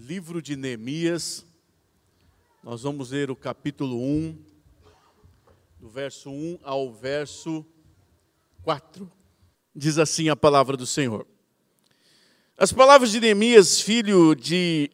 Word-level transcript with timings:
livro 0.00 0.40
de 0.40 0.56
Neemias, 0.56 1.44
nós 2.64 2.82
vamos 2.82 3.10
ler 3.10 3.30
o 3.30 3.36
capítulo 3.36 4.02
1, 4.02 4.38
do 5.78 5.90
verso 5.90 6.30
1 6.30 6.58
ao 6.62 6.90
verso 6.90 7.64
4. 8.62 9.10
Diz 9.76 9.98
assim 9.98 10.30
a 10.30 10.34
palavra 10.34 10.74
do 10.74 10.86
Senhor. 10.86 11.26
As 12.56 12.72
palavras 12.72 13.12
de 13.12 13.20
Neemias, 13.20 13.80
filho 13.80 14.34
de 14.34 14.90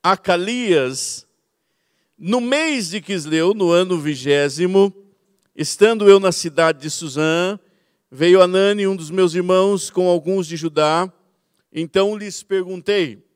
Acalias, 0.00 1.26
no 2.16 2.40
mês 2.40 2.90
de 2.90 3.00
Quisleu, 3.00 3.52
no 3.52 3.72
ano 3.72 3.98
vigésimo, 3.98 4.94
estando 5.56 6.08
eu 6.08 6.20
na 6.20 6.30
cidade 6.30 6.80
de 6.80 6.88
Suzã, 6.88 7.58
veio 8.08 8.40
Anani, 8.40 8.86
um 8.86 8.94
dos 8.94 9.10
meus 9.10 9.34
irmãos, 9.34 9.90
com 9.90 10.08
alguns 10.08 10.46
de 10.46 10.56
Judá. 10.56 11.12
Então 11.72 12.16
lhes 12.16 12.44
perguntei, 12.44 13.28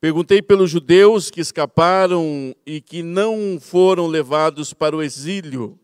Perguntei 0.00 0.40
pelos 0.40 0.70
judeus 0.70 1.30
que 1.30 1.42
escaparam 1.42 2.56
e 2.64 2.80
que 2.80 3.02
não 3.02 3.58
foram 3.60 4.06
levados 4.06 4.72
para 4.72 4.96
o 4.96 5.02
exílio 5.02 5.78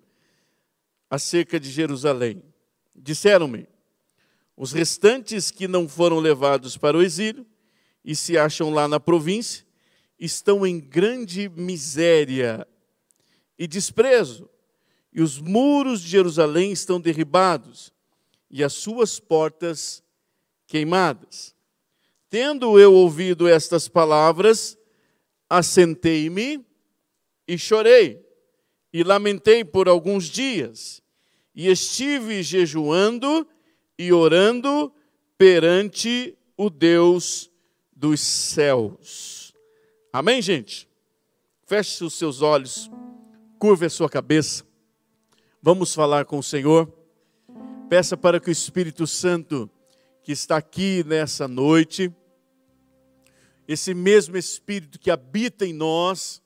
acerca 1.10 1.60
de 1.60 1.70
Jerusalém. 1.70 2.42
Disseram-me: 2.94 3.68
os 4.56 4.72
restantes 4.72 5.50
que 5.50 5.68
não 5.68 5.86
foram 5.86 6.18
levados 6.18 6.78
para 6.78 6.96
o 6.96 7.02
exílio 7.02 7.46
e 8.02 8.16
se 8.16 8.38
acham 8.38 8.70
lá 8.70 8.88
na 8.88 8.98
província 8.98 9.66
estão 10.18 10.66
em 10.66 10.80
grande 10.80 11.48
miséria 11.50 12.66
e 13.58 13.66
desprezo, 13.66 14.48
e 15.12 15.20
os 15.20 15.38
muros 15.38 16.00
de 16.00 16.08
Jerusalém 16.08 16.72
estão 16.72 17.00
derribados 17.00 17.92
e 18.50 18.64
as 18.64 18.72
suas 18.72 19.20
portas 19.20 20.02
queimadas. 20.66 21.55
Tendo 22.28 22.78
eu 22.78 22.92
ouvido 22.92 23.48
estas 23.48 23.88
palavras, 23.88 24.76
assentei-me 25.48 26.64
e 27.46 27.56
chorei, 27.56 28.24
e 28.92 29.04
lamentei 29.04 29.64
por 29.64 29.88
alguns 29.88 30.24
dias, 30.24 31.02
e 31.54 31.68
estive 31.68 32.42
jejuando 32.42 33.46
e 33.98 34.12
orando 34.12 34.92
perante 35.38 36.36
o 36.56 36.68
Deus 36.68 37.50
dos 37.94 38.20
céus. 38.20 39.54
Amém, 40.12 40.42
gente? 40.42 40.88
Feche 41.64 42.04
os 42.04 42.14
seus 42.14 42.42
olhos, 42.42 42.90
curve 43.58 43.86
a 43.86 43.90
sua 43.90 44.08
cabeça. 44.08 44.64
Vamos 45.62 45.94
falar 45.94 46.24
com 46.24 46.38
o 46.38 46.42
Senhor. 46.42 46.92
Peça 47.88 48.16
para 48.16 48.40
que 48.40 48.48
o 48.48 48.52
Espírito 48.52 49.06
Santo 49.06 49.70
que 50.26 50.32
está 50.32 50.56
aqui 50.56 51.04
nessa 51.04 51.46
noite, 51.46 52.12
esse 53.68 53.94
mesmo 53.94 54.36
Espírito 54.36 54.98
que 54.98 55.08
habita 55.08 55.64
em 55.64 55.72
nós, 55.72 56.42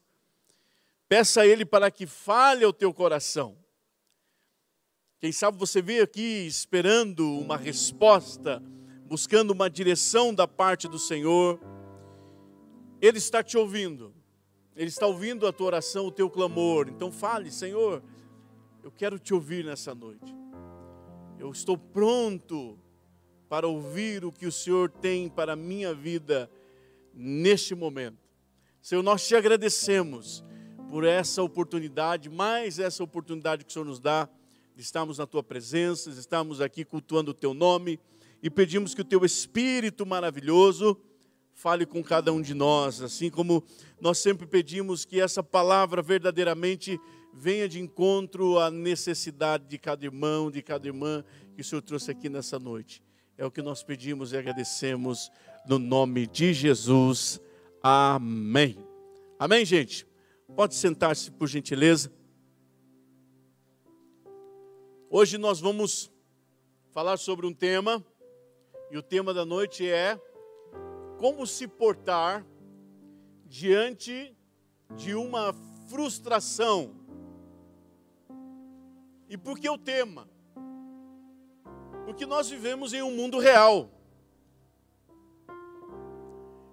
peça 1.09 1.41
a 1.41 1.47
Ele 1.47 1.65
para 1.65 1.91
que 1.91 2.07
fale 2.07 2.63
ao 2.63 2.75
teu 2.75 2.93
coração. 2.93 3.57
Quem 5.19 5.33
sabe 5.33 5.57
você 5.57 5.81
veio 5.81 6.05
aqui 6.05 6.47
esperando 6.47 7.27
uma 7.39 7.57
resposta, 7.57 8.63
buscando 9.07 9.53
uma 9.53 9.71
direção 9.71 10.35
da 10.35 10.47
parte 10.47 10.87
do 10.87 10.99
Senhor. 10.99 11.59
Ele 13.01 13.17
está 13.17 13.43
te 13.43 13.57
ouvindo, 13.57 14.15
Ele 14.77 14.91
está 14.91 15.07
ouvindo 15.07 15.47
a 15.47 15.55
tua 15.55 15.69
oração, 15.69 16.05
o 16.05 16.13
teu 16.13 16.29
clamor. 16.29 16.87
Então 16.87 17.11
fale, 17.11 17.51
Senhor, 17.51 18.03
eu 18.85 18.93
quero 18.93 19.19
te 19.19 19.33
ouvir 19.33 19.65
nessa 19.65 19.95
noite. 19.95 20.35
Eu 21.39 21.51
estou 21.51 21.79
pronto 21.79 22.79
para 23.51 23.67
ouvir 23.67 24.25
o 24.25 24.31
que 24.31 24.47
o 24.47 24.53
Senhor 24.53 24.89
tem 24.89 25.29
para 25.29 25.55
a 25.55 25.57
minha 25.57 25.93
vida 25.93 26.49
neste 27.13 27.75
momento. 27.75 28.17
Senhor, 28.81 29.03
nós 29.03 29.27
te 29.27 29.35
agradecemos 29.35 30.45
por 30.89 31.03
essa 31.03 31.43
oportunidade, 31.43 32.31
mais 32.31 32.79
essa 32.79 33.03
oportunidade 33.03 33.65
que 33.65 33.71
o 33.71 33.73
Senhor 33.73 33.85
nos 33.85 33.99
dá 33.99 34.29
de 34.77 34.83
estarmos 34.83 35.19
na 35.19 35.27
tua 35.27 35.43
presença, 35.43 36.13
de 36.13 36.21
estarmos 36.21 36.61
aqui 36.61 36.85
cultuando 36.85 37.33
o 37.33 37.35
teu 37.35 37.53
nome 37.53 37.99
e 38.41 38.49
pedimos 38.49 38.95
que 38.95 39.01
o 39.01 39.05
teu 39.05 39.25
Espírito 39.25 40.07
maravilhoso 40.07 40.97
fale 41.53 41.85
com 41.85 42.05
cada 42.05 42.33
um 42.33 42.41
de 42.41 42.55
nós, 42.55 43.03
assim 43.03 43.29
como 43.31 43.65
nós 44.01 44.19
sempre 44.19 44.47
pedimos 44.47 45.05
que 45.05 45.21
essa 45.21 45.43
palavra 45.43 46.01
verdadeiramente 46.01 47.01
venha 47.35 47.69
de 47.69 47.81
encontro 47.81 48.61
à 48.61 48.71
necessidade 48.71 49.67
de 49.67 49.77
cada 49.77 50.05
irmão, 50.05 50.53
de 50.53 50.63
cada 50.63 50.87
irmã 50.87 51.25
que 51.53 51.63
o 51.63 51.65
Senhor 51.65 51.83
trouxe 51.83 52.13
aqui 52.13 52.29
nessa 52.29 52.57
noite. 52.57 53.03
É 53.41 53.47
o 53.47 53.51
que 53.51 53.63
nós 53.63 53.83
pedimos 53.83 54.35
e 54.35 54.37
agradecemos 54.37 55.33
no 55.67 55.79
nome 55.79 56.27
de 56.27 56.53
Jesus. 56.53 57.41
Amém. 57.83 58.77
Amém, 59.39 59.65
gente? 59.65 60.07
Pode 60.55 60.75
sentar-se, 60.75 61.31
por 61.31 61.49
gentileza. 61.49 62.13
Hoje 65.09 65.39
nós 65.39 65.59
vamos 65.59 66.13
falar 66.91 67.17
sobre 67.17 67.47
um 67.47 67.55
tema, 67.55 68.05
e 68.91 68.99
o 68.99 69.03
tema 69.03 69.33
da 69.33 69.47
noite 69.47 69.89
é 69.89 70.21
como 71.17 71.47
se 71.47 71.67
portar 71.67 72.47
diante 73.47 74.37
de 74.99 75.15
uma 75.15 75.55
frustração. 75.89 76.95
E 79.31 79.39
por 79.39 79.59
que 79.59 79.71
o 79.71 79.79
tema? 79.79 80.29
Porque 82.05 82.27
nós 82.27 82.49
vivemos 82.49 82.93
em 82.93 83.03
um 83.03 83.11
mundo 83.11 83.39
real. 83.39 83.91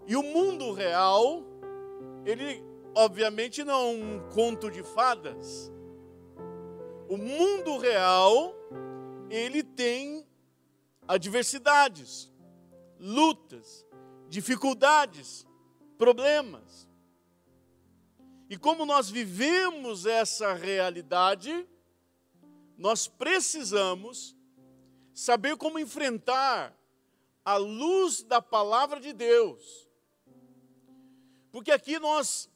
E 0.07 0.15
o 0.15 0.23
mundo 0.23 0.71
real, 0.71 1.43
ele 2.25 2.63
obviamente 2.95 3.63
não 3.63 3.73
é 3.73 3.91
um 3.91 4.29
conto 4.29 4.71
de 4.71 4.81
fadas. 4.81 5.71
O 7.09 7.17
mundo 7.17 7.77
real, 7.77 8.55
ele 9.29 9.61
tem 9.63 10.25
adversidades, 11.07 12.31
lutas, 12.99 13.85
dificuldades, 14.29 15.45
problemas. 15.97 16.87
E 18.49 18.57
como 18.57 18.85
nós 18.85 19.09
vivemos 19.09 20.05
essa 20.05 20.53
realidade, 20.53 21.67
nós 22.77 23.07
precisamos 23.07 24.36
saber 25.17 25.57
como 25.57 25.79
enfrentar 25.79 26.77
a 27.43 27.55
luz 27.55 28.21
da 28.21 28.39
palavra 28.39 28.99
de 28.99 29.11
Deus. 29.13 29.89
Porque 31.51 31.71
aqui 31.71 31.97
nós 31.97 32.47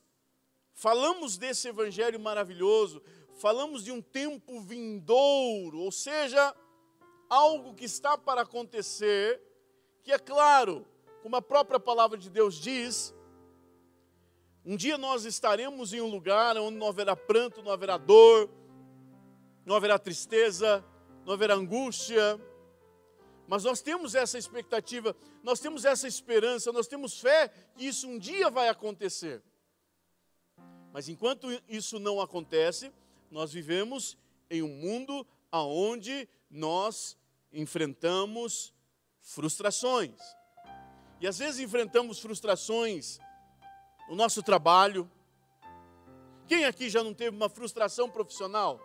falamos 0.75 1.39
desse 1.39 1.67
evangelho 1.67 2.19
maravilhoso, 2.19 3.01
falamos 3.33 3.83
de 3.83 3.91
um 3.91 3.99
tempo 3.99 4.61
vindouro, 4.61 5.79
ou 5.79 5.91
seja, 5.91 6.55
algo 7.27 7.73
que 7.73 7.85
está 7.85 8.15
para 8.15 8.41
acontecer, 8.41 9.41
que 10.03 10.11
é 10.11 10.19
claro, 10.19 10.85
como 11.23 11.35
a 11.35 11.41
própria 11.41 11.79
palavra 11.79 12.15
de 12.15 12.29
Deus 12.29 12.61
diz, 12.61 13.11
um 14.63 14.75
dia 14.75 14.99
nós 14.99 15.25
estaremos 15.25 15.93
em 15.93 16.01
um 16.01 16.11
lugar 16.11 16.55
onde 16.57 16.77
não 16.77 16.89
haverá 16.89 17.15
pranto, 17.15 17.63
não 17.63 17.71
haverá 17.71 17.97
dor, 17.97 18.47
não 19.65 19.75
haverá 19.75 19.97
tristeza, 19.97 20.85
não 21.25 21.33
haverá 21.33 21.55
angústia, 21.55 22.39
mas 23.51 23.65
nós 23.65 23.81
temos 23.81 24.15
essa 24.15 24.37
expectativa, 24.37 25.13
nós 25.43 25.59
temos 25.59 25.83
essa 25.83 26.07
esperança, 26.07 26.71
nós 26.71 26.87
temos 26.87 27.19
fé 27.19 27.49
que 27.75 27.85
isso 27.85 28.07
um 28.07 28.17
dia 28.17 28.49
vai 28.49 28.69
acontecer. 28.69 29.43
Mas 30.93 31.09
enquanto 31.09 31.49
isso 31.67 31.99
não 31.99 32.21
acontece, 32.21 32.93
nós 33.29 33.51
vivemos 33.51 34.17
em 34.49 34.61
um 34.61 34.69
mundo 34.69 35.27
onde 35.51 36.29
nós 36.49 37.17
enfrentamos 37.51 38.73
frustrações. 39.19 40.17
E 41.19 41.27
às 41.27 41.37
vezes 41.37 41.59
enfrentamos 41.59 42.19
frustrações 42.19 43.19
no 44.07 44.15
nosso 44.15 44.41
trabalho. 44.41 45.11
Quem 46.47 46.63
aqui 46.63 46.89
já 46.89 47.03
não 47.03 47.13
teve 47.13 47.35
uma 47.35 47.49
frustração 47.49 48.09
profissional? 48.09 48.79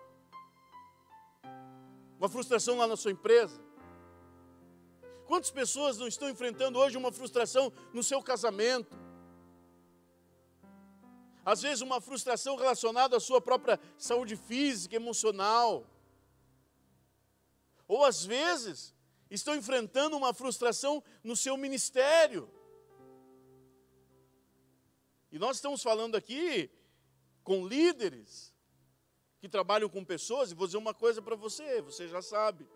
Uma 2.18 2.28
frustração 2.28 2.78
lá 2.78 2.88
na 2.88 2.96
sua 2.96 3.12
empresa? 3.12 3.65
Quantas 5.26 5.50
pessoas 5.50 5.98
não 5.98 6.06
estão 6.06 6.30
enfrentando 6.30 6.78
hoje 6.78 6.96
uma 6.96 7.10
frustração 7.10 7.72
no 7.92 8.02
seu 8.02 8.22
casamento? 8.22 8.96
Às 11.44 11.62
vezes, 11.62 11.80
uma 11.80 12.00
frustração 12.00 12.56
relacionada 12.56 13.16
à 13.16 13.20
sua 13.20 13.40
própria 13.40 13.78
saúde 13.98 14.36
física, 14.36 14.96
emocional. 14.96 15.86
Ou 17.86 18.04
às 18.04 18.24
vezes, 18.24 18.94
estão 19.30 19.54
enfrentando 19.54 20.16
uma 20.16 20.32
frustração 20.32 21.02
no 21.22 21.36
seu 21.36 21.56
ministério. 21.56 22.50
E 25.30 25.38
nós 25.38 25.56
estamos 25.56 25.82
falando 25.82 26.16
aqui 26.16 26.70
com 27.42 27.66
líderes 27.66 28.54
que 29.38 29.48
trabalham 29.48 29.88
com 29.88 30.04
pessoas, 30.04 30.50
e 30.50 30.54
vou 30.54 30.66
dizer 30.66 30.78
uma 30.78 30.94
coisa 30.94 31.20
para 31.20 31.36
você, 31.36 31.82
você 31.82 32.08
já 32.08 32.22
sabe. 32.22 32.66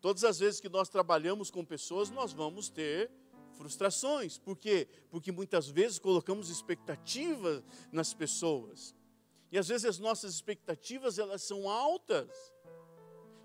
Todas 0.00 0.24
as 0.24 0.38
vezes 0.38 0.60
que 0.60 0.68
nós 0.68 0.88
trabalhamos 0.88 1.50
com 1.50 1.64
pessoas, 1.64 2.10
nós 2.10 2.32
vamos 2.32 2.68
ter 2.68 3.10
frustrações. 3.52 4.38
Por 4.38 4.56
quê? 4.56 4.88
Porque 5.10 5.30
muitas 5.30 5.68
vezes 5.68 5.98
colocamos 5.98 6.48
expectativas 6.48 7.62
nas 7.92 8.14
pessoas. 8.14 8.94
E 9.52 9.58
às 9.58 9.68
vezes 9.68 9.84
as 9.84 9.98
nossas 9.98 10.34
expectativas 10.34 11.18
elas 11.18 11.42
são 11.42 11.68
altas. 11.68 12.30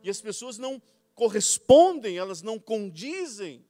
E 0.01 0.09
as 0.09 0.21
pessoas 0.21 0.57
não 0.57 0.81
correspondem, 1.13 2.17
elas 2.17 2.41
não 2.41 2.57
condizem. 2.57 3.65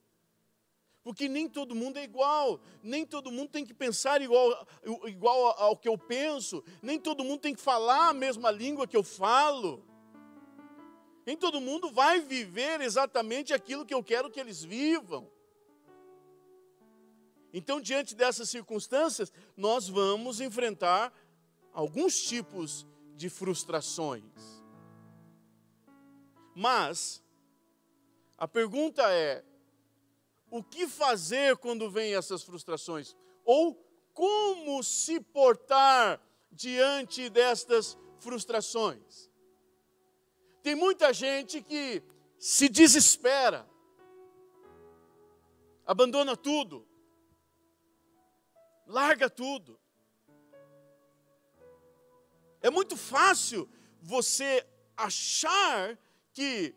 Porque 1.01 1.27
nem 1.27 1.47
todo 1.47 1.75
mundo 1.75 1.97
é 1.97 2.03
igual, 2.03 2.59
nem 2.81 3.05
todo 3.05 3.31
mundo 3.31 3.49
tem 3.49 3.63
que 3.63 3.75
pensar 3.75 4.21
igual, 4.23 4.67
igual 5.05 5.55
ao 5.59 5.77
que 5.77 5.87
eu 5.87 5.97
penso, 5.97 6.63
nem 6.81 6.99
todo 6.99 7.23
mundo 7.23 7.41
tem 7.41 7.53
que 7.53 7.61
falar 7.61 8.09
a 8.09 8.13
mesma 8.13 8.49
língua 8.49 8.87
que 8.87 8.97
eu 8.97 9.03
falo. 9.03 9.85
Nem 11.25 11.36
todo 11.36 11.60
mundo 11.60 11.89
vai 11.89 12.19
viver 12.19 12.81
exatamente 12.81 13.54
aquilo 13.54 13.86
que 13.86 13.94
eu 13.94 14.04
quero 14.04 14.30
que 14.30 14.39
eles 14.39 14.63
vivam. 14.63 15.30
Então, 17.51 17.81
diante 17.81 18.13
dessas 18.13 18.50
circunstâncias, 18.50 19.31
nós 19.56 19.88
vamos 19.88 20.39
enfrentar 20.39 21.12
alguns 21.74 22.16
tipos 22.16 22.86
de 23.16 23.30
frustrações. 23.30 24.24
Mas, 26.54 27.24
a 28.38 28.48
pergunta 28.48 29.01
é: 29.12 29.44
o 30.50 30.63
que 30.63 30.88
fazer 30.88 31.57
quando 31.57 31.89
vêm 31.89 32.13
essas 32.13 32.44
frustrações? 32.44 33.16
Ou 33.44 33.74
como 34.13 34.83
se 34.83 35.19
portar 35.19 36.21
diante 36.51 37.30
destas 37.30 37.98
frustrações? 38.19 39.30
Tem 40.65 40.73
muita 40.73 41.13
gente 41.13 41.62
que 41.62 42.01
se 42.39 42.67
desespera, 42.67 43.69
abandona 45.85 46.35
tudo, 46.35 46.88
larga 48.88 49.29
tudo. 49.29 49.79
É 52.63 52.71
muito 52.71 52.97
fácil 52.97 53.69
você 54.01 54.67
achar 54.97 55.95
que 56.33 56.73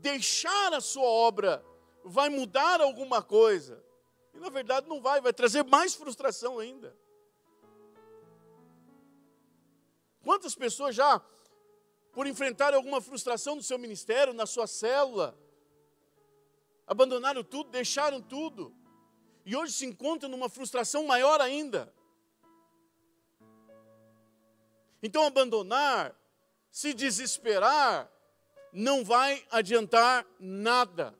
deixar 0.00 0.72
a 0.72 0.80
sua 0.80 1.04
obra 1.04 1.62
vai 2.02 2.30
mudar 2.30 2.80
alguma 2.80 3.22
coisa. 3.22 3.84
E 4.32 4.38
na 4.38 4.48
verdade 4.48 4.88
não 4.88 5.02
vai, 5.02 5.20
vai 5.20 5.34
trazer 5.34 5.64
mais 5.64 5.94
frustração 5.94 6.58
ainda. 6.58 6.96
Quantas 10.22 10.54
pessoas 10.54 10.94
já, 10.94 11.22
por 12.14 12.26
enfrentar 12.26 12.72
alguma 12.72 13.00
frustração 13.00 13.56
no 13.56 13.62
seu 13.62 13.78
ministério, 13.78 14.32
na 14.32 14.46
sua 14.46 14.66
célula, 14.66 15.36
abandonaram 16.86 17.42
tudo, 17.42 17.70
deixaram 17.70 18.20
tudo, 18.20 18.74
e 19.44 19.56
hoje 19.56 19.72
se 19.72 19.84
encontram 19.84 20.30
numa 20.30 20.48
frustração 20.48 21.04
maior 21.04 21.40
ainda. 21.40 21.92
Então, 25.02 25.24
abandonar, 25.24 26.16
se 26.70 26.94
desesperar, 26.94 28.10
não 28.72 29.04
vai 29.04 29.44
adiantar 29.50 30.26
nada. 30.38 31.14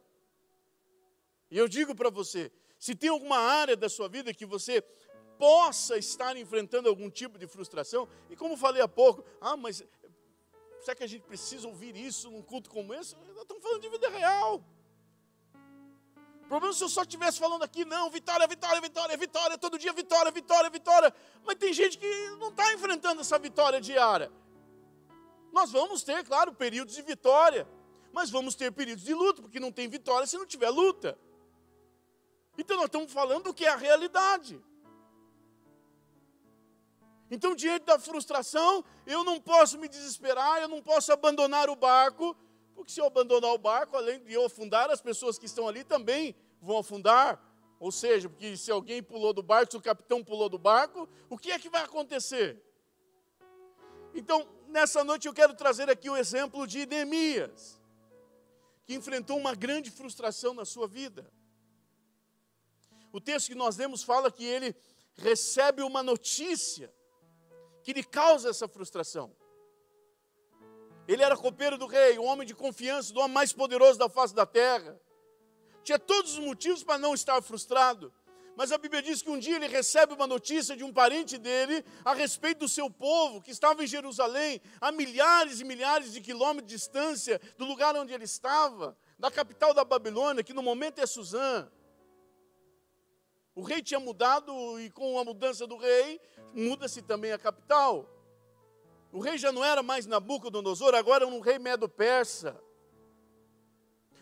E 1.50 1.58
eu 1.58 1.69
digo 1.69 1.94
para 1.94 2.08
você: 2.08 2.50
se 2.79 2.94
tem 2.94 3.11
alguma 3.11 3.38
área 3.38 3.76
da 3.76 3.88
sua 3.88 4.08
vida 4.08 4.32
que 4.32 4.47
você 4.47 4.81
possa 5.38 5.99
estar 5.99 6.37
enfrentando 6.37 6.88
algum 6.88 7.11
tipo 7.11 7.38
de 7.38 7.47
frustração, 7.47 8.08
e 8.31 8.37
como 8.37 8.56
falei 8.56 8.81
há 8.81 8.88
pouco, 8.88 9.25
ah, 9.40 9.56
mas 9.56 9.85
será 10.85 10.95
que 10.95 11.05
a 11.05 11.07
gente 11.07 11.23
precisa 11.23 11.67
ouvir 11.67 11.97
isso 11.97 12.31
num 12.31 12.43
culto 12.43 12.69
como 12.69 12.93
esse? 12.93 13.17
Nós 13.17 13.43
estamos 13.43 13.63
falando 13.63 13.81
de 13.81 13.89
vida 13.89 14.09
real. 14.11 14.63
O 16.43 16.47
problema 16.47 16.75
é 16.75 16.77
se 16.77 16.85
eu 16.85 16.91
só 16.91 17.03
estivesse 17.03 17.39
falando 17.39 17.63
aqui, 17.63 17.87
não, 17.87 18.11
vitória, 18.11 18.47
vitória, 18.47 18.81
vitória, 18.81 19.17
vitória, 19.17 19.57
todo 19.57 19.79
dia 19.79 19.95
vitória, 19.95 20.31
vitória, 20.31 20.69
vitória. 20.69 21.15
Mas 21.43 21.57
tem 21.57 21.73
gente 21.73 21.97
que 21.97 22.29
não 22.39 22.51
está 22.51 22.75
enfrentando 22.75 23.23
essa 23.23 23.39
vitória 23.39 23.81
diária. 23.81 24.31
Nós 25.51 25.73
vamos 25.73 26.03
ter, 26.03 26.23
claro, 26.25 26.53
períodos 26.53 26.95
de 26.95 27.01
vitória, 27.01 27.67
mas 28.13 28.29
vamos 28.29 28.55
ter 28.55 28.71
períodos 28.71 29.05
de 29.05 29.15
luta, 29.15 29.41
porque 29.41 29.59
não 29.59 29.73
tem 29.73 29.89
vitória 29.89 30.27
se 30.27 30.37
não 30.37 30.45
tiver 30.45 30.69
luta. 30.69 31.19
Então 32.59 32.77
nós 32.77 32.87
estamos 32.87 33.11
falando 33.11 33.45
do 33.45 33.55
que 33.55 33.65
é 33.65 33.71
a 33.71 33.77
realidade. 33.77 34.63
Então, 37.35 37.53
diante 37.57 37.85
da 37.85 37.99
frustração, 37.99 38.85
eu 39.05 39.25
não 39.25 39.41
posso 39.41 39.77
me 39.77 39.89
desesperar, 39.89 40.63
eu 40.63 40.69
não 40.69 40.81
posso 40.81 41.13
abandonar 41.13 41.69
o 41.69 41.75
barco, 41.75 42.37
porque 42.77 42.93
se 42.93 43.01
eu 43.01 43.07
abandonar 43.07 43.53
o 43.53 43.59
barco, 43.59 43.97
além 43.97 44.23
de 44.23 44.33
eu 44.33 44.45
afundar, 44.45 44.89
as 44.89 45.01
pessoas 45.01 45.37
que 45.37 45.47
estão 45.47 45.67
ali 45.67 45.83
também 45.83 46.37
vão 46.63 46.79
afundar. 46.79 47.43
Ou 47.81 47.91
seja, 47.91 48.29
porque 48.29 48.57
se 48.57 48.71
alguém 48.71 49.03
pulou 49.03 49.33
do 49.33 49.43
barco, 49.43 49.73
se 49.73 49.77
o 49.77 49.83
capitão 49.83 50.23
pulou 50.23 50.49
do 50.49 50.59
barco, 50.59 51.09
o 51.29 51.37
que 51.37 51.51
é 51.51 51.59
que 51.59 51.69
vai 51.69 51.83
acontecer? 51.83 52.63
Então, 54.15 54.49
nessa 54.69 55.03
noite 55.03 55.27
eu 55.27 55.35
quero 55.35 55.55
trazer 55.55 55.91
aqui 55.91 56.09
o 56.09 56.17
exemplo 56.17 56.69
de 56.69 56.87
Neemias, 56.87 57.81
que 58.87 58.95
enfrentou 58.95 59.37
uma 59.37 59.57
grande 59.57 59.91
frustração 59.91 60.55
na 60.55 60.65
sua 60.65 60.87
vida. 60.87 61.29
O 63.11 63.21
texto 63.21 63.49
que 63.49 63.57
nós 63.57 63.77
lemos 63.77 64.05
fala 64.05 64.31
que 64.31 64.45
ele 64.45 64.73
recebe 65.17 65.83
uma 65.83 66.01
notícia 66.01 66.95
que 67.85 67.93
lhe 67.93 68.03
causa 68.03 68.49
essa 68.49 68.67
frustração. 68.67 69.31
Ele 71.07 71.23
era 71.23 71.37
copeiro 71.37 71.77
do 71.77 71.87
rei, 71.87 72.19
um 72.19 72.25
homem 72.25 72.47
de 72.47 72.55
confiança, 72.55 73.13
do 73.13 73.21
homem 73.21 73.35
mais 73.35 73.53
poderoso 73.53 73.99
da 73.99 74.09
face 74.09 74.35
da 74.35 74.47
terra. 74.47 74.99
Tinha 75.83 75.99
todos 75.99 76.33
os 76.33 76.39
motivos 76.39 76.83
para 76.83 76.97
não 76.97 77.13
estar 77.13 77.41
frustrado. 77.43 78.13
Mas 78.57 78.73
a 78.73 78.79
Bíblia 78.79 79.03
diz 79.03 79.21
que 79.21 79.29
um 79.29 79.39
dia 79.39 79.57
ele 79.57 79.67
recebe 79.67 80.15
uma 80.15 80.27
notícia 80.27 80.77
de 80.77 80.83
um 80.83 80.93
parente 80.93 81.37
dele 81.37 81.85
a 82.05 82.15
respeito 82.15 82.61
do 82.61 82.69
seu 82.69 82.89
povo, 82.89 83.43
que 83.43 83.51
estava 83.51 83.85
em 83.85 83.87
Jerusalém, 83.87 84.63
a 84.81 84.91
milhares 84.91 85.61
e 85.61 85.65
milhares 85.65 86.13
de 86.13 86.21
quilômetros 86.21 86.69
de 86.69 86.75
distância 86.75 87.41
do 87.59 87.67
lugar 87.67 87.95
onde 87.97 88.15
ele 88.15 88.25
estava, 88.25 88.97
da 89.19 89.31
capital 89.31 89.75
da 89.75 89.85
Babilônia, 89.85 90.45
que 90.45 90.55
no 90.55 90.63
momento 90.63 91.01
é 91.01 91.07
Suzã. 91.07 91.69
O 93.55 93.62
rei 93.62 93.83
tinha 93.83 94.01
mudado 94.01 94.81
e 94.81 94.91
com 94.91 95.19
a 95.19 95.25
mudança 95.25 95.67
do 95.67 95.77
rei, 95.77 96.21
muda-se 96.53 97.01
também 97.01 97.33
a 97.33 97.39
capital. 97.39 98.11
O 99.12 99.21
rei 99.21 99.39
já 99.39 99.53
não 99.53 99.65
era 99.65 99.83
mais 99.83 100.06
Nabucodonosor, 100.06 100.95
agora 100.95 101.25
era 101.25 101.33
um 101.33 101.39
rei 101.39 101.59
medo-persa. 101.59 102.61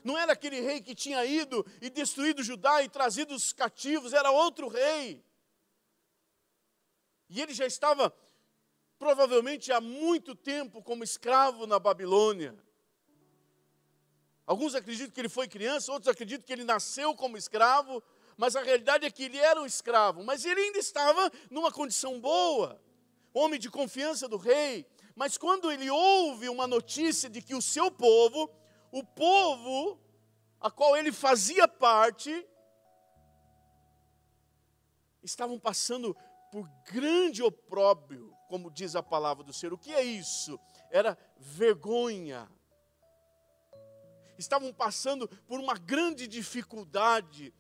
Não 0.05 0.19
era 0.19 0.33
aquele 0.33 0.61
rei 0.61 0.83
que 0.83 0.95
tinha 0.95 1.25
ido 1.25 1.65
e 1.81 1.89
destruído 1.89 2.43
Judá 2.43 2.83
e 2.83 2.89
trazido 2.89 3.35
os 3.35 3.53
cativos, 3.53 4.13
era 4.13 4.31
outro 4.31 4.69
rei. 4.69 5.25
E 7.31 7.41
ele 7.41 7.55
já 7.55 7.65
estava, 7.65 8.15
provavelmente 8.99 9.73
há 9.73 9.81
muito 9.81 10.35
tempo, 10.35 10.83
como 10.83 11.03
escravo 11.03 11.67
na 11.67 11.79
Babilônia. 11.79 12.55
Alguns 14.45 14.75
acreditam 14.75 15.15
que 15.15 15.21
ele 15.21 15.29
foi 15.31 15.49
criança, 15.49 15.91
outros 15.91 16.13
acreditam 16.13 16.45
que 16.45 16.53
ele 16.53 16.65
nasceu 16.65 17.15
como 17.15 17.39
escravo, 17.39 18.03
mas 18.37 18.57
a 18.57 18.63
realidade 18.63 19.07
é 19.07 19.11
que 19.11 19.25
ele 19.25 19.39
era 19.39 19.61
um 19.61 19.67
escravo, 19.67 20.25
mas 20.25 20.45
ele 20.45 20.61
ainda 20.61 20.79
estava 20.79 21.31
numa 21.51 21.71
condição 21.71 22.21
boa 22.21 22.81
homem 23.35 23.59
de 23.59 23.71
confiança 23.71 24.29
do 24.29 24.37
rei, 24.37 24.87
mas 25.15 25.37
quando 25.39 25.71
ele 25.71 25.91
ouve 25.91 26.49
uma 26.49 26.67
notícia 26.67 27.29
de 27.29 27.41
que 27.41 27.55
o 27.55 27.63
seu 27.63 27.91
povo, 27.91 28.51
o 28.91 29.05
povo 29.05 30.01
a 30.61 30.71
qual 30.71 30.97
ele 30.97 31.11
fazia 31.11 31.67
parte, 31.67 32.47
estavam 35.23 35.59
passando 35.59 36.17
por 36.51 36.69
grande 36.85 37.43
opróbrio, 37.43 38.33
como 38.49 38.71
diz 38.71 38.95
a 38.95 39.03
palavra 39.03 39.43
do 39.43 39.53
Senhor. 39.53 39.73
O 39.73 39.79
que 39.79 39.93
é 39.93 40.03
isso? 40.03 40.61
Era 40.91 41.17
vergonha. 41.39 42.49
Estavam 44.39 44.73
passando 44.73 45.27
por 45.47 45.59
uma 45.59 45.75
grande 45.75 46.29
dificuldade, 46.29 47.53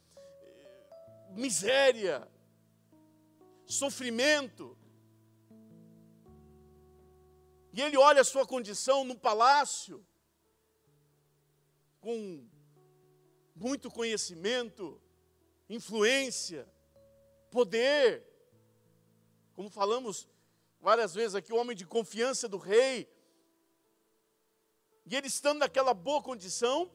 miséria, 1.34 2.28
sofrimento. 3.66 4.76
E 7.72 7.80
ele 7.80 7.96
olha 7.96 8.20
a 8.20 8.24
sua 8.24 8.46
condição 8.46 9.04
no 9.04 9.16
palácio, 9.18 10.04
com 12.00 12.46
muito 13.54 13.90
conhecimento, 13.90 15.00
influência, 15.68 16.68
poder. 17.50 18.26
Como 19.54 19.70
falamos 19.70 20.28
várias 20.80 21.14
vezes 21.14 21.34
aqui, 21.34 21.52
o 21.52 21.56
homem 21.56 21.76
de 21.76 21.86
confiança 21.86 22.48
do 22.48 22.58
rei. 22.58 23.08
E 25.06 25.16
ele 25.16 25.28
estando 25.28 25.60
naquela 25.60 25.94
boa 25.94 26.22
condição, 26.22 26.90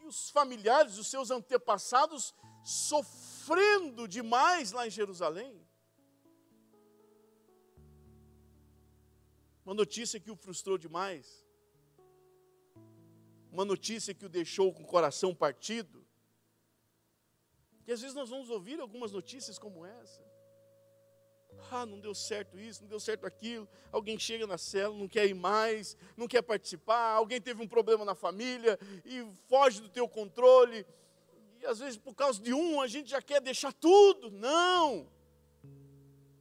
e 0.00 0.06
os 0.06 0.30
familiares, 0.30 0.98
os 0.98 1.08
seus 1.08 1.30
antepassados, 1.30 2.34
sofrendo 2.66 4.08
demais 4.08 4.72
lá 4.72 4.88
em 4.88 4.90
Jerusalém. 4.90 5.64
Uma 9.64 9.72
notícia 9.72 10.18
que 10.18 10.32
o 10.32 10.36
frustrou 10.36 10.76
demais. 10.76 11.46
Uma 13.52 13.64
notícia 13.64 14.12
que 14.12 14.26
o 14.26 14.28
deixou 14.28 14.72
com 14.74 14.82
o 14.82 14.86
coração 14.86 15.32
partido. 15.32 16.04
E 17.86 17.92
às 17.92 18.00
vezes 18.00 18.16
nós 18.16 18.30
vamos 18.30 18.50
ouvir 18.50 18.80
algumas 18.80 19.12
notícias 19.12 19.60
como 19.60 19.86
essa. 19.86 20.26
Ah, 21.70 21.86
não 21.86 22.00
deu 22.00 22.16
certo 22.16 22.58
isso, 22.58 22.82
não 22.82 22.88
deu 22.88 22.98
certo 22.98 23.26
aquilo. 23.26 23.68
Alguém 23.92 24.18
chega 24.18 24.44
na 24.44 24.58
cela, 24.58 24.94
não 24.94 25.08
quer 25.08 25.26
ir 25.26 25.34
mais, 25.34 25.96
não 26.16 26.26
quer 26.26 26.42
participar. 26.42 27.12
Alguém 27.12 27.40
teve 27.40 27.62
um 27.62 27.68
problema 27.68 28.04
na 28.04 28.16
família 28.16 28.76
e 29.04 29.24
foge 29.48 29.80
do 29.80 29.88
teu 29.88 30.08
controle. 30.08 30.84
E 31.60 31.66
às 31.66 31.78
vezes 31.78 31.98
por 31.98 32.14
causa 32.14 32.40
de 32.40 32.52
um 32.52 32.80
a 32.80 32.86
gente 32.86 33.10
já 33.10 33.20
quer 33.22 33.40
deixar 33.40 33.72
tudo. 33.72 34.30
Não. 34.30 35.10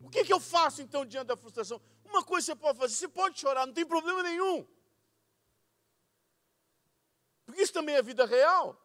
O 0.02 0.10
que, 0.10 0.24
que 0.24 0.34
eu 0.34 0.40
faço 0.40 0.82
então 0.82 1.06
diante 1.06 1.28
da 1.28 1.38
frustração? 1.38 1.82
Uma 2.06 2.24
coisa 2.24 2.46
você 2.46 2.56
pode 2.56 2.78
fazer, 2.78 2.96
você 2.96 3.08
pode 3.08 3.40
chorar, 3.40 3.66
não 3.66 3.74
tem 3.74 3.86
problema 3.86 4.22
nenhum. 4.24 4.66
Porque 7.46 7.62
isso 7.62 7.74
também 7.74 7.96
é 7.96 8.02
vida 8.02 8.26
real. 8.26 8.82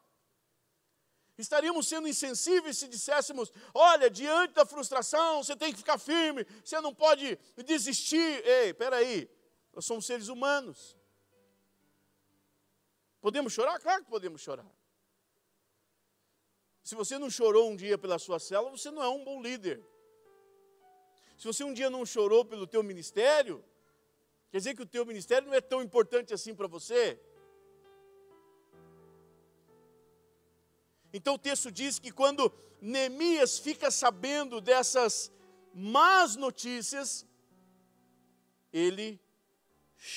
Estaríamos 1.37 1.89
sendo 1.89 2.07
insensíveis 2.07 2.79
se 2.79 2.87
disséssemos: 2.87 3.51
olha, 3.73 4.11
diante 4.11 4.55
da 4.55 4.67
frustração, 4.67 5.43
você 5.43 5.57
tem 5.57 5.73
que 5.73 5.79
ficar 5.79 5.99
firme, 5.99 6.47
você 6.65 6.81
não 6.81 6.95
pode 6.95 7.39
desistir. 7.65 8.45
Ei, 8.47 8.75
peraí, 8.75 9.29
nós 9.73 9.85
somos 9.85 10.05
seres 10.07 10.29
humanos. 10.29 10.97
Podemos 13.21 13.53
chorar? 13.53 13.79
Claro 13.79 14.05
que 14.05 14.11
podemos 14.11 14.41
chorar. 14.41 14.67
Se 16.83 16.95
você 16.95 17.19
não 17.19 17.31
chorou 17.31 17.71
um 17.71 17.77
dia 17.77 17.99
pela 17.99 18.19
sua 18.19 18.39
célula, 18.39 18.77
você 18.77 18.91
não 18.91 19.03
é 19.03 19.09
um 19.09 19.25
bom 19.25 19.41
líder. 19.43 19.83
Se 21.37 21.47
você 21.47 21.65
um 21.65 21.73
dia 21.73 21.89
não 21.89 22.05
chorou 22.05 22.45
pelo 22.45 22.67
teu 22.67 22.83
ministério, 22.83 23.65
quer 24.51 24.59
dizer 24.59 24.75
que 24.75 24.83
o 24.83 24.87
teu 24.87 25.07
ministério 25.07 25.49
não 25.49 25.55
é 25.55 25.61
tão 25.61 25.83
importante 25.83 26.35
assim 26.35 26.55
para 26.55 26.67
você. 26.67 27.19
Então 31.13 31.35
o 31.35 31.39
texto 31.39 31.71
diz 31.71 31.99
que 31.99 32.13
quando 32.13 32.53
Neemias 32.81 33.59
fica 33.59 33.91
sabendo 33.91 34.61
dessas 34.61 35.33
más 35.75 36.37
notícias, 36.37 37.27
ele 38.73 39.21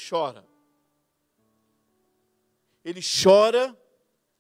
chora. 0.10 0.46
Ele 2.84 3.02
chora 3.02 3.78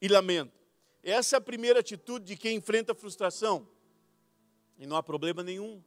e 0.01 0.07
lamenta. 0.07 0.62
Essa 1.03 1.35
é 1.35 1.37
a 1.37 1.41
primeira 1.41 1.81
atitude 1.81 2.25
de 2.25 2.37
quem 2.37 2.55
enfrenta 2.55 2.95
frustração. 2.95 3.67
E 4.77 4.87
não 4.87 4.95
há 4.95 5.03
problema 5.03 5.43
nenhum. 5.43 5.83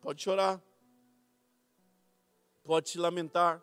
Pode 0.00 0.20
chorar. 0.20 0.60
Pode 2.64 2.90
se 2.90 2.98
lamentar. 2.98 3.62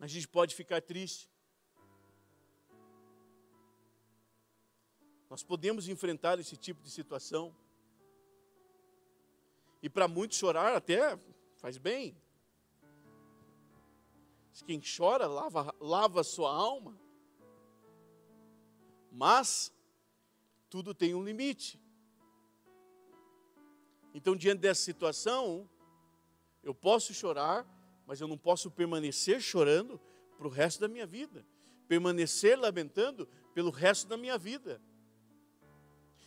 A 0.00 0.06
gente 0.08 0.26
pode 0.26 0.52
ficar 0.52 0.82
triste. 0.82 1.30
Nós 5.30 5.44
podemos 5.44 5.88
enfrentar 5.88 6.40
esse 6.40 6.56
tipo 6.56 6.82
de 6.82 6.90
situação. 6.90 7.54
E 9.80 9.88
para 9.88 10.08
muitos 10.08 10.38
chorar 10.38 10.74
até 10.74 11.16
faz 11.56 11.78
bem. 11.78 12.16
Quem 14.66 14.80
chora 14.80 15.26
lava, 15.26 15.74
lava 15.80 16.22
sua 16.22 16.52
alma. 16.52 16.98
Mas 19.10 19.72
tudo 20.68 20.94
tem 20.94 21.14
um 21.14 21.24
limite. 21.24 21.80
Então, 24.14 24.34
diante 24.36 24.60
dessa 24.60 24.82
situação, 24.82 25.68
eu 26.62 26.74
posso 26.74 27.14
chorar, 27.14 27.66
mas 28.06 28.20
eu 28.20 28.28
não 28.28 28.38
posso 28.38 28.70
permanecer 28.70 29.40
chorando 29.40 30.00
para 30.36 30.46
o 30.46 30.50
resto 30.50 30.80
da 30.80 30.88
minha 30.88 31.06
vida. 31.06 31.44
Permanecer 31.86 32.58
lamentando 32.58 33.26
pelo 33.54 33.70
resto 33.70 34.06
da 34.06 34.16
minha 34.16 34.36
vida. 34.36 34.80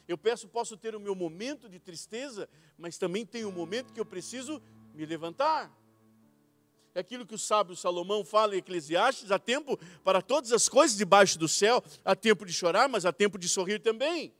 Eu 0.07 0.17
peço, 0.17 0.47
posso 0.47 0.75
ter 0.75 0.95
o 0.95 0.99
meu 0.99 1.15
momento 1.15 1.69
de 1.69 1.79
tristeza, 1.79 2.49
mas 2.77 2.97
também 2.97 3.25
tem 3.25 3.45
um 3.45 3.51
momento 3.51 3.93
que 3.93 3.99
eu 3.99 4.05
preciso 4.05 4.61
me 4.93 5.05
levantar. 5.05 5.71
É 6.93 6.99
aquilo 6.99 7.25
que 7.25 7.35
o 7.35 7.39
sábio 7.39 7.75
Salomão 7.75 8.23
fala 8.25 8.55
em 8.55 8.59
Eclesiastes: 8.59 9.31
há 9.31 9.39
tempo 9.39 9.77
para 10.03 10.21
todas 10.21 10.51
as 10.51 10.67
coisas 10.67 10.97
debaixo 10.97 11.39
do 11.39 11.47
céu, 11.47 11.83
há 12.03 12.15
tempo 12.15 12.45
de 12.45 12.51
chorar, 12.51 12.89
mas 12.89 13.05
há 13.05 13.13
tempo 13.13 13.37
de 13.37 13.47
sorrir 13.47 13.79
também. 13.79 14.33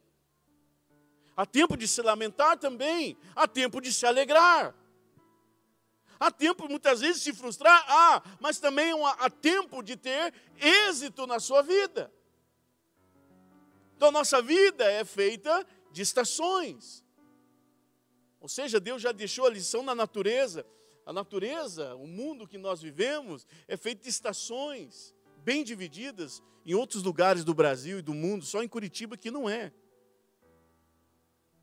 Há 1.36 1.46
tempo 1.46 1.78
de 1.78 1.88
se 1.88 2.02
lamentar 2.02 2.58
também, 2.58 3.18
há 3.36 3.48
tempo 3.48 3.80
de 3.80 3.92
se 3.92 4.06
alegrar. 4.06 4.76
Há 6.20 6.30
tempo 6.30 6.70
muitas 6.70 7.00
vezes 7.00 7.24
de 7.24 7.32
se 7.32 7.34
frustrar, 7.34 7.84
há, 7.88 8.22
mas 8.40 8.60
também 8.60 8.94
há 9.18 9.30
tempo 9.30 9.82
de 9.82 9.96
ter 9.96 10.34
êxito 10.60 11.26
na 11.26 11.40
sua 11.40 11.64
vida. 11.64 12.12
Então 13.96 14.10
a 14.10 14.12
nossa 14.12 14.42
vida 14.42 14.84
é 14.84 15.04
feita 15.04 15.66
de 15.92 16.02
estações. 16.02 17.04
Ou 18.40 18.50
seja, 18.50 18.80
Deus 18.80 19.02
já 19.02 19.12
deixou 19.12 19.46
a 19.46 19.50
lição 19.50 19.82
na 19.82 19.96
natureza. 19.96 20.66
A 21.06 21.12
natureza, 21.12 21.96
o 21.96 22.08
mundo 22.08 22.48
que 22.48 22.58
nós 22.58 22.82
vivemos, 22.82 23.48
é 23.68 23.76
feito 23.76 24.04
de 24.04 24.10
estações 24.10 25.16
bem 25.44 25.64
divididas 25.64 26.42
em 26.66 26.74
outros 26.74 27.04
lugares 27.04 27.44
do 27.44 27.54
Brasil 27.54 28.00
e 28.00 28.02
do 28.02 28.14
mundo, 28.14 28.46
só 28.46 28.64
em 28.64 28.68
Curitiba 28.68 29.18
que 29.18 29.32
não 29.32 29.50
é. 29.50 29.72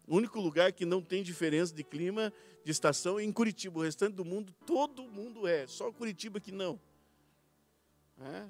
O 0.07 0.17
único 0.17 0.41
lugar 0.41 0.73
que 0.73 0.87
não 0.87 1.03
tem 1.03 1.23
diferença 1.23 1.75
de 1.75 1.85
clima, 1.85 2.33
de 2.65 2.73
estação, 2.73 3.19
é 3.19 3.25
em 3.25 3.31
Curitiba. 3.31 3.79
O 3.79 3.83
restante 3.83 4.15
do 4.15 4.25
mundo, 4.25 4.55
todo 4.67 5.03
mundo 5.03 5.47
é, 5.47 5.67
só 5.67 5.93
Curitiba 5.93 6.41
que 6.41 6.51
não. 6.51 6.81
É. 8.19 8.49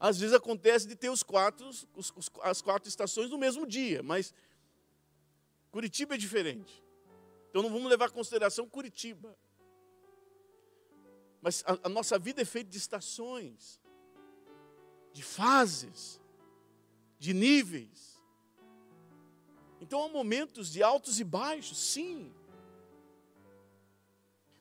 Às 0.00 0.18
vezes 0.18 0.34
acontece 0.34 0.88
de 0.88 0.96
ter 0.96 1.10
os 1.10 1.22
quatro, 1.22 1.68
os, 1.68 1.86
os, 1.94 2.30
as 2.42 2.60
quatro 2.60 2.88
estações 2.88 3.30
no 3.30 3.38
mesmo 3.38 3.66
dia, 3.66 4.02
mas 4.02 4.34
Curitiba 5.70 6.14
é 6.14 6.18
diferente. 6.18 6.82
Então 7.50 7.62
não 7.62 7.70
vamos 7.70 7.88
levar 7.88 8.08
em 8.08 8.12
consideração 8.12 8.68
Curitiba. 8.68 9.36
Mas 11.40 11.62
a, 11.66 11.78
a 11.84 11.88
nossa 11.88 12.18
vida 12.18 12.42
é 12.42 12.44
feita 12.44 12.70
de 12.70 12.78
estações, 12.78 13.80
de 15.12 15.22
fases, 15.22 16.20
de 17.18 17.32
níveis. 17.32 18.22
Então 19.80 20.04
há 20.04 20.08
momentos 20.08 20.70
de 20.70 20.82
altos 20.82 21.20
e 21.20 21.24
baixos, 21.24 21.78
sim. 21.78 22.32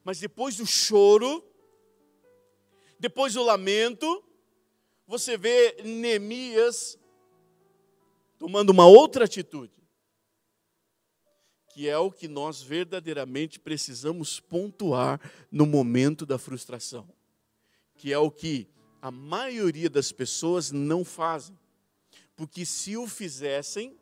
Mas 0.03 0.19
depois 0.19 0.57
do 0.57 0.65
choro, 0.65 1.43
depois 2.99 3.33
do 3.33 3.43
lamento, 3.43 4.23
você 5.07 5.37
vê 5.37 5.81
Neemias 5.83 6.97
tomando 8.37 8.69
uma 8.69 8.85
outra 8.85 9.25
atitude, 9.25 9.73
que 11.75 11.89
é 11.89 11.97
o 11.97 12.09
que 12.09 12.29
nós 12.29 12.61
verdadeiramente 12.61 13.59
precisamos 13.59 14.39
pontuar 14.39 15.19
no 15.51 15.65
momento 15.65 16.25
da 16.25 16.37
frustração, 16.37 17.05
que 17.97 18.13
é 18.13 18.17
o 18.17 18.31
que 18.31 18.65
a 19.01 19.11
maioria 19.11 19.89
das 19.89 20.09
pessoas 20.09 20.71
não 20.71 21.03
fazem, 21.03 21.59
porque 22.33 22.65
se 22.65 22.95
o 22.95 23.05
fizessem, 23.05 23.99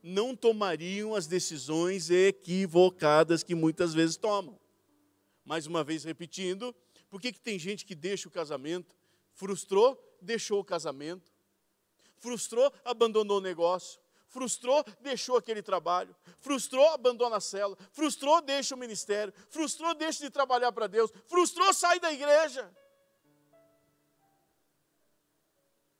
não 0.00 0.36
tomariam 0.36 1.16
as 1.16 1.26
decisões 1.26 2.10
equivocadas 2.10 3.42
que 3.42 3.56
muitas 3.56 3.92
vezes 3.92 4.16
tomam. 4.16 4.56
Mais 5.44 5.66
uma 5.66 5.82
vez 5.82 6.04
repetindo, 6.04 6.72
por 7.10 7.20
que, 7.20 7.32
que 7.32 7.40
tem 7.40 7.58
gente 7.58 7.84
que 7.84 7.96
deixa 7.96 8.28
o 8.28 8.30
casamento, 8.30 8.94
frustrou, 9.32 10.00
deixou 10.22 10.60
o 10.60 10.64
casamento. 10.64 11.32
Frustrou, 12.18 12.72
abandonou 12.84 13.38
o 13.38 13.42
negócio. 13.42 14.00
Frustrou, 14.36 14.84
deixou 15.00 15.38
aquele 15.38 15.62
trabalho. 15.62 16.14
Frustrou, 16.40 16.86
abandona 16.90 17.36
a 17.36 17.40
célula. 17.40 17.78
Frustrou, 17.90 18.42
deixa 18.42 18.74
o 18.74 18.78
ministério. 18.78 19.32
Frustrou, 19.48 19.94
deixa 19.94 20.22
de 20.22 20.28
trabalhar 20.28 20.70
para 20.72 20.86
Deus. 20.86 21.10
Frustrou, 21.24 21.72
sai 21.72 21.98
da 21.98 22.12
igreja. 22.12 22.70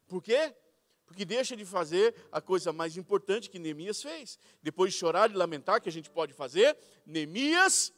Por 0.07 0.23
quê? 0.23 0.55
Porque 1.07 1.25
deixa 1.25 1.57
de 1.57 1.65
fazer 1.65 2.15
a 2.31 2.39
coisa 2.39 2.75
mais 2.75 2.99
importante 2.99 3.49
que 3.49 3.59
Neemias 3.59 4.03
fez. 4.03 4.39
Depois 4.63 4.93
de 4.93 4.99
chorar 4.99 5.31
e 5.31 5.35
lamentar, 5.35 5.81
que 5.81 5.89
a 5.89 5.93
gente 5.93 6.11
pode 6.11 6.35
fazer, 6.35 6.77
Neemias 7.07 7.91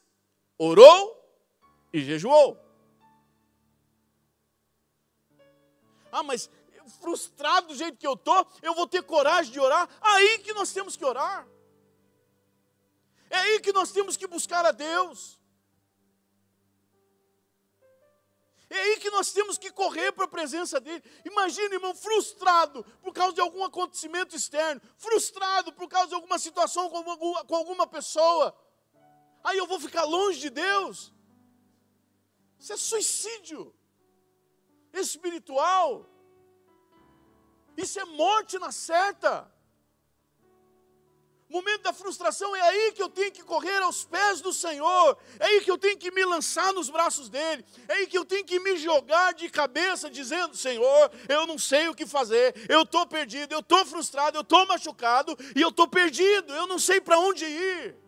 orou 0.56 1.20
e 1.92 2.00
jejuou. 2.00 2.56
Ah, 6.12 6.22
mas 6.22 6.48
frustrado 7.00 7.68
do 7.68 7.74
jeito 7.74 7.96
que 7.96 8.06
eu 8.06 8.14
estou, 8.14 8.46
eu 8.62 8.74
vou 8.74 8.86
ter 8.86 9.02
coragem 9.02 9.52
de 9.52 9.60
orar. 9.60 9.88
Aí 10.00 10.38
que 10.40 10.52
nós 10.52 10.72
temos 10.72 10.96
que 10.96 11.04
orar. 11.04 11.46
É 13.30 13.36
aí 13.36 13.60
que 13.60 13.72
nós 13.72 13.92
temos 13.92 14.16
que 14.16 14.26
buscar 14.26 14.64
a 14.64 14.72
Deus. 14.72 15.38
É 18.70 18.78
aí 18.78 18.98
que 18.98 19.10
nós 19.10 19.32
temos 19.32 19.56
que 19.56 19.70
correr 19.70 20.12
para 20.12 20.26
a 20.26 20.28
presença 20.28 20.78
dele. 20.78 21.02
Imagina, 21.24 21.74
irmão, 21.74 21.94
frustrado 21.94 22.84
por 23.02 23.14
causa 23.14 23.32
de 23.34 23.40
algum 23.40 23.64
acontecimento 23.64 24.36
externo, 24.36 24.80
frustrado 24.98 25.72
por 25.72 25.88
causa 25.88 26.08
de 26.08 26.14
alguma 26.14 26.38
situação 26.38 26.90
com 26.90 26.98
alguma, 26.98 27.44
com 27.44 27.56
alguma 27.56 27.86
pessoa. 27.86 28.54
Aí 29.42 29.56
eu 29.56 29.66
vou 29.66 29.80
ficar 29.80 30.04
longe 30.04 30.38
de 30.38 30.50
Deus. 30.50 31.12
Isso 32.58 32.72
é 32.72 32.76
suicídio 32.76 33.74
espiritual. 34.92 36.06
Isso 37.78 38.00
é 38.00 38.04
morte 38.04 38.58
na 38.58 38.72
certa. 38.72 39.48
Momento 41.48 41.82
da 41.82 41.92
frustração 41.92 42.54
é 42.56 42.60
aí 42.60 42.92
que 42.92 43.02
eu 43.02 43.08
tenho 43.08 43.30
que 43.30 43.42
correr 43.42 43.78
aos 43.82 44.04
pés 44.04 44.40
do 44.40 44.52
Senhor, 44.52 45.16
é 45.38 45.46
aí 45.46 45.60
que 45.60 45.70
eu 45.70 45.78
tenho 45.78 45.96
que 45.96 46.10
me 46.10 46.22
lançar 46.24 46.74
nos 46.74 46.90
braços 46.90 47.28
dele, 47.30 47.64
é 47.86 47.94
aí 47.94 48.06
que 48.08 48.18
eu 48.18 48.24
tenho 48.24 48.44
que 48.44 48.58
me 48.58 48.76
jogar 48.76 49.32
de 49.32 49.48
cabeça, 49.48 50.10
dizendo: 50.10 50.56
Senhor, 50.56 51.10
eu 51.28 51.46
não 51.46 51.56
sei 51.56 51.88
o 51.88 51.94
que 51.94 52.04
fazer, 52.04 52.52
eu 52.68 52.82
estou 52.82 53.06
perdido, 53.06 53.52
eu 53.52 53.60
estou 53.60 53.86
frustrado, 53.86 54.36
eu 54.36 54.42
estou 54.42 54.66
machucado 54.66 55.38
e 55.54 55.62
eu 55.62 55.68
estou 55.68 55.86
perdido, 55.86 56.52
eu 56.52 56.66
não 56.66 56.80
sei 56.80 57.00
para 57.00 57.18
onde 57.18 57.44
ir. 57.44 58.07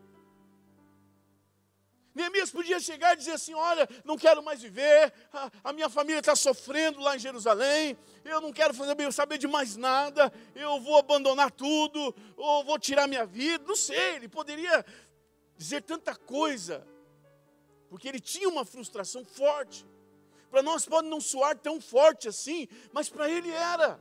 Neemias 2.14 2.50
podia 2.50 2.80
chegar 2.80 3.14
e 3.14 3.16
dizer 3.16 3.32
assim: 3.32 3.54
Olha, 3.54 3.88
não 4.04 4.16
quero 4.16 4.42
mais 4.42 4.60
viver, 4.60 5.12
a, 5.32 5.50
a 5.64 5.72
minha 5.72 5.88
família 5.88 6.18
está 6.18 6.34
sofrendo 6.34 7.00
lá 7.00 7.16
em 7.16 7.18
Jerusalém, 7.18 7.96
eu 8.24 8.40
não 8.40 8.52
quero 8.52 8.74
fazer, 8.74 9.12
saber 9.12 9.38
de 9.38 9.46
mais 9.46 9.76
nada, 9.76 10.32
eu 10.54 10.80
vou 10.80 10.98
abandonar 10.98 11.50
tudo, 11.50 12.14
ou 12.36 12.64
vou 12.64 12.78
tirar 12.78 13.06
minha 13.06 13.24
vida. 13.24 13.64
Não 13.66 13.76
sei, 13.76 14.16
ele 14.16 14.28
poderia 14.28 14.84
dizer 15.56 15.82
tanta 15.82 16.14
coisa, 16.14 16.86
porque 17.88 18.08
ele 18.08 18.20
tinha 18.20 18.48
uma 18.48 18.64
frustração 18.64 19.24
forte. 19.24 19.86
Para 20.50 20.62
nós 20.62 20.84
pode 20.84 21.06
não 21.06 21.20
soar 21.20 21.56
tão 21.56 21.80
forte 21.80 22.26
assim, 22.28 22.66
mas 22.92 23.08
para 23.08 23.30
ele 23.30 23.50
era 23.50 24.00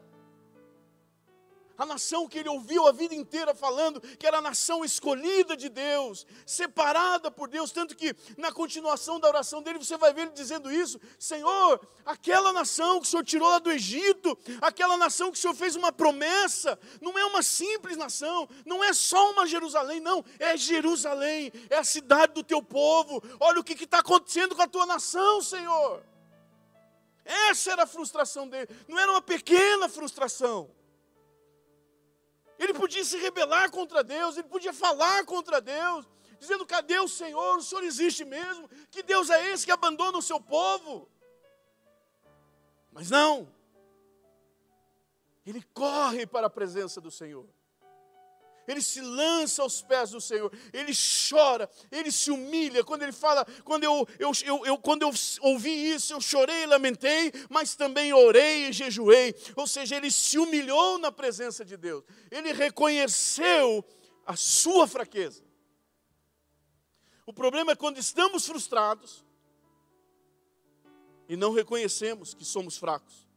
a 1.80 1.86
nação 1.86 2.28
que 2.28 2.38
ele 2.38 2.50
ouviu 2.50 2.86
a 2.86 2.92
vida 2.92 3.16
inteira 3.16 3.56
falando 3.56 4.02
que 4.02 4.28
era 4.28 4.40
a 4.40 4.42
nação 4.42 4.84
escolhida 4.84 5.56
de 5.56 5.70
Deus, 5.70 6.28
separada 6.46 7.32
por 7.32 7.48
Deus, 7.48 7.72
tanto 7.72 7.96
que 7.96 8.14
na 8.38 8.52
continuação 8.52 9.18
da 9.18 9.30
oração 9.30 9.62
dele 9.62 9.80
você 9.80 9.96
vai 9.96 10.12
ver 10.14 10.24
ele 10.24 10.32
dizendo 10.32 10.70
isso: 10.70 11.00
Senhor, 11.18 11.80
aquela 12.06 12.52
nação 12.52 13.00
que 13.00 13.08
o 13.08 13.10
Senhor 13.10 13.24
tirou 13.24 13.50
lá 13.50 13.60
do 13.60 13.72
Egito, 13.72 14.38
aquela 14.62 14.98
nação 14.98 15.32
que 15.32 15.38
o 15.38 15.42
Senhor 15.42 15.56
fez 15.56 15.78
uma 15.78 15.90
promessa, 15.90 16.78
não 17.00 17.18
é 17.18 17.24
uma 17.24 17.42
simples 17.42 17.96
nação, 17.96 18.50
não 18.66 18.84
é 18.84 18.92
só 18.92 19.32
uma 19.32 19.48
Jerusalém, 19.48 20.02
não, 20.02 20.24
é 20.38 20.58
Jerusalém, 20.58 21.50
é 21.70 21.78
a 21.78 21.84
cidade 21.86 22.34
do 22.34 22.44
teu 22.44 22.62
povo. 22.62 23.24
Olha 23.40 23.62
o 23.62 23.64
que 23.64 23.82
está 23.82 24.00
acontecendo 24.00 24.54
com 24.54 24.62
a 24.62 24.68
tua 24.68 24.86
nação, 24.86 25.42
Senhor. 25.42 26.04
Essa 27.24 27.72
era 27.72 27.84
a 27.84 27.88
frustração 27.88 28.50
dele, 28.50 28.68
não 28.86 29.00
era 29.00 29.10
uma 29.10 29.22
pequena 29.22 29.88
frustração. 29.88 30.70
Ele 32.60 32.74
podia 32.74 33.04
se 33.04 33.18
rebelar 33.18 33.72
contra 33.72 34.04
Deus, 34.04 34.38
ele 34.38 34.48
podia 34.48 34.74
falar 34.74 35.26
contra 35.26 35.62
Deus, 35.62 36.06
dizendo: 36.40 36.66
cadê 36.66 37.00
o 37.00 37.08
Senhor? 37.08 37.58
O 37.58 37.64
Senhor 37.64 37.84
existe 37.84 38.26
mesmo? 38.26 38.70
Que 38.92 39.02
Deus 39.02 39.30
é 39.30 39.52
esse 39.52 39.66
que 39.66 39.72
abandona 39.72 40.18
o 40.18 40.22
seu 40.22 40.40
povo? 40.40 41.10
Mas 42.92 43.10
não, 43.10 43.52
ele 45.46 45.64
corre 45.74 46.28
para 46.28 46.48
a 46.48 46.50
presença 46.50 47.00
do 47.00 47.10
Senhor 47.10 47.48
ele 48.70 48.82
se 48.82 49.02
lança 49.02 49.64
aos 49.64 49.82
pés 49.82 50.12
do 50.12 50.22
Senhor, 50.22 50.52
ele 50.72 50.94
chora, 51.30 51.68
ele 51.92 52.12
se 52.12 52.30
humilha. 52.30 52.84
Quando 52.84 53.02
ele 53.02 53.12
fala, 53.12 53.44
quando 53.64 53.84
eu, 53.84 54.08
eu, 54.20 54.32
eu, 54.46 54.66
eu, 54.66 54.78
quando 54.78 55.02
eu 55.02 55.12
ouvi 55.42 55.92
isso, 55.92 56.14
eu 56.14 56.22
chorei 56.22 56.68
lamentei, 56.68 57.32
mas 57.50 57.76
também 57.76 58.14
orei 58.14 58.70
e 58.70 58.74
jejuei. 58.74 59.36
Ou 59.56 59.66
seja, 59.66 59.96
ele 59.96 60.12
se 60.12 60.38
humilhou 60.38 61.00
na 61.00 61.12
presença 61.12 61.66
de 61.66 61.76
Deus, 61.76 62.04
ele 62.30 62.54
reconheceu 62.54 63.84
a 64.26 64.36
sua 64.36 64.88
fraqueza. 64.88 65.44
O 67.26 67.34
problema 67.34 67.72
é 67.72 67.76
quando 67.76 67.98
estamos 67.98 68.46
frustrados 68.46 69.26
e 71.28 71.36
não 71.36 71.54
reconhecemos 71.54 72.34
que 72.34 72.46
somos 72.46 72.78
fracos. 72.78 73.28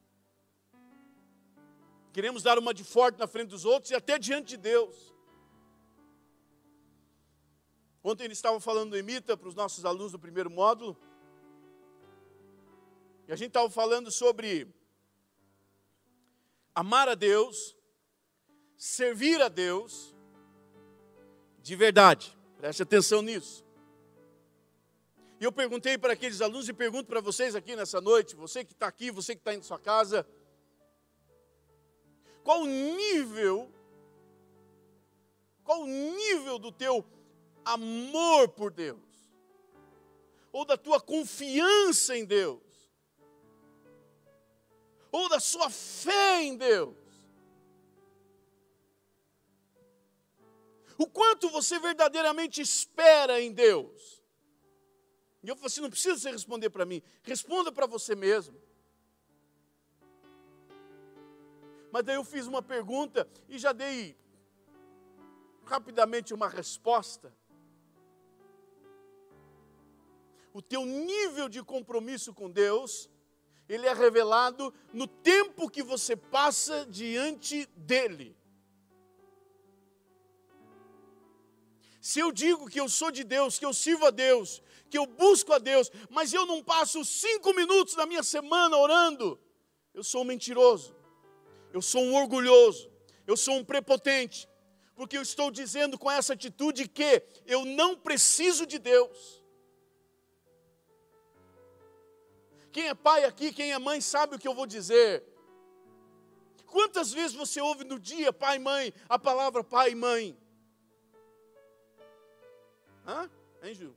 Queremos 2.11 2.43
dar 2.43 2.59
uma 2.59 2.73
de 2.73 2.83
forte 2.83 3.17
na 3.17 3.25
frente 3.25 3.49
dos 3.49 3.65
outros 3.65 3.91
e 3.91 3.95
até 3.95 4.19
diante 4.19 4.49
de 4.49 4.57
Deus. 4.57 5.12
Ontem 8.03 8.25
ele 8.25 8.33
estava 8.33 8.59
falando 8.59 8.91
do 8.91 8.97
Emita 8.97 9.37
para 9.37 9.47
os 9.47 9.55
nossos 9.55 9.85
alunos 9.85 10.11
do 10.11 10.19
primeiro 10.19 10.49
módulo. 10.49 10.97
E 13.27 13.31
a 13.31 13.35
gente 13.35 13.47
estava 13.47 13.69
falando 13.69 14.11
sobre 14.11 14.67
amar 16.75 17.07
a 17.07 17.15
Deus, 17.15 17.77
servir 18.75 19.41
a 19.41 19.47
Deus 19.47 20.13
de 21.61 21.75
verdade. 21.77 22.37
Preste 22.57 22.83
atenção 22.83 23.21
nisso. 23.21 23.63
E 25.39 25.45
eu 25.45 25.51
perguntei 25.51 25.97
para 25.97 26.11
aqueles 26.11 26.41
alunos 26.41 26.67
e 26.67 26.73
pergunto 26.73 27.07
para 27.07 27.21
vocês 27.21 27.55
aqui 27.55 27.73
nessa 27.75 28.01
noite, 28.01 28.35
você 28.35 28.65
que 28.65 28.73
está 28.73 28.87
aqui, 28.87 29.11
você 29.11 29.33
que 29.33 29.41
está 29.41 29.53
em 29.53 29.61
sua 29.61 29.79
casa, 29.79 30.27
qual 32.43 32.63
o 32.63 32.67
nível, 32.67 33.71
qual 35.63 35.83
o 35.83 35.87
nível 35.87 36.59
do 36.59 36.71
teu 36.71 37.05
amor 37.65 38.49
por 38.49 38.71
Deus, 38.71 39.01
ou 40.51 40.65
da 40.65 40.77
tua 40.77 40.99
confiança 40.99 42.17
em 42.17 42.25
Deus, 42.25 42.61
ou 45.11 45.29
da 45.29 45.39
sua 45.39 45.69
fé 45.69 46.43
em 46.43 46.57
Deus. 46.57 46.97
O 50.97 51.07
quanto 51.07 51.49
você 51.49 51.79
verdadeiramente 51.79 52.61
espera 52.61 53.41
em 53.41 53.51
Deus. 53.51 54.23
E 55.43 55.49
eu 55.49 55.55
falei 55.55 55.67
assim: 55.67 55.81
não 55.81 55.89
precisa 55.89 56.17
você 56.17 56.31
responder 56.31 56.69
para 56.69 56.85
mim, 56.85 57.01
responda 57.23 57.71
para 57.71 57.85
você 57.85 58.15
mesmo. 58.15 58.61
Mas 61.91 62.03
daí 62.03 62.15
eu 62.15 62.23
fiz 62.23 62.47
uma 62.47 62.61
pergunta 62.61 63.29
e 63.47 63.59
já 63.59 63.71
dei 63.71 64.17
rapidamente 65.65 66.33
uma 66.33 66.47
resposta. 66.49 67.31
O 70.53 70.61
teu 70.61 70.85
nível 70.85 71.49
de 71.49 71.63
compromisso 71.63 72.33
com 72.33 72.49
Deus, 72.49 73.09
ele 73.67 73.87
é 73.87 73.93
revelado 73.93 74.73
no 74.93 75.07
tempo 75.07 75.69
que 75.69 75.81
você 75.81 76.15
passa 76.15 76.85
diante 76.85 77.65
dele. 77.75 78.37
Se 81.99 82.19
eu 82.19 82.31
digo 82.31 82.69
que 82.69 82.79
eu 82.79 82.87
sou 82.87 83.09
de 83.09 83.23
Deus, 83.23 83.57
que 83.57 83.65
eu 83.65 83.73
sirvo 83.73 84.05
a 84.05 84.11
Deus, 84.11 84.61
que 84.89 84.97
eu 84.97 85.05
busco 85.05 85.53
a 85.53 85.57
Deus, 85.57 85.89
mas 86.09 86.33
eu 86.33 86.45
não 86.45 86.61
passo 86.61 87.03
cinco 87.03 87.53
minutos 87.53 87.95
da 87.95 88.05
minha 88.05 88.21
semana 88.21 88.77
orando, 88.77 89.39
eu 89.93 90.03
sou 90.03 90.21
um 90.21 90.25
mentiroso, 90.25 90.95
eu 91.71 91.81
sou 91.81 92.03
um 92.03 92.13
orgulhoso, 92.15 92.91
eu 93.25 93.37
sou 93.37 93.55
um 93.55 93.63
prepotente, 93.63 94.47
porque 94.95 95.17
eu 95.17 95.21
estou 95.21 95.49
dizendo 95.49 95.97
com 95.97 96.11
essa 96.11 96.33
atitude 96.33 96.87
que 96.87 97.23
eu 97.47 97.65
não 97.65 97.95
preciso 97.95 98.67
de 98.67 98.77
Deus. 98.77 99.42
Quem 102.73 102.87
é 102.87 102.95
pai 102.95 103.23
aqui, 103.23 103.53
quem 103.53 103.71
é 103.71 103.77
mãe, 103.77 104.01
sabe 104.01 104.35
o 104.35 104.39
que 104.39 104.47
eu 104.47 104.55
vou 104.55 104.65
dizer. 104.65 105.23
Quantas 106.65 107.13
vezes 107.13 107.35
você 107.35 107.61
ouve 107.61 107.83
no 107.83 107.99
dia, 107.99 108.33
pai 108.33 108.55
e 108.55 108.59
mãe, 108.59 108.91
a 109.07 109.19
palavra 109.19 109.63
pai 109.63 109.91
e 109.91 109.95
mãe? 109.95 110.35
Hã? 113.05 113.29
Hein, 113.61 113.75
Gil? 113.75 113.95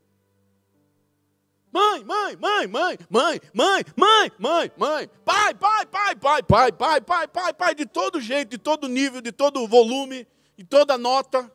Mãe, 1.73 2.05
mãe, 2.05 2.37
mãe, 2.37 2.67
mãe, 2.67 2.99
mãe, 3.09 3.41
mãe, 3.55 3.85
mãe, 3.97 4.33
mãe, 4.39 4.73
mãe, 4.77 5.09
pai, 5.25 5.55
pai, 5.55 5.87
pai, 5.87 6.17
pai, 6.17 6.43
pai, 6.43 6.73
pai, 6.73 7.01
pai, 7.01 7.29
pai, 7.29 7.55
pai, 7.55 7.75
de 7.75 7.87
todo 7.87 8.21
jeito, 8.21 8.51
de 8.51 8.59
todo 8.59 8.89
nível, 8.89 9.23
de 9.23 9.33
todo 9.33 9.67
volume, 9.67 10.29
de 10.55 10.65
toda 10.65 10.99
nota. 10.99 11.51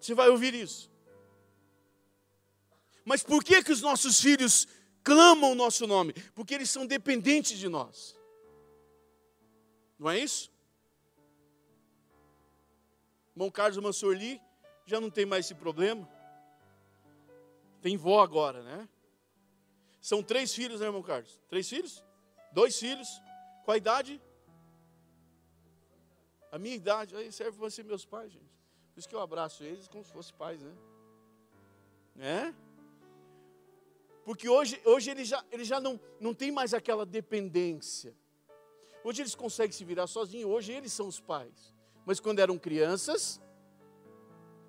Você 0.00 0.14
vai 0.14 0.30
ouvir 0.30 0.54
isso. 0.54 0.90
Mas 3.04 3.22
por 3.22 3.44
que 3.44 3.62
que 3.62 3.72
os 3.72 3.82
nossos 3.82 4.20
filhos 4.20 4.66
clamam 5.06 5.52
o 5.52 5.54
nosso 5.54 5.86
nome, 5.86 6.12
porque 6.34 6.52
eles 6.52 6.68
são 6.68 6.84
dependentes 6.84 7.56
de 7.56 7.68
nós. 7.68 8.18
Não 9.96 10.10
é 10.10 10.18
isso? 10.18 10.50
Irmão 13.32 13.48
Carlos 13.48 13.78
Mansorli 13.78 14.42
já 14.84 15.00
não 15.00 15.08
tem 15.08 15.24
mais 15.24 15.44
esse 15.46 15.54
problema. 15.54 16.08
Tem 17.80 17.96
vó 17.96 18.20
agora, 18.20 18.64
né? 18.64 18.88
São 20.00 20.24
três 20.24 20.52
filhos, 20.52 20.80
né, 20.80 20.86
irmão 20.86 21.04
Carlos? 21.04 21.40
Três 21.48 21.68
filhos? 21.68 22.04
Dois 22.50 22.76
filhos. 22.76 23.08
Qual 23.64 23.76
a 23.76 23.78
idade? 23.78 24.20
A 26.50 26.58
minha 26.58 26.74
idade. 26.74 27.14
Aí 27.14 27.30
serve 27.30 27.56
para 27.56 27.70
ser 27.70 27.84
meus 27.84 28.04
pais, 28.04 28.32
gente. 28.32 28.56
Por 28.92 28.98
isso 28.98 29.08
que 29.08 29.14
eu 29.14 29.20
abraço 29.20 29.62
eles 29.62 29.86
como 29.86 30.04
se 30.04 30.12
fossem 30.12 30.34
pais, 30.34 30.60
né? 30.60 30.74
É? 32.18 32.65
Porque 34.26 34.48
hoje, 34.48 34.80
hoje 34.84 35.08
eles 35.08 35.28
já, 35.28 35.44
ele 35.52 35.62
já 35.62 35.78
não, 35.78 36.00
não 36.18 36.34
tem 36.34 36.50
mais 36.50 36.74
aquela 36.74 37.06
dependência. 37.06 38.12
Hoje 39.04 39.22
eles 39.22 39.36
conseguem 39.36 39.70
se 39.70 39.84
virar 39.84 40.08
sozinhos, 40.08 40.50
hoje 40.50 40.72
eles 40.72 40.92
são 40.92 41.06
os 41.06 41.20
pais. 41.20 41.72
Mas 42.04 42.18
quando 42.18 42.40
eram 42.40 42.58
crianças, 42.58 43.40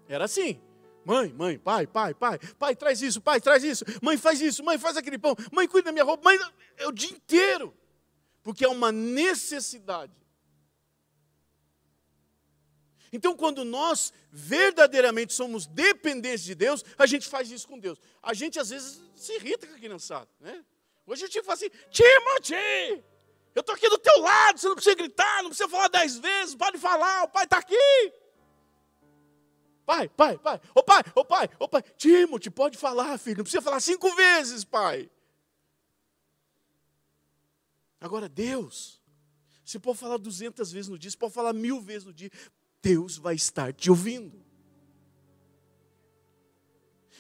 era 0.08 0.26
assim. 0.26 0.62
Mãe, 1.04 1.34
mãe, 1.34 1.58
pai, 1.58 1.88
pai, 1.88 2.14
pai, 2.14 2.38
pai, 2.60 2.76
traz 2.76 3.02
isso, 3.02 3.20
pai, 3.20 3.42
traz 3.42 3.64
isso, 3.64 3.84
mãe, 4.00 4.16
faz 4.16 4.40
isso, 4.42 4.64
mãe, 4.64 4.78
faz 4.78 4.96
aquele 4.96 5.18
pão, 5.18 5.36
mãe, 5.52 5.68
cuida 5.68 5.86
da 5.86 5.92
minha 5.92 6.04
roupa, 6.04 6.24
mãe, 6.24 6.38
é 6.78 6.88
o 6.88 6.92
dia 6.92 7.10
inteiro. 7.10 7.74
porque 8.44 8.64
é 8.64 8.70
uma 8.70 8.92
necessidade. 8.92 10.14
Então, 13.12 13.36
quando 13.36 13.64
nós 13.64 14.14
verdadeiramente 14.32 15.34
somos 15.34 15.66
dependentes 15.66 16.44
de 16.44 16.56
Deus, 16.56 16.84
a 16.98 17.06
gente 17.06 17.28
faz 17.28 17.50
isso 17.50 17.68
com 17.68 17.80
Deus. 17.80 18.00
A 18.22 18.34
gente 18.34 18.60
às 18.60 18.70
vezes 18.70 19.02
se 19.16 19.34
irrita 19.34 19.66
com 19.68 19.74
a 19.74 19.78
criançada, 19.78 20.30
né? 20.40 20.64
Hoje 21.06 21.24
a 21.24 21.28
gente 21.28 21.42
fala 21.42 21.54
assim, 21.54 21.70
Timothy, 21.90 23.04
eu 23.56 23.62
estou 23.62 23.74
aqui 23.74 23.90
do 23.90 23.98
teu 23.98 24.20
lado, 24.20 24.60
você 24.60 24.68
não 24.68 24.76
precisa 24.76 24.96
gritar, 24.96 25.42
não 25.42 25.50
precisa 25.50 25.70
falar 25.70 25.88
dez 25.88 26.18
vezes, 26.18 26.54
pode 26.54 26.78
falar, 26.78 27.24
o 27.24 27.30
pai 27.30 27.46
está 27.46 27.58
aqui. 27.58 28.14
Pai, 29.86 30.10
pai, 30.10 30.38
pai, 30.38 30.60
ô 30.76 30.84
pai, 30.84 31.02
ô 31.16 31.24
pai, 31.24 31.50
ô 31.58 31.68
pai, 31.68 31.82
Timothy, 31.98 32.50
pode 32.50 32.78
falar, 32.78 33.18
filho, 33.18 33.38
não 33.38 33.44
precisa 33.46 33.62
falar 33.62 33.80
cinco 33.80 34.14
vezes, 34.16 34.66
pai. 34.66 35.10
Agora, 38.02 38.28
Deus, 38.28 39.02
você 39.64 39.80
pode 39.80 39.98
falar 39.98 40.18
duzentas 40.18 40.72
vezes 40.72 40.90
no 40.90 41.00
dia, 41.00 41.10
você 41.10 41.18
pode 41.18 41.34
falar 41.34 41.54
mil 41.54 41.80
vezes 41.80 42.06
no 42.06 42.14
dia, 42.14 42.30
Deus 42.88 43.18
vai 43.18 43.36
estar 43.36 43.74
te 43.74 43.90
ouvindo. 43.90 44.42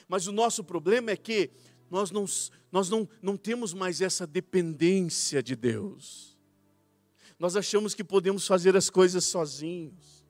Mas 0.08 0.26
o 0.26 0.32
nosso 0.32 0.64
problema 0.64 1.12
é 1.12 1.18
que 1.18 1.52
nós 1.92 2.10
não, 2.10 2.24
nós 2.72 2.90
não, 2.90 3.08
não 3.22 3.36
temos 3.36 3.74
mais 3.74 4.00
essa 4.00 4.26
dependência 4.26 5.44
de 5.44 5.58
Deus. 5.58 6.38
Nós 7.38 7.58
achamos 7.58 7.94
que 7.94 8.04
podemos 8.04 8.48
fazer 8.48 8.78
as 8.78 8.90
coisas 8.90 9.26
sozinhos. 9.26 10.26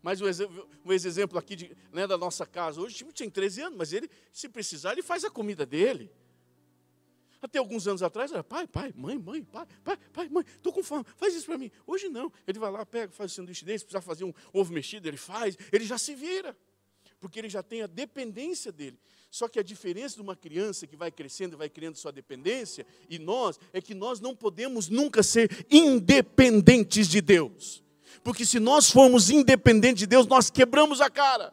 Mas 0.00 0.20
um 0.20 0.92
exemplo, 0.92 1.36
aqui 1.36 1.56
de, 1.56 1.76
né, 1.92 2.06
da 2.06 2.16
nossa 2.16 2.46
casa. 2.46 2.80
Hoje 2.80 2.94
o 2.94 2.98
tipo 2.98 3.12
tem 3.12 3.28
13 3.28 3.62
anos, 3.62 3.78
mas 3.78 3.92
ele, 3.92 4.08
se 4.32 4.48
precisar, 4.48 4.92
ele 4.92 5.02
faz 5.02 5.24
a 5.24 5.30
comida 5.30 5.66
dele. 5.66 6.12
Até 7.44 7.58
alguns 7.58 7.86
anos 7.86 8.02
atrás 8.02 8.32
era 8.32 8.42
pai, 8.42 8.66
pai, 8.66 8.90
mãe, 8.96 9.18
mãe, 9.18 9.42
pai, 9.42 9.66
pai, 9.84 9.98
pai, 10.14 10.28
mãe, 10.30 10.42
estou 10.56 10.72
com 10.72 10.82
fome, 10.82 11.04
faz 11.14 11.34
isso 11.34 11.44
para 11.44 11.58
mim. 11.58 11.70
Hoje 11.86 12.08
não. 12.08 12.32
Ele 12.46 12.58
vai 12.58 12.70
lá, 12.70 12.86
pega, 12.86 13.12
faz 13.12 13.32
o 13.32 13.34
sanduíche 13.34 13.66
dele, 13.66 13.78
se 13.78 13.84
precisar 13.84 14.00
fazer 14.00 14.24
um 14.24 14.32
ovo 14.50 14.72
mexido, 14.72 15.06
ele 15.06 15.18
faz, 15.18 15.54
ele 15.70 15.84
já 15.84 15.98
se 15.98 16.14
vira. 16.14 16.56
Porque 17.20 17.38
ele 17.38 17.50
já 17.50 17.62
tem 17.62 17.82
a 17.82 17.86
dependência 17.86 18.72
dele. 18.72 18.98
Só 19.30 19.46
que 19.46 19.58
a 19.58 19.62
diferença 19.62 20.16
de 20.16 20.22
uma 20.22 20.34
criança 20.34 20.86
que 20.86 20.96
vai 20.96 21.10
crescendo 21.10 21.54
e 21.54 21.58
vai 21.58 21.68
criando 21.68 21.96
sua 21.96 22.10
dependência, 22.10 22.86
e 23.10 23.18
nós, 23.18 23.60
é 23.74 23.80
que 23.82 23.92
nós 23.92 24.20
não 24.20 24.34
podemos 24.34 24.88
nunca 24.88 25.22
ser 25.22 25.66
independentes 25.70 27.06
de 27.08 27.20
Deus. 27.20 27.84
Porque 28.22 28.46
se 28.46 28.58
nós 28.58 28.90
formos 28.90 29.28
independentes 29.28 29.98
de 29.98 30.06
Deus, 30.06 30.26
nós 30.26 30.48
quebramos 30.48 31.02
a 31.02 31.10
cara. 31.10 31.52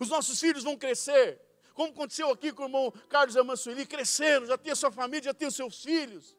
Os 0.00 0.08
nossos 0.08 0.40
filhos 0.40 0.64
vão 0.64 0.74
crescer, 0.74 1.38
como 1.78 1.92
aconteceu 1.92 2.28
aqui 2.32 2.52
com 2.52 2.64
o 2.64 2.66
irmão 2.66 2.92
Carlos 3.08 3.36
Amansueli, 3.36 3.86
cresceram, 3.86 4.44
já 4.46 4.58
tem 4.58 4.72
a 4.72 4.74
sua 4.74 4.90
família, 4.90 5.26
já 5.26 5.34
tem 5.34 5.46
os 5.46 5.54
seus 5.54 5.80
filhos. 5.80 6.36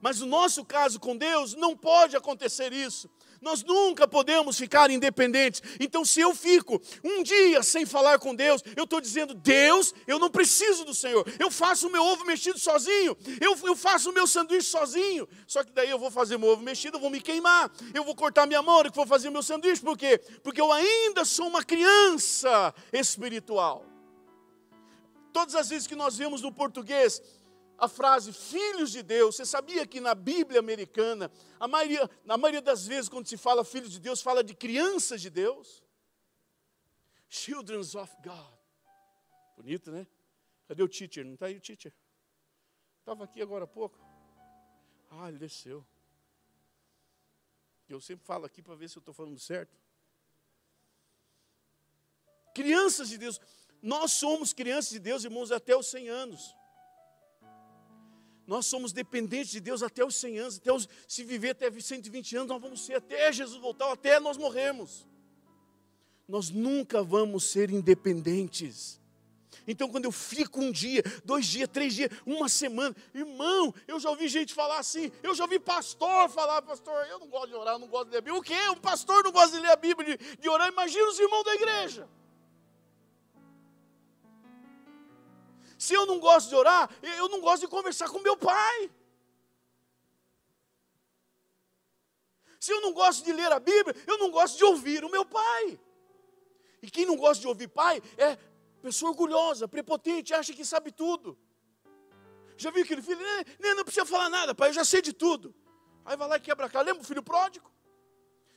Mas 0.00 0.20
o 0.20 0.26
nosso 0.26 0.64
caso 0.64 1.00
com 1.00 1.16
Deus 1.16 1.52
não 1.52 1.76
pode 1.76 2.16
acontecer 2.16 2.72
isso. 2.72 3.10
Nós 3.40 3.62
nunca 3.62 4.06
podemos 4.08 4.58
ficar 4.58 4.90
independentes. 4.90 5.62
Então, 5.78 6.04
se 6.04 6.20
eu 6.20 6.34
fico 6.34 6.80
um 7.04 7.22
dia 7.22 7.62
sem 7.62 7.84
falar 7.84 8.18
com 8.18 8.34
Deus, 8.34 8.62
eu 8.76 8.84
estou 8.84 9.00
dizendo: 9.00 9.34
Deus, 9.34 9.94
eu 10.06 10.18
não 10.18 10.30
preciso 10.30 10.84
do 10.84 10.94
Senhor. 10.94 11.26
Eu 11.38 11.50
faço 11.50 11.88
o 11.88 11.90
meu 11.90 12.02
ovo 12.02 12.24
mexido 12.24 12.58
sozinho. 12.58 13.16
Eu, 13.40 13.56
eu 13.64 13.76
faço 13.76 14.10
o 14.10 14.12
meu 14.12 14.26
sanduíche 14.26 14.68
sozinho. 14.68 15.28
Só 15.46 15.62
que 15.62 15.72
daí 15.72 15.90
eu 15.90 15.98
vou 15.98 16.10
fazer 16.10 16.38
meu 16.38 16.50
ovo 16.50 16.62
mexido, 16.62 16.96
eu 16.96 17.00
vou 17.00 17.10
me 17.10 17.20
queimar. 17.20 17.70
Eu 17.94 18.04
vou 18.04 18.14
cortar 18.14 18.46
minha 18.46 18.62
mão, 18.62 18.82
que 18.84 18.96
vou 18.96 19.06
fazer 19.06 19.30
meu 19.30 19.42
sanduíche. 19.42 19.82
Por 19.82 19.96
quê? 19.96 20.18
Porque 20.42 20.60
eu 20.60 20.72
ainda 20.72 21.24
sou 21.24 21.48
uma 21.48 21.64
criança 21.64 22.74
espiritual. 22.92 23.84
Todas 25.32 25.54
as 25.54 25.68
vezes 25.68 25.86
que 25.86 25.94
nós 25.94 26.16
vemos 26.16 26.40
no 26.40 26.50
português 26.50 27.20
a 27.78 27.88
frase 27.88 28.32
filhos 28.32 28.90
de 28.90 29.02
Deus. 29.02 29.36
Você 29.36 29.44
sabia 29.44 29.86
que 29.86 30.00
na 30.00 30.14
Bíblia 30.14 30.60
americana, 30.60 31.30
a 31.58 31.68
maioria, 31.68 32.08
na 32.24 32.36
maioria 32.36 32.62
das 32.62 32.86
vezes, 32.86 33.08
quando 33.08 33.26
se 33.26 33.36
fala 33.36 33.64
filhos 33.64 33.92
de 33.92 34.00
Deus, 34.00 34.20
fala 34.22 34.42
de 34.42 34.54
crianças 34.54 35.20
de 35.20 35.30
Deus? 35.30 35.82
Children 37.28 37.80
of 37.80 38.16
God. 38.22 38.58
Bonito, 39.56 39.90
né? 39.90 40.06
Cadê 40.68 40.82
o 40.82 40.88
teacher? 40.88 41.24
Não 41.24 41.34
está 41.34 41.46
aí 41.46 41.56
o 41.56 41.60
teacher? 41.60 41.92
Estava 43.00 43.24
aqui 43.24 43.40
agora 43.40 43.64
há 43.64 43.68
pouco. 43.68 43.98
Ah, 45.10 45.28
ele 45.28 45.38
desceu. 45.38 45.86
Eu 47.88 48.00
sempre 48.00 48.26
falo 48.26 48.44
aqui 48.44 48.60
para 48.60 48.74
ver 48.74 48.88
se 48.90 48.98
eu 48.98 49.00
estou 49.00 49.14
falando 49.14 49.38
certo. 49.38 49.76
Crianças 52.54 53.08
de 53.08 53.18
Deus. 53.18 53.40
Nós 53.80 54.12
somos 54.12 54.52
crianças 54.52 54.90
de 54.90 54.98
Deus, 54.98 55.22
irmãos, 55.22 55.52
até 55.52 55.76
os 55.76 55.86
100 55.86 56.08
anos. 56.08 56.56
Nós 58.46 58.66
somos 58.66 58.92
dependentes 58.92 59.50
de 59.50 59.60
Deus 59.60 59.82
até 59.82 60.04
os 60.04 60.14
100 60.16 60.38
anos, 60.38 60.56
até 60.58 60.72
os, 60.72 60.88
se 61.08 61.24
viver 61.24 61.50
até 61.50 61.70
120 61.70 62.36
anos, 62.36 62.48
nós 62.48 62.62
vamos 62.62 62.84
ser 62.84 62.94
até 62.94 63.32
Jesus 63.32 63.60
voltar, 63.60 63.90
até 63.90 64.20
nós 64.20 64.36
morremos. 64.36 65.06
Nós 66.28 66.50
nunca 66.50 67.02
vamos 67.02 67.44
ser 67.44 67.70
independentes. 67.70 69.00
Então, 69.66 69.88
quando 69.88 70.04
eu 70.04 70.12
fico 70.12 70.60
um 70.60 70.70
dia, 70.70 71.02
dois 71.24 71.46
dias, 71.46 71.68
três 71.72 71.92
dias, 71.92 72.10
uma 72.24 72.48
semana, 72.48 72.94
irmão, 73.12 73.74
eu 73.88 73.98
já 73.98 74.10
ouvi 74.10 74.28
gente 74.28 74.54
falar 74.54 74.78
assim, 74.78 75.10
eu 75.24 75.34
já 75.34 75.42
ouvi 75.42 75.58
pastor 75.58 76.28
falar, 76.28 76.62
pastor, 76.62 76.94
eu 77.06 77.18
não 77.18 77.26
gosto 77.26 77.48
de 77.48 77.54
orar, 77.54 77.78
não 77.78 77.88
gosto 77.88 78.06
de 78.06 78.12
ler 78.12 78.18
a 78.18 78.20
Bíblia. 78.20 78.40
O 78.40 78.42
quê? 78.42 78.68
Um 78.70 78.76
pastor 78.76 79.24
não 79.24 79.32
gosta 79.32 79.56
de 79.56 79.62
ler 79.62 79.72
a 79.72 79.76
Bíblia, 79.76 80.16
de, 80.16 80.36
de 80.36 80.48
orar, 80.48 80.68
imagina 80.68 81.08
os 81.08 81.18
irmãos 81.18 81.42
da 81.42 81.54
igreja. 81.54 82.08
Se 85.86 85.94
eu 85.94 86.04
não 86.04 86.18
gosto 86.18 86.48
de 86.48 86.56
orar, 86.56 86.90
eu 87.00 87.28
não 87.28 87.40
gosto 87.40 87.60
de 87.60 87.68
conversar 87.68 88.08
com 88.08 88.18
meu 88.18 88.36
pai. 88.36 88.90
Se 92.58 92.72
eu 92.72 92.80
não 92.80 92.92
gosto 92.92 93.24
de 93.24 93.32
ler 93.32 93.52
a 93.52 93.60
Bíblia, 93.60 93.94
eu 94.04 94.18
não 94.18 94.32
gosto 94.32 94.56
de 94.56 94.64
ouvir 94.64 95.04
o 95.04 95.08
meu 95.08 95.24
pai. 95.24 95.78
E 96.82 96.90
quem 96.90 97.06
não 97.06 97.16
gosta 97.16 97.40
de 97.40 97.46
ouvir 97.46 97.68
pai 97.68 98.02
é 98.18 98.36
pessoa 98.82 99.12
orgulhosa, 99.12 99.68
prepotente, 99.68 100.34
acha 100.34 100.52
que 100.52 100.64
sabe 100.64 100.90
tudo. 100.90 101.38
Já 102.56 102.72
viu 102.72 102.82
aquele 102.82 103.00
filho? 103.00 103.20
Nem, 103.60 103.76
não 103.76 103.84
precisa 103.84 104.04
falar 104.04 104.28
nada, 104.28 104.56
pai, 104.56 104.70
eu 104.70 104.72
já 104.72 104.84
sei 104.84 105.00
de 105.00 105.12
tudo. 105.12 105.54
Aí 106.04 106.16
vai 106.16 106.26
lá 106.26 106.36
e 106.36 106.40
quebra 106.40 106.66
a 106.66 106.68
cara. 106.68 106.84
Lembra 106.84 107.02
o 107.02 107.06
filho 107.06 107.22
pródigo? 107.22 107.70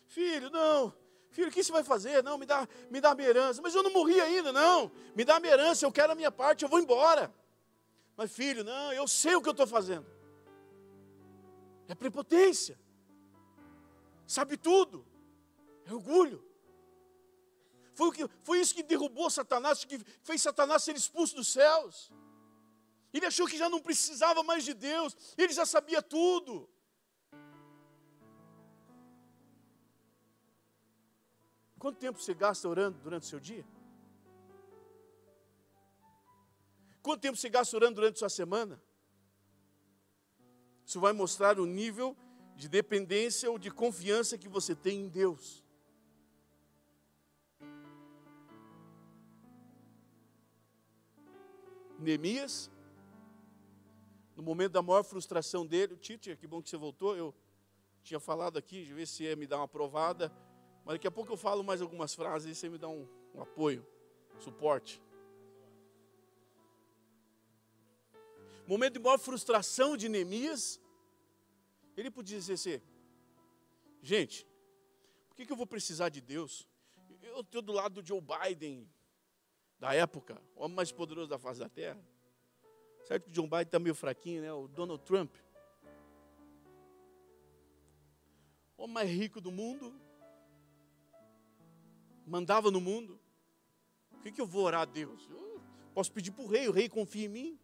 Filho, 0.08 0.50
não, 0.50 0.96
Filho, 1.32 1.50
o 1.50 1.52
que 1.52 1.63
você 1.63 1.72
vai 1.72 1.84
fazer? 1.84 2.24
Não, 2.24 2.38
me 2.38 2.46
dá, 2.46 2.68
me 2.89 3.00
dá 3.00 3.13
minha 3.13 3.30
herança. 3.30 3.62
Mas 3.62 3.76
eu 3.76 3.84
não 3.84 3.92
morri 3.92 4.20
ainda, 4.20 4.52
não. 4.52 4.92
Me 5.15 5.24
dá 5.24 5.39
minha 5.39 5.54
herança, 5.54 5.86
eu 5.86 5.92
quero 5.92 6.12
a 6.13 6.15
minha 6.15 6.32
parte, 6.32 6.63
eu 6.63 6.70
vou 6.70 6.80
embora. 6.80 7.34
Mas, 8.18 8.32
filho, 8.32 8.63
não, 8.63 8.92
eu 8.94 9.08
sei 9.08 9.36
o 9.36 9.42
que 9.42 9.48
eu 9.48 9.52
estou 9.52 9.68
fazendo. 9.68 10.06
É 11.88 11.96
prepotência. 11.96 12.80
Sabe 14.28 14.58
tudo. 14.58 15.06
É 15.86 15.94
orgulho. 15.94 16.44
Foi, 17.94 18.12
que, 18.12 18.30
foi 18.44 18.60
isso 18.60 18.74
que 18.74 18.84
derrubou 18.84 19.30
Satanás, 19.30 19.84
que 19.84 20.00
fez 20.24 20.42
Satanás 20.42 20.84
ser 20.84 20.96
expulso 20.96 21.36
dos 21.36 21.48
céus. 21.52 22.12
Ele 23.13 23.26
achou 23.26 23.48
que 23.48 23.58
já 23.58 23.68
não 23.68 23.82
precisava 23.82 24.44
mais 24.44 24.63
de 24.63 24.74
Deus, 24.74 25.15
ele 25.38 25.52
já 25.52 25.65
sabia 25.65 26.02
tudo. 26.02 26.70
Quanto 31.80 31.98
tempo 31.98 32.20
você 32.20 32.34
gasta 32.34 32.68
orando 32.68 33.00
durante 33.00 33.24
o 33.24 33.26
seu 33.26 33.39
dia? 33.39 33.65
Quanto 37.02 37.22
tempo 37.22 37.38
você 37.38 37.50
gasta 37.50 37.74
orando 37.78 37.96
durante 37.96 38.18
a 38.18 38.20
sua 38.20 38.30
semana? 38.30 38.82
Isso 40.86 41.00
vai 41.00 41.13
mostrar 41.13 41.58
o 41.58 41.65
nível 41.65 42.18
de 42.58 42.68
dependência 42.68 43.50
ou 43.50 43.58
de 43.58 43.72
confiança 43.72 44.38
que 44.38 44.50
você 44.50 44.76
tem 44.76 45.04
em 45.04 45.08
Deus. 45.08 45.63
Neemias, 51.98 52.70
no 54.36 54.44
momento 54.44 54.74
da 54.74 54.82
maior 54.82 55.04
frustração 55.04 55.65
dele, 55.65 55.96
Tite, 55.96 56.36
que 56.36 56.48
bom 56.48 56.62
que 56.62 56.70
você 56.70 56.78
voltou, 56.78 57.15
eu 57.15 57.34
tinha 58.04 58.20
falado 58.20 58.58
aqui, 58.58 58.84
de 58.84 58.94
ver 58.94 59.06
se 59.06 59.24
ia 59.24 59.36
me 59.36 59.48
dar 59.48 59.58
uma 59.58 59.68
provada 59.68 60.32
mas 60.89 60.95
daqui 60.95 61.08
a 61.08 61.12
pouco 61.12 61.32
eu 61.32 61.38
falo 61.38 61.63
mais 61.63 61.84
algumas 61.84 62.15
frases 62.15 62.49
e 62.49 62.60
você 62.60 62.67
me 62.67 62.80
dá 62.80 62.89
um, 62.89 63.08
um 63.36 63.41
apoio, 63.43 63.86
suporte. 64.39 64.99
Momento 68.65 68.93
de 68.93 68.99
maior 68.99 69.19
frustração 69.19 69.95
de 69.95 70.10
Neemias, 70.10 70.82
ele 71.95 72.10
podia 72.10 72.39
dizer 72.39 72.54
assim: 72.54 72.82
gente, 74.02 74.47
por 75.28 75.36
que, 75.36 75.45
que 75.45 75.52
eu 75.52 75.56
vou 75.56 75.67
precisar 75.67 76.10
de 76.10 76.21
Deus? 76.21 76.67
Eu 77.21 77.41
estou 77.41 77.62
do 77.62 77.71
lado 77.71 78.02
do 78.02 78.08
Joe 78.08 78.19
Biden, 78.19 78.89
da 79.78 79.93
época, 79.93 80.41
o 80.56 80.63
homem 80.63 80.75
mais 80.75 80.91
poderoso 80.91 81.30
da 81.30 81.38
face 81.38 81.60
da 81.60 81.69
terra. 81.69 82.04
Certo 83.04 83.25
que 83.25 83.30
o 83.30 83.34
John 83.34 83.43
Biden 83.47 83.62
está 83.62 83.78
meio 83.78 83.93
fraquinho, 83.93 84.41
né? 84.41 84.52
O 84.52 84.67
Donald 84.67 85.04
Trump. 85.04 85.36
O 88.75 88.86
homem 88.86 88.93
mais 88.95 89.10
rico 89.12 89.39
do 89.39 89.52
mundo, 89.52 90.09
mandava 92.30 92.70
no 92.70 92.80
mundo. 92.80 93.20
Por 94.12 94.22
que, 94.22 94.32
que 94.32 94.39
eu 94.39 94.46
vou 94.46 94.63
orar 94.63 94.82
a 94.82 94.86
Deus? 94.86 95.28
Eu 95.30 95.62
posso 95.94 96.12
pedir 96.12 96.32
para 96.32 96.44
o 96.44 96.48
rei, 96.48 96.68
o 96.68 96.72
rei 96.72 96.88
confia 96.88 97.26
em 97.26 97.30
mim. 97.30 97.60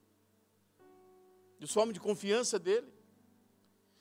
Eu 1.60 1.68
sou 1.68 1.84
homem 1.84 1.94
de 1.94 2.00
confiança 2.00 2.58
dele. 2.58 2.88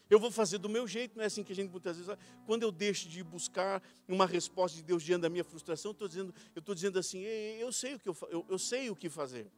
Eu 0.08 0.18
vou 0.18 0.30
fazer 0.30 0.58
do 0.58 0.68
meu 0.68 0.86
jeito, 0.86 1.16
não 1.16 1.22
é 1.22 1.26
assim 1.26 1.42
que 1.42 1.52
a 1.52 1.56
gente 1.56 1.70
muitas 1.70 1.96
vezes. 1.96 2.16
Quando 2.46 2.62
eu 2.62 2.70
deixo 2.70 3.08
de 3.08 3.22
buscar 3.22 3.82
uma 4.06 4.26
resposta 4.26 4.76
de 4.76 4.82
Deus 4.82 5.02
diante 5.02 5.22
da 5.22 5.30
minha 5.30 5.44
frustração, 5.44 5.90
eu 5.90 5.92
estou 5.92 6.08
dizendo, 6.08 6.34
eu 6.54 6.60
estou 6.60 6.74
dizendo 6.74 6.98
assim, 6.98 7.20
eu 7.22 7.72
sei 7.72 7.94
o 7.94 7.98
que 7.98 8.08
eu, 8.08 8.16
eu, 8.30 8.46
eu 8.48 8.58
sei 8.58 8.90
o 8.90 8.96
que 8.96 9.08
fazer. 9.08 9.50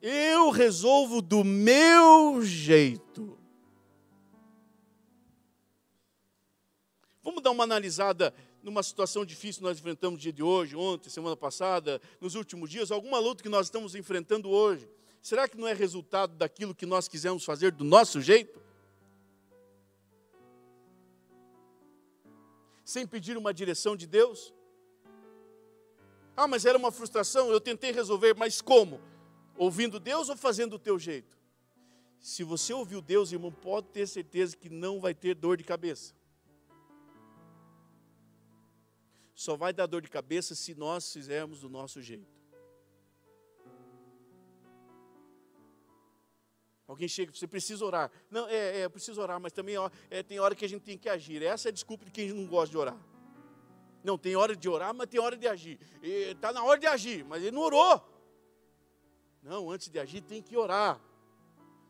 Eu 0.00 0.50
resolvo 0.50 1.20
do 1.20 1.44
meu 1.44 2.42
jeito. 2.42 3.38
Vamos 7.22 7.42
dar 7.42 7.50
uma 7.50 7.64
analisada 7.64 8.34
numa 8.62 8.82
situação 8.82 9.24
difícil 9.24 9.60
que 9.60 9.64
nós 9.64 9.78
enfrentamos 9.78 10.18
no 10.18 10.22
dia 10.22 10.32
de 10.32 10.42
hoje, 10.42 10.76
ontem, 10.76 11.08
semana 11.08 11.36
passada, 11.36 12.00
nos 12.20 12.34
últimos 12.34 12.70
dias, 12.70 12.90
alguma 12.90 13.18
luta 13.18 13.42
que 13.42 13.48
nós 13.48 13.66
estamos 13.66 13.94
enfrentando 13.94 14.50
hoje. 14.50 14.88
Será 15.22 15.48
que 15.48 15.56
não 15.56 15.66
é 15.66 15.72
resultado 15.72 16.34
daquilo 16.34 16.74
que 16.74 16.86
nós 16.86 17.08
quisemos 17.08 17.44
fazer 17.44 17.72
do 17.72 17.84
nosso 17.84 18.20
jeito? 18.20 18.60
Sem 22.84 23.06
pedir 23.06 23.36
uma 23.36 23.52
direção 23.52 23.94
de 23.94 24.06
Deus? 24.06 24.52
Ah, 26.36 26.48
mas 26.48 26.64
era 26.64 26.78
uma 26.78 26.90
frustração, 26.90 27.50
eu 27.50 27.60
tentei 27.60 27.92
resolver, 27.92 28.34
mas 28.34 28.60
como? 28.60 29.00
Ouvindo 29.56 30.00
Deus 30.00 30.28
ou 30.28 30.36
fazendo 30.36 30.74
o 30.74 30.78
teu 30.78 30.98
jeito? 30.98 31.38
Se 32.18 32.42
você 32.42 32.72
ouviu 32.72 33.00
Deus, 33.00 33.32
irmão, 33.32 33.52
pode 33.52 33.88
ter 33.88 34.06
certeza 34.06 34.56
que 34.56 34.68
não 34.68 35.00
vai 35.00 35.14
ter 35.14 35.34
dor 35.34 35.56
de 35.56 35.64
cabeça. 35.64 36.14
Só 39.40 39.56
vai 39.56 39.72
dar 39.72 39.86
dor 39.86 40.02
de 40.02 40.10
cabeça 40.10 40.54
se 40.54 40.74
nós 40.74 41.10
fizermos 41.10 41.60
do 41.62 41.70
nosso 41.70 42.02
jeito. 42.02 42.30
Alguém 46.86 47.08
chega, 47.08 47.32
você 47.32 47.46
precisa 47.46 47.82
orar. 47.82 48.12
Não, 48.30 48.46
é, 48.48 48.82
é 48.82 48.88
preciso 48.90 49.18
orar, 49.18 49.40
mas 49.40 49.50
também 49.50 49.76
é, 50.10 50.22
tem 50.22 50.38
hora 50.38 50.54
que 50.54 50.62
a 50.62 50.68
gente 50.68 50.82
tem 50.82 50.98
que 50.98 51.08
agir. 51.08 51.42
Essa 51.42 51.68
é 51.68 51.70
a 51.70 51.72
desculpa 51.72 52.04
de 52.04 52.10
quem 52.10 52.30
não 52.34 52.46
gosta 52.46 52.70
de 52.70 52.76
orar. 52.76 53.00
Não, 54.04 54.18
tem 54.18 54.36
hora 54.36 54.54
de 54.54 54.68
orar, 54.68 54.92
mas 54.92 55.06
tem 55.06 55.18
hora 55.18 55.38
de 55.38 55.48
agir. 55.48 55.80
Está 56.02 56.52
na 56.52 56.62
hora 56.62 56.78
de 56.78 56.86
agir, 56.86 57.24
mas 57.24 57.42
ele 57.42 57.52
não 57.52 57.62
orou. 57.62 58.06
Não, 59.42 59.70
antes 59.70 59.88
de 59.88 59.98
agir 59.98 60.20
tem 60.20 60.42
que 60.42 60.54
orar. 60.54 61.00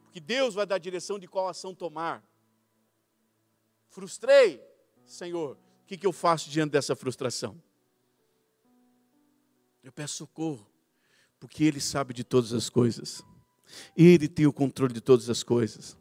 Porque 0.05 0.21
Deus 0.21 0.55
vai 0.55 0.67
dar 0.67 0.77
a 0.77 0.79
direção 0.79 1.19
de 1.19 1.27
qual 1.27 1.49
ação 1.49 1.75
tomar. 1.75 2.23
Frustrei, 3.89 4.65
Senhor. 5.05 5.59
Que, 5.91 5.99
que 5.99 6.07
eu 6.07 6.13
faço 6.13 6.49
diante 6.49 6.71
dessa 6.71 6.95
frustração? 6.95 7.61
Eu 9.83 9.91
peço 9.91 10.19
socorro, 10.19 10.65
porque 11.41 11.65
Ele 11.65 11.81
sabe 11.81 12.15
de 12.15 12.23
todas 12.23 12.53
as 12.53 12.71
coisas. 12.71 13.25
Ele 13.97 14.29
tem 14.29 14.47
o 14.47 14.53
controle 14.53 14.95
de 14.95 15.01
todas 15.01 15.29
as 15.29 15.43
coisas. 15.43 15.99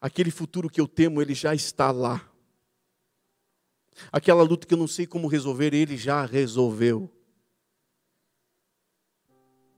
Aquele 0.00 0.30
futuro 0.30 0.70
que 0.70 0.80
eu 0.80 0.86
temo, 0.86 1.20
ele 1.20 1.34
já 1.34 1.52
está 1.52 1.90
lá. 1.90 2.32
Aquela 4.12 4.44
luta 4.44 4.64
que 4.64 4.74
eu 4.74 4.78
não 4.78 4.86
sei 4.86 5.04
como 5.04 5.26
resolver, 5.26 5.74
ele 5.74 5.96
já 5.96 6.24
resolveu. 6.24 7.12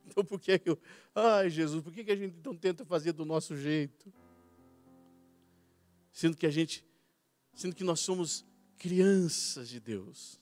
Então 0.05 0.23
por 0.23 0.39
que, 0.39 0.59
que 0.59 0.69
eu. 0.69 0.79
Ai, 1.15 1.49
Jesus, 1.49 1.83
por 1.83 1.95
que, 1.95 2.05
que 2.05 2.13
a 2.13 2.17
gente 2.17 2.37
não 2.45 2.55
tenta 2.55 2.85
fazer 2.85 3.13
do 3.13 3.25
nosso 3.25 3.57
jeito? 3.57 4.13
Sendo 6.13 6.37
que 6.37 6.47
a 6.47 6.51
gente. 6.51 6.85
Sendo 7.55 7.75
que 7.75 7.85
nós 7.85 8.01
somos 8.01 8.47
crianças 8.79 9.69
de 9.69 9.81
Deus. 9.81 10.41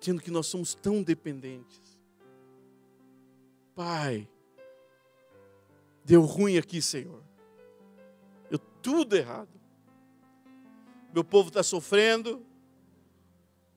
Sendo 0.00 0.20
que 0.20 0.30
nós 0.30 0.46
somos 0.46 0.74
tão 0.74 1.02
dependentes. 1.02 1.98
Pai, 3.74 4.28
deu 6.04 6.22
ruim 6.22 6.56
aqui, 6.58 6.80
Senhor. 6.80 7.22
Deu 8.48 8.58
tudo 8.82 9.16
errado. 9.16 9.48
Meu 11.12 11.24
povo 11.24 11.48
está 11.48 11.62
sofrendo. 11.62 12.44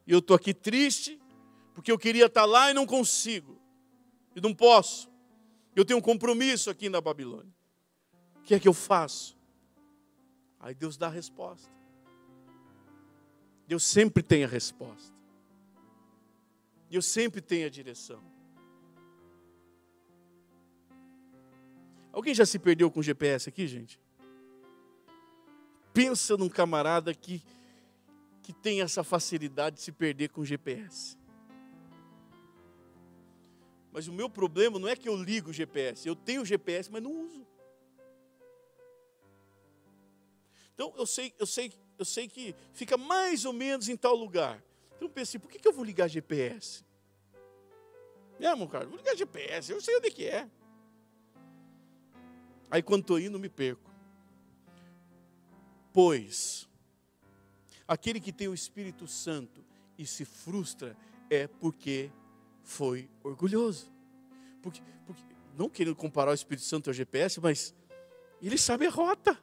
E 0.05 0.11
eu 0.11 0.19
estou 0.19 0.35
aqui 0.35 0.53
triste, 0.53 1.19
porque 1.73 1.91
eu 1.91 1.97
queria 1.97 2.25
estar 2.25 2.41
tá 2.41 2.45
lá 2.45 2.69
e 2.69 2.73
não 2.73 2.85
consigo. 2.85 3.59
E 4.35 4.41
não 4.41 4.53
posso. 4.53 5.09
Eu 5.75 5.85
tenho 5.85 5.99
um 5.99 6.01
compromisso 6.01 6.69
aqui 6.69 6.89
na 6.89 7.01
Babilônia. 7.01 7.53
O 8.37 8.41
que 8.43 8.53
é 8.53 8.59
que 8.59 8.67
eu 8.67 8.73
faço? 8.73 9.37
Aí 10.63 10.73
Deus 10.73 10.95
dá 10.95 11.07
a 11.07 11.09
resposta. 11.09 11.69
Deus 13.67 13.83
sempre 13.83 14.23
tem 14.23 14.45
a 14.45 14.47
resposta. 14.47 15.13
Deus 16.89 17.05
sempre 17.05 17.41
tem 17.41 17.65
a 17.65 17.69
direção. 17.69 18.23
Alguém 22.13 22.33
já 22.33 22.45
se 22.45 22.57
perdeu 22.57 22.89
com 22.89 23.01
GPS 23.01 23.49
aqui, 23.49 23.67
gente? 23.67 23.99
Pensa 25.93 26.37
num 26.37 26.47
camarada 26.47 27.13
que, 27.13 27.43
que 28.41 28.53
tem 28.53 28.81
essa 28.81 29.03
facilidade 29.03 29.75
de 29.75 29.81
se 29.81 29.91
perder 29.91 30.29
com 30.29 30.45
GPS. 30.45 31.17
Mas 33.91 34.07
o 34.07 34.13
meu 34.13 34.29
problema 34.29 34.79
não 34.79 34.87
é 34.87 34.95
que 34.95 35.09
eu 35.09 35.15
ligo 35.17 35.49
o 35.49 35.53
GPS, 35.53 36.07
eu 36.07 36.15
tenho 36.15 36.41
o 36.41 36.45
GPS, 36.45 36.89
mas 36.89 37.03
não 37.03 37.11
uso. 37.11 37.45
Então 40.73 40.93
eu 40.97 41.05
sei, 41.05 41.33
eu 41.37 41.45
sei, 41.45 41.71
eu 41.97 42.05
sei 42.05 42.27
que 42.27 42.55
fica 42.73 42.97
mais 42.97 43.45
ou 43.45 43.53
menos 43.53 43.89
em 43.89 43.95
tal 43.95 44.15
lugar. 44.15 44.63
Então 44.95 45.07
eu 45.07 45.09
pensei, 45.09 45.39
por 45.39 45.49
que, 45.49 45.59
que 45.59 45.67
eu 45.67 45.73
vou 45.73 45.83
ligar 45.83 46.07
GPS? 46.07 46.83
É, 48.39 48.55
meu 48.55 48.67
cara, 48.67 48.85
vou 48.85 48.97
ligar 48.97 49.15
GPS, 49.15 49.71
eu 49.71 49.81
sei 49.81 49.95
onde 49.97 50.07
é 50.07 50.11
que 50.11 50.25
é. 50.25 50.49
Aí 52.69 52.81
quando 52.81 53.01
estou 53.01 53.19
indo, 53.19 53.39
me 53.39 53.49
perco. 53.49 53.91
Pois, 55.93 56.67
aquele 57.87 58.19
que 58.19 58.33
tem 58.33 58.47
o 58.47 58.53
Espírito 58.53 59.07
Santo 59.07 59.63
e 59.97 60.07
se 60.07 60.25
frustra 60.25 60.97
é 61.29 61.47
porque 61.47 62.11
foi 62.63 63.09
orgulhoso. 63.23 63.91
Porque, 64.61 64.81
porque, 65.05 65.21
não 65.55 65.69
querendo 65.69 65.95
comparar 65.95 66.31
o 66.31 66.33
Espírito 66.33 66.65
Santo 66.65 66.89
ao 66.89 66.93
GPS, 66.93 67.39
mas 67.39 67.75
ele 68.41 68.57
sabe 68.57 68.87
a 68.87 68.89
rota. 68.89 69.39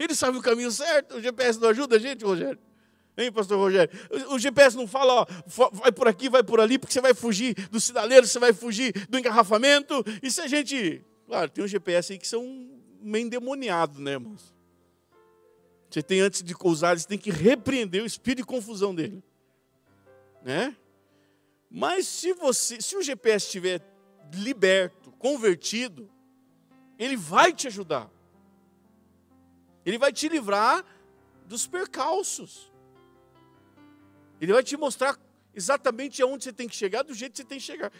Ele 0.00 0.14
sabe 0.16 0.36
o 0.36 0.42
caminho 0.42 0.72
certo. 0.72 1.16
O 1.16 1.22
GPS 1.22 1.60
não 1.60 1.68
ajuda 1.68 1.94
a 1.94 1.98
gente, 2.00 2.24
Rogério. 2.24 2.58
Hein, 3.16 3.30
pastor 3.30 3.58
Rogério? 3.58 3.96
O 4.30 4.38
GPS 4.38 4.76
não 4.76 4.88
fala, 4.88 5.12
ó, 5.12 5.26
vai 5.72 5.92
por 5.92 6.08
aqui, 6.08 6.28
vai 6.28 6.42
por 6.42 6.58
ali, 6.58 6.78
porque 6.78 6.92
você 6.92 7.00
vai 7.00 7.14
fugir 7.14 7.54
do 7.68 7.78
sinaleiro, 7.78 8.26
você 8.26 8.38
vai 8.38 8.52
fugir 8.52 9.06
do 9.08 9.18
engarrafamento. 9.18 10.02
E 10.22 10.30
se 10.30 10.40
a 10.40 10.48
gente 10.48 11.04
Claro, 11.30 11.48
tem 11.48 11.62
um 11.62 11.68
GPS 11.68 12.12
aí 12.12 12.18
que 12.18 12.26
são 12.26 12.42
meio 13.00 13.24
endemoniados, 13.24 14.00
né, 14.00 14.14
irmãos? 14.14 14.52
Você 15.88 16.02
tem, 16.02 16.18
antes 16.18 16.42
de 16.42 16.56
usar, 16.64 16.98
você 16.98 17.06
tem 17.06 17.16
que 17.16 17.30
repreender 17.30 18.02
o 18.02 18.06
espírito 18.06 18.38
de 18.38 18.44
confusão 18.44 18.92
dele. 18.92 19.22
Né? 20.42 20.76
Mas 21.70 22.08
se 22.08 22.32
você, 22.32 22.80
se 22.80 22.96
o 22.96 23.02
GPS 23.02 23.46
estiver 23.46 23.80
liberto, 24.34 25.12
convertido, 25.12 26.10
ele 26.98 27.16
vai 27.16 27.52
te 27.52 27.68
ajudar. 27.68 28.10
Ele 29.84 29.98
vai 29.98 30.12
te 30.12 30.28
livrar 30.28 30.84
dos 31.46 31.66
percalços. 31.66 32.72
Ele 34.40 34.52
vai 34.52 34.62
te 34.62 34.76
mostrar 34.76 35.18
exatamente 35.54 36.22
aonde 36.22 36.44
você 36.44 36.52
tem 36.52 36.68
que 36.68 36.76
chegar, 36.76 37.02
do 37.02 37.14
jeito 37.14 37.32
que 37.32 37.38
você 37.38 37.44
tem 37.44 37.58
que 37.58 37.64
chegar. 37.64 37.92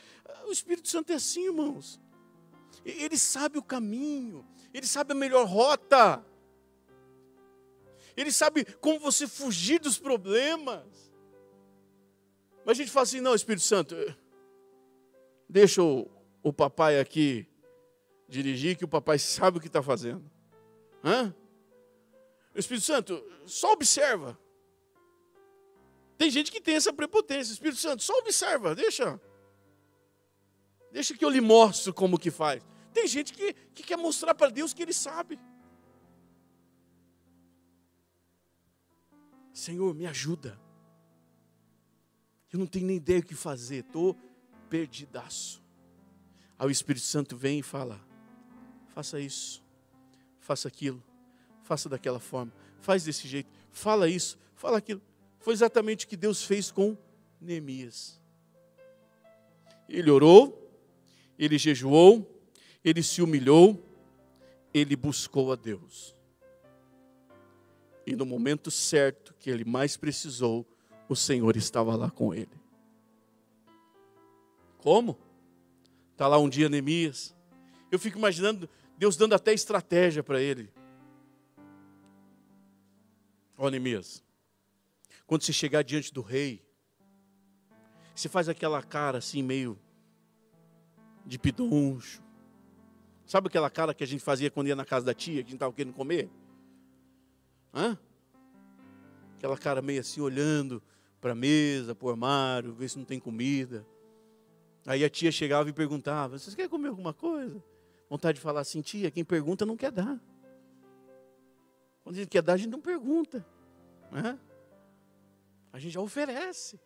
O 0.47 0.53
Espírito 0.53 0.89
Santo 0.89 1.13
é 1.13 1.17
assim, 1.17 1.47
irmãos. 1.47 2.01
Ele 2.85 3.19
sabe 3.19 3.59
o 3.59 3.63
caminho, 3.63 4.47
ele 4.73 4.87
sabe 4.87 5.13
a 5.13 5.15
melhor 5.15 5.47
rota. 5.47 6.25
Ele 8.17 8.33
sabe 8.33 8.65
como 8.65 8.99
você 8.99 9.27
fugir 9.27 9.81
dos 9.81 9.99
problemas. 9.99 11.13
Mas 12.65 12.79
a 12.79 12.83
gente 12.83 12.91
fala 12.91 13.05
assim: 13.05 13.21
não, 13.21 13.35
Espírito 13.35 13.65
Santo, 13.65 13.95
deixa 15.49 15.83
o, 15.83 16.11
o 16.43 16.53
papai 16.53 17.01
aqui 17.01 17.47
dirigir, 18.29 18.77
que 18.77 18.85
o 18.85 18.89
papai 18.89 19.19
sabe 19.19 19.59
o 19.59 19.61
que 19.61 19.67
está 19.67 19.83
fazendo. 19.83 20.31
Hã? 21.05 21.35
O 22.55 22.59
Espírito 22.59 22.85
Santo, 22.85 23.25
só 23.47 23.73
observa. 23.73 24.39
Tem 26.19 26.31
gente 26.31 26.53
que 26.53 26.61
tem 26.61 26.75
essa 26.75 26.93
prepotência. 26.93 27.53
Espírito 27.53 27.81
Santo, 27.81 28.03
só 28.03 28.13
observa, 28.19 28.75
deixa. 28.75 29.21
Deixa 30.93 31.17
que 31.17 31.25
eu 31.25 31.31
lhe 31.31 31.41
mostro 31.41 31.95
como 31.95 32.19
que 32.19 32.31
faz. 32.31 32.63
Tem 32.93 33.07
gente 33.07 33.33
que, 33.33 33.55
que 33.55 33.83
quer 33.83 33.97
mostrar 33.97 34.35
para 34.35 34.51
Deus 34.51 34.75
que 34.75 34.83
ele 34.83 34.93
sabe. 34.93 35.39
Senhor, 39.53 39.95
me 39.95 40.07
ajuda. 40.07 40.61
Eu 42.53 42.59
não 42.59 42.67
tenho 42.67 42.87
nem 42.87 42.97
ideia 42.97 43.21
o 43.21 43.23
que 43.23 43.35
fazer, 43.35 43.85
estou 43.85 44.17
perdidaço. 44.69 45.63
Aí 46.59 46.67
o 46.67 46.71
Espírito 46.71 47.05
Santo 47.05 47.37
vem 47.37 47.61
e 47.61 47.63
fala: 47.63 48.01
faça 48.89 49.21
isso, 49.21 49.63
faça 50.41 50.67
aquilo, 50.67 51.03
faça 51.71 51.89
daquela 51.89 52.19
forma, 52.19 52.53
faz 52.81 53.05
desse 53.05 53.29
jeito, 53.29 53.49
fala 53.71 54.09
isso, 54.09 54.37
fala 54.57 54.79
aquilo. 54.79 55.01
Foi 55.39 55.53
exatamente 55.53 56.05
o 56.05 56.09
que 56.09 56.17
Deus 56.17 56.43
fez 56.43 56.69
com 56.69 56.99
Neemias. 57.41 58.21
Ele 59.89 60.11
orou, 60.11 60.69
ele 61.39 61.57
jejuou, 61.57 62.29
ele 62.85 63.05
se 63.05 63.23
humilhou, 63.23 63.81
ele 64.75 64.97
buscou 64.97 65.53
a 65.53 65.55
Deus. 65.55 66.13
E 68.05 68.17
no 68.17 68.27
momento 68.27 68.69
certo 68.69 69.33
que 69.39 69.49
ele 69.49 69.65
mais 69.65 69.97
precisou, 69.97 70.67
o 71.09 71.15
Senhor 71.15 71.57
estava 71.57 71.95
lá 71.95 72.11
com 72.11 72.35
ele. 72.35 72.61
Como? 74.79 75.17
Está 76.11 76.27
lá 76.27 76.37
um 76.37 76.49
dia 76.49 76.69
Neemias. 76.69 77.33
Eu 77.93 77.99
fico 78.01 78.19
imaginando 78.19 78.69
Deus 78.99 79.17
dando 79.17 79.37
até 79.37 79.53
estratégia 79.53 80.25
para 80.25 80.43
ele. 80.43 80.69
Ó 83.63 83.69
Neemias, 83.69 84.25
quando 85.27 85.43
você 85.43 85.53
chegar 85.53 85.83
diante 85.83 86.15
do 86.15 86.23
rei, 86.23 86.65
você 88.15 88.27
faz 88.27 88.49
aquela 88.49 88.83
cara 88.83 89.19
assim 89.19 89.43
meio 89.43 89.79
de 91.27 91.39
pidoncho. 91.39 92.23
Sabe 93.27 93.49
aquela 93.49 93.69
cara 93.69 93.93
que 93.93 94.03
a 94.03 94.07
gente 94.07 94.25
fazia 94.25 94.51
quando 94.51 94.69
ia 94.69 94.75
na 94.75 94.87
casa 94.87 95.05
da 95.05 95.13
tia, 95.13 95.35
que 95.35 95.41
a 95.41 95.43
gente 95.43 95.55
estava 95.57 95.75
querendo 95.75 95.93
comer? 95.93 96.31
Hã? 97.75 97.99
Aquela 99.37 99.59
cara 99.59 99.83
meio 99.83 100.01
assim, 100.01 100.23
olhando 100.23 100.83
para 101.21 101.33
a 101.33 101.35
mesa, 101.35 101.95
para 101.95 102.07
o 102.07 102.11
armário, 102.11 102.73
ver 102.73 102.89
se 102.89 102.97
não 102.97 103.05
tem 103.05 103.21
comida. 103.21 103.87
Aí 104.87 105.05
a 105.05 105.11
tia 105.11 105.31
chegava 105.31 105.69
e 105.69 105.73
perguntava: 105.75 106.39
Vocês 106.39 106.57
querem 106.57 106.71
comer 106.71 106.89
alguma 106.89 107.13
coisa? 107.13 107.63
Vontade 108.09 108.37
de 108.37 108.41
falar 108.41 108.61
assim, 108.61 108.81
tia, 108.81 109.11
quem 109.11 109.23
pergunta 109.23 109.67
não 109.67 109.77
quer 109.77 109.93
dar. 109.93 110.19
Quando 112.11 112.17
a 112.17 112.23
gente 112.23 112.31
quer 112.31 112.43
dar, 112.43 112.55
a 112.55 112.57
gente 112.57 112.71
não 112.71 112.81
pergunta. 112.81 113.47
Né? 114.11 114.37
A 115.73 115.79
gente 115.79 115.93
já 115.93 116.01
oferece. 116.01 116.81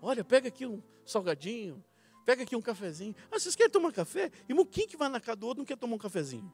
Olha, 0.00 0.24
pega 0.24 0.48
aqui 0.48 0.66
um 0.66 0.82
salgadinho, 1.06 1.80
pega 2.24 2.42
aqui 2.42 2.56
um 2.56 2.60
cafezinho. 2.60 3.14
Ah, 3.30 3.38
vocês 3.38 3.54
querem 3.54 3.70
tomar 3.70 3.92
café? 3.92 4.32
E 4.48 4.64
quem 4.64 4.88
que 4.88 4.96
vai 4.96 5.08
na 5.08 5.20
casa 5.20 5.36
do 5.36 5.46
outro 5.46 5.60
não 5.60 5.64
quer 5.64 5.76
tomar 5.76 5.94
um 5.94 5.98
cafezinho? 5.98 6.52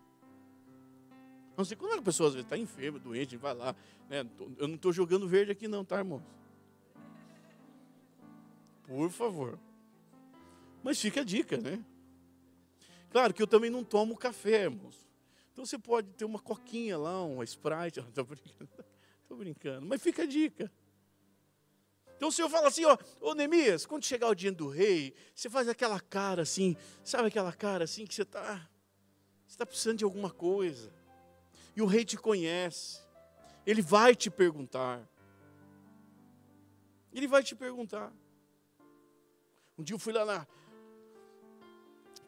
Não 1.57 1.65
sei 1.65 1.79
quando 1.79 1.99
a 1.99 2.03
pessoa 2.03 2.29
às 2.29 2.35
vezes 2.35 2.45
está 2.45 2.59
enferma, 2.59 2.99
doente, 2.99 3.39
vai 3.39 3.55
lá. 3.55 3.75
Né? 4.07 4.19
Eu 4.59 4.69
não 4.69 4.75
estou 4.75 4.93
jogando 4.93 5.27
verde 5.27 5.53
aqui 5.53 5.67
não, 5.67 5.83
tá, 5.83 5.97
irmãos? 5.97 6.23
Por 8.87 9.09
favor. 9.09 9.59
Mas 10.83 11.01
fica 11.01 11.23
a 11.23 11.25
dica, 11.25 11.57
né? 11.57 11.83
Claro 13.09 13.33
que 13.33 13.43
eu 13.43 13.47
também 13.47 13.71
não 13.71 13.83
tomo 13.83 14.15
café, 14.15 14.65
irmãos. 14.65 15.08
Então 15.59 15.67
você 15.67 15.77
pode 15.77 16.13
ter 16.13 16.25
uma 16.25 16.39
coquinha 16.39 16.97
lá, 16.97 17.21
uma 17.25 17.43
Sprite. 17.43 17.99
Estou 18.07 18.25
brincando, 18.25 18.71
brincando. 19.37 19.87
Mas 19.89 20.01
fica 20.01 20.23
a 20.23 20.25
dica. 20.25 20.71
Então 22.17 22.29
o 22.29 22.33
Senhor 22.33 22.49
fala 22.49 22.69
assim, 22.69 22.85
ó, 22.85 22.97
ô 23.21 23.35
Neemias, 23.35 23.85
quando 23.85 24.05
chegar 24.05 24.29
o 24.29 24.37
dia 24.37 24.53
do 24.53 24.69
rei, 24.69 25.13
você 25.35 25.51
faz 25.51 25.69
aquela 25.69 25.99
cara 25.99 26.43
assim, 26.43 26.77
sabe 27.03 27.27
aquela 27.27 27.53
cara 27.53 27.83
assim 27.83 28.07
que 28.07 28.15
você 28.15 28.23
está 28.23 28.71
você 29.49 29.55
está 29.55 29.67
precisando 29.67 29.99
de 29.99 30.05
alguma 30.05 30.31
coisa. 30.31 30.95
E 31.75 31.83
o 31.83 31.87
rei 31.87 32.05
te 32.05 32.17
conhece. 32.17 33.01
Ele 33.67 33.83
vai 33.83 34.15
te 34.15 34.31
perguntar. 34.31 35.05
Ele 37.13 37.27
vai 37.27 37.43
te 37.43 37.57
perguntar. 37.57 38.13
Um 39.77 39.83
dia 39.83 39.97
eu 39.97 39.99
fui 39.99 40.13
lá 40.13 40.25
na, 40.25 40.47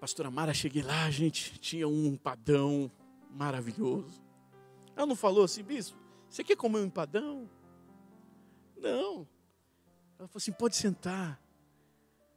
Pastora 0.00 0.30
Mara, 0.30 0.54
cheguei 0.54 0.82
lá, 0.82 1.10
gente, 1.10 1.58
tinha 1.60 1.86
um 1.86 2.06
empadão 2.06 2.90
maravilhoso. 3.32 4.22
Ela 4.96 5.06
não 5.06 5.16
falou 5.16 5.44
assim, 5.44 5.62
bispo, 5.62 5.96
você 6.28 6.44
quer 6.44 6.56
comer 6.56 6.80
um 6.80 6.84
empadão? 6.84 7.48
Não. 8.76 9.26
Ela 10.18 10.28
falou 10.28 10.36
assim, 10.36 10.52
pode 10.52 10.76
sentar. 10.76 11.40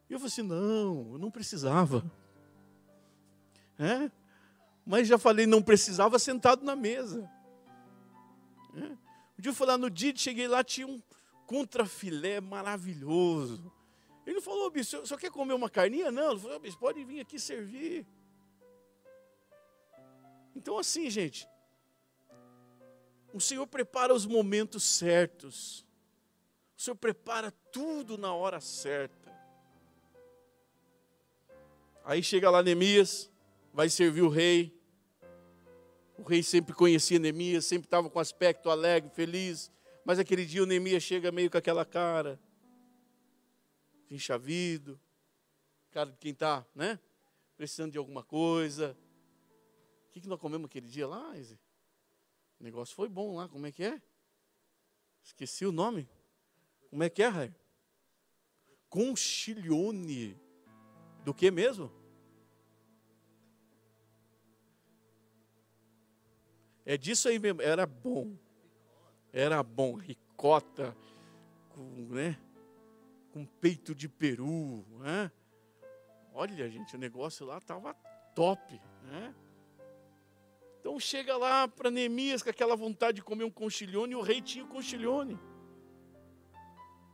E 0.09 0.13
eu 0.13 0.19
falei 0.19 0.31
assim, 0.31 0.41
não, 0.41 1.13
eu 1.13 1.17
não 1.17 1.31
precisava. 1.31 2.03
É? 3.77 4.11
Mas 4.85 5.07
já 5.07 5.17
falei, 5.17 5.45
não 5.45 5.61
precisava 5.61 6.19
sentado 6.19 6.63
na 6.63 6.75
mesa. 6.75 7.29
É? 8.75 8.85
Um 8.85 9.41
dia 9.41 9.49
eu 9.49 9.53
fui 9.53 9.67
lá 9.67 9.77
no 9.77 9.89
dia, 9.89 10.13
cheguei 10.15 10.47
lá, 10.47 10.63
tinha 10.63 10.87
um 10.87 11.01
contrafilé 11.45 12.39
maravilhoso 12.39 13.71
ele 14.25 14.35
não 14.35 14.41
falou, 14.41 14.69
bicho, 14.71 15.05
só 15.05 15.17
quer 15.17 15.29
comer 15.29 15.53
uma 15.53 15.69
carninha? 15.69 16.11
Não, 16.11 16.31
ele 16.31 16.39
falou, 16.39 16.59
bicho, 16.59 16.77
pode 16.77 17.03
vir 17.03 17.19
aqui 17.19 17.37
servir. 17.37 18.05
Então, 20.55 20.77
assim, 20.77 21.09
gente, 21.09 21.47
o 23.33 23.39
Senhor 23.41 23.65
prepara 23.65 24.13
os 24.13 24.25
momentos 24.25 24.83
certos. 24.83 25.85
O 26.77 26.81
Senhor 26.81 26.95
prepara 26.95 27.51
tudo 27.71 28.17
na 28.17 28.33
hora 28.33 28.61
certa. 28.61 29.33
Aí 32.05 32.21
chega 32.21 32.49
lá 32.49 32.61
Neemias, 32.61 33.31
vai 33.73 33.89
servir 33.89 34.21
o 34.21 34.29
rei. 34.29 34.77
O 36.17 36.23
rei 36.23 36.43
sempre 36.43 36.75
conhecia 36.75 37.17
Neemias, 37.17 37.65
sempre 37.65 37.87
estava 37.87 38.09
com 38.09 38.19
aspecto 38.19 38.69
alegre, 38.69 39.09
feliz. 39.09 39.71
Mas 40.05 40.19
aquele 40.19 40.45
dia 40.45 40.61
o 40.61 40.65
Neemias 40.65 41.01
chega 41.01 41.31
meio 41.31 41.49
com 41.49 41.57
aquela 41.57 41.85
cara 41.85 42.39
enxavido, 44.11 44.99
cara 45.91 46.11
de 46.11 46.17
quem 46.17 46.31
está, 46.31 46.65
né? 46.75 46.99
Precisando 47.57 47.91
de 47.91 47.97
alguma 47.97 48.23
coisa. 48.23 48.95
O 50.13 50.15
que, 50.15 50.21
que 50.21 50.27
nós 50.27 50.39
comemos 50.39 50.65
aquele 50.65 50.87
dia 50.87 51.07
lá, 51.07 51.35
Izzy? 51.35 51.59
O 52.59 52.63
negócio 52.63 52.95
foi 52.95 53.09
bom 53.09 53.35
lá, 53.35 53.49
como 53.49 53.65
é 53.65 53.71
que 53.71 53.83
é? 53.83 53.99
Esqueci 55.23 55.65
o 55.65 55.71
nome. 55.71 56.07
Como 56.91 57.01
é 57.01 57.09
que 57.09 57.23
é, 57.23 57.27
Rai? 57.27 57.55
Conchilione. 58.89 60.39
Do 61.25 61.33
que 61.33 61.49
mesmo? 61.49 61.91
É 66.85 66.95
disso 66.95 67.27
aí 67.27 67.39
mesmo. 67.39 67.63
Era 67.63 67.87
bom. 67.87 68.37
Era 69.31 69.63
bom. 69.63 69.95
Ricota, 69.95 70.95
com, 71.69 71.83
né? 72.09 72.39
com 73.31 73.47
peito 73.47 73.95
de 73.95 74.07
peru. 74.07 74.85
Né? 74.99 75.31
Olha, 76.31 76.69
gente, 76.69 76.95
o 76.95 76.99
negócio 76.99 77.47
lá 77.47 77.57
estava 77.57 77.95
top. 78.35 78.79
Né? 79.05 79.33
Então 80.83 80.99
chega 80.99 81.37
lá 81.37 81.65
para 81.65 81.89
Neemias 81.89 82.43
com 82.43 82.49
aquela 82.49 82.75
vontade 82.75 83.15
de 83.15 83.23
comer 83.23 83.45
um 83.45 83.49
conchilhone, 83.49 84.11
e 84.11 84.15
o 84.17 84.21
rei 84.21 84.41
tinha 84.41 84.65
o 84.65 84.67
conchilhone. 84.67 85.39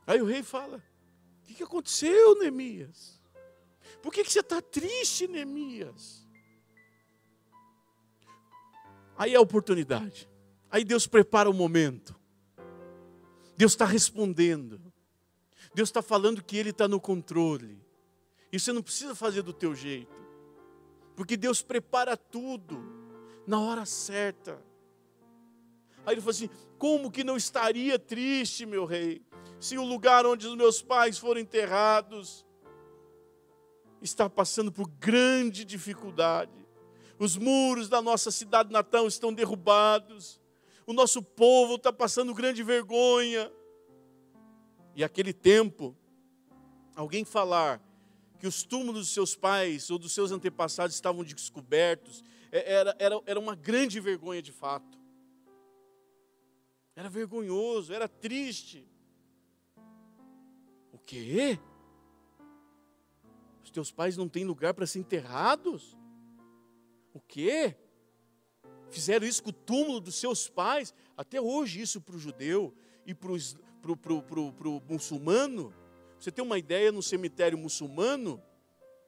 Aí 0.07 0.19
o 0.19 0.25
rei 0.25 0.41
fala: 0.41 0.83
O 1.43 1.45
que, 1.45 1.53
que 1.53 1.61
aconteceu, 1.61 2.39
Neemias? 2.39 3.21
Por 4.01 4.11
que, 4.11 4.23
que 4.23 4.31
você 4.31 4.39
está 4.39 4.59
triste, 4.59 5.27
Neemias? 5.27 6.27
Aí 9.15 9.35
é 9.35 9.37
a 9.37 9.41
oportunidade. 9.41 10.27
Aí 10.71 10.83
Deus 10.83 11.05
prepara 11.05 11.47
o 11.47 11.53
momento. 11.53 12.19
Deus 13.55 13.73
está 13.73 13.85
respondendo. 13.85 14.81
Deus 15.75 15.89
está 15.89 16.01
falando 16.01 16.43
que 16.43 16.57
Ele 16.57 16.71
está 16.71 16.87
no 16.87 16.99
controle. 16.99 17.79
E 18.51 18.59
você 18.59 18.73
não 18.73 18.81
precisa 18.81 19.13
fazer 19.13 19.43
do 19.43 19.53
teu 19.53 19.75
jeito. 19.75 20.17
Porque 21.15 21.37
Deus 21.37 21.61
prepara 21.61 22.17
tudo 22.17 22.98
na 23.49 23.59
hora 23.59 23.83
certa. 23.83 24.63
Aí 26.05 26.13
ele 26.13 26.21
falou 26.21 26.29
assim: 26.29 26.49
como 26.77 27.09
que 27.09 27.23
não 27.23 27.35
estaria 27.35 27.97
triste, 27.97 28.63
meu 28.63 28.85
rei, 28.85 29.23
se 29.59 29.75
o 29.75 29.83
lugar 29.83 30.23
onde 30.23 30.45
os 30.45 30.55
meus 30.55 30.83
pais 30.83 31.17
foram 31.17 31.41
enterrados 31.41 32.45
está 34.03 34.29
passando 34.29 34.71
por 34.71 34.87
grande 34.87 35.65
dificuldade? 35.65 36.51
Os 37.17 37.37
muros 37.37 37.89
da 37.89 38.03
nossa 38.03 38.29
cidade 38.29 38.71
natal 38.71 39.07
estão 39.07 39.33
derrubados, 39.33 40.39
o 40.85 40.93
nosso 40.93 41.23
povo 41.23 41.73
está 41.73 41.91
passando 41.91 42.35
grande 42.35 42.61
vergonha, 42.61 43.51
e 44.95 45.03
aquele 45.03 45.33
tempo, 45.33 45.97
alguém 46.95 47.25
falar 47.25 47.81
que 48.37 48.45
os 48.45 48.61
túmulos 48.61 49.07
dos 49.07 49.13
seus 49.13 49.35
pais 49.35 49.89
ou 49.89 49.97
dos 49.97 50.13
seus 50.13 50.31
antepassados 50.31 50.95
estavam 50.95 51.23
descobertos, 51.23 52.23
era, 52.51 52.95
era, 52.99 53.21
era 53.25 53.39
uma 53.39 53.55
grande 53.55 53.99
vergonha 53.99 54.41
de 54.41 54.51
fato. 54.51 54.97
Era 56.95 57.09
vergonhoso, 57.09 57.93
era 57.93 58.07
triste. 58.07 58.87
O 60.91 60.97
quê? 60.97 61.59
Os 63.63 63.71
teus 63.71 63.91
pais 63.91 64.17
não 64.17 64.27
têm 64.27 64.43
lugar 64.43 64.73
para 64.73 64.87
ser 64.87 64.99
enterrados? 64.99 65.97
O 67.13 67.19
quê? 67.19 67.75
Fizeram 68.89 69.27
isso 69.27 69.43
com 69.43 69.51
o 69.51 69.53
túmulo 69.53 69.99
dos 69.99 70.15
seus 70.15 70.49
pais? 70.49 70.93
Até 71.15 71.39
hoje, 71.39 71.81
isso 71.81 72.01
para 72.01 72.15
o 72.15 72.19
judeu 72.19 72.73
e 73.05 73.13
para 73.13 73.31
o 73.31 74.83
muçulmano, 74.87 75.73
você 76.17 76.31
tem 76.31 76.43
uma 76.43 76.57
ideia, 76.57 76.91
no 76.91 77.01
cemitério 77.01 77.57
muçulmano, 77.57 78.41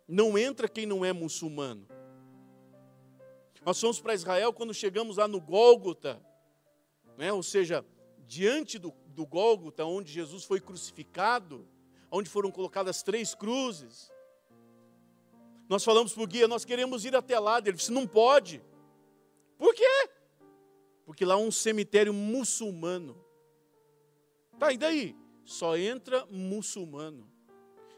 não 0.07 0.37
entra 0.37 0.69
quem 0.69 0.85
não 0.85 1.03
é 1.03 1.11
muçulmano. 1.11 1.87
Nós 3.63 3.79
fomos 3.79 3.99
para 3.99 4.15
Israel 4.15 4.51
quando 4.51 4.73
chegamos 4.73 5.17
lá 5.17 5.27
no 5.27 5.39
Gólgota, 5.39 6.21
né? 7.17 7.31
ou 7.31 7.43
seja, 7.43 7.85
diante 8.25 8.79
do, 8.79 8.91
do 9.07 9.25
Gólgota, 9.25 9.85
onde 9.85 10.11
Jesus 10.11 10.43
foi 10.43 10.59
crucificado, 10.59 11.67
onde 12.09 12.27
foram 12.29 12.51
colocadas 12.51 13.03
três 13.03 13.35
cruzes. 13.35 14.11
Nós 15.69 15.83
falamos 15.83 16.13
para 16.13 16.23
o 16.23 16.27
guia, 16.27 16.47
nós 16.47 16.65
queremos 16.65 17.05
ir 17.05 17.15
até 17.15 17.39
lá. 17.39 17.59
Ele 17.59 17.73
disse, 17.73 17.91
não 17.91 18.07
pode. 18.07 18.61
Por 19.57 19.75
quê? 19.75 20.09
Porque 21.05 21.23
lá 21.23 21.35
é 21.35 21.37
um 21.37 21.51
cemitério 21.51 22.13
muçulmano. 22.13 23.23
Tá, 24.57 24.73
e 24.73 24.77
daí? 24.77 25.15
Só 25.45 25.77
entra 25.77 26.25
muçulmano. 26.25 27.31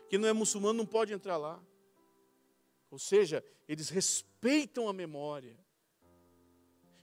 Quem 0.09 0.20
não 0.20 0.28
é 0.28 0.34
muçulmano 0.34 0.80
não 0.80 0.86
pode 0.86 1.14
entrar 1.14 1.38
lá. 1.38 1.59
Ou 2.91 2.99
seja, 2.99 3.43
eles 3.68 3.89
respeitam 3.89 4.33
a 4.88 4.94
memória. 4.94 5.58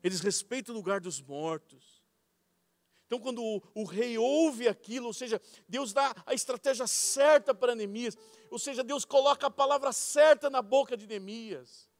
Eles 0.02 0.20
respeitam 0.20 0.74
o 0.74 0.78
lugar 0.78 1.00
dos 1.00 1.20
mortos. 1.20 2.00
Então, 3.06 3.18
quando 3.18 3.42
o, 3.42 3.62
o, 3.74 3.84
rei 3.84 4.16
ouve 4.16 4.68
aquilo, 4.68 5.06
ou 5.06 5.12
seja, 5.12 5.42
Deus 5.68 5.92
dá 5.92 6.14
a 6.24 6.32
estratégia 6.32 6.86
certa 6.86 7.52
para 7.52 7.74
Neemias, 7.74 8.16
ou 8.48 8.58
seja, 8.58 8.84
Deus 8.84 9.04
coloca 9.04 9.48
a 9.48 9.50
palavra 9.50 9.92
certa 9.92 10.48
na 10.48 10.62
boca 10.62 10.96
de 10.96 11.08
Neemias. 11.08 11.90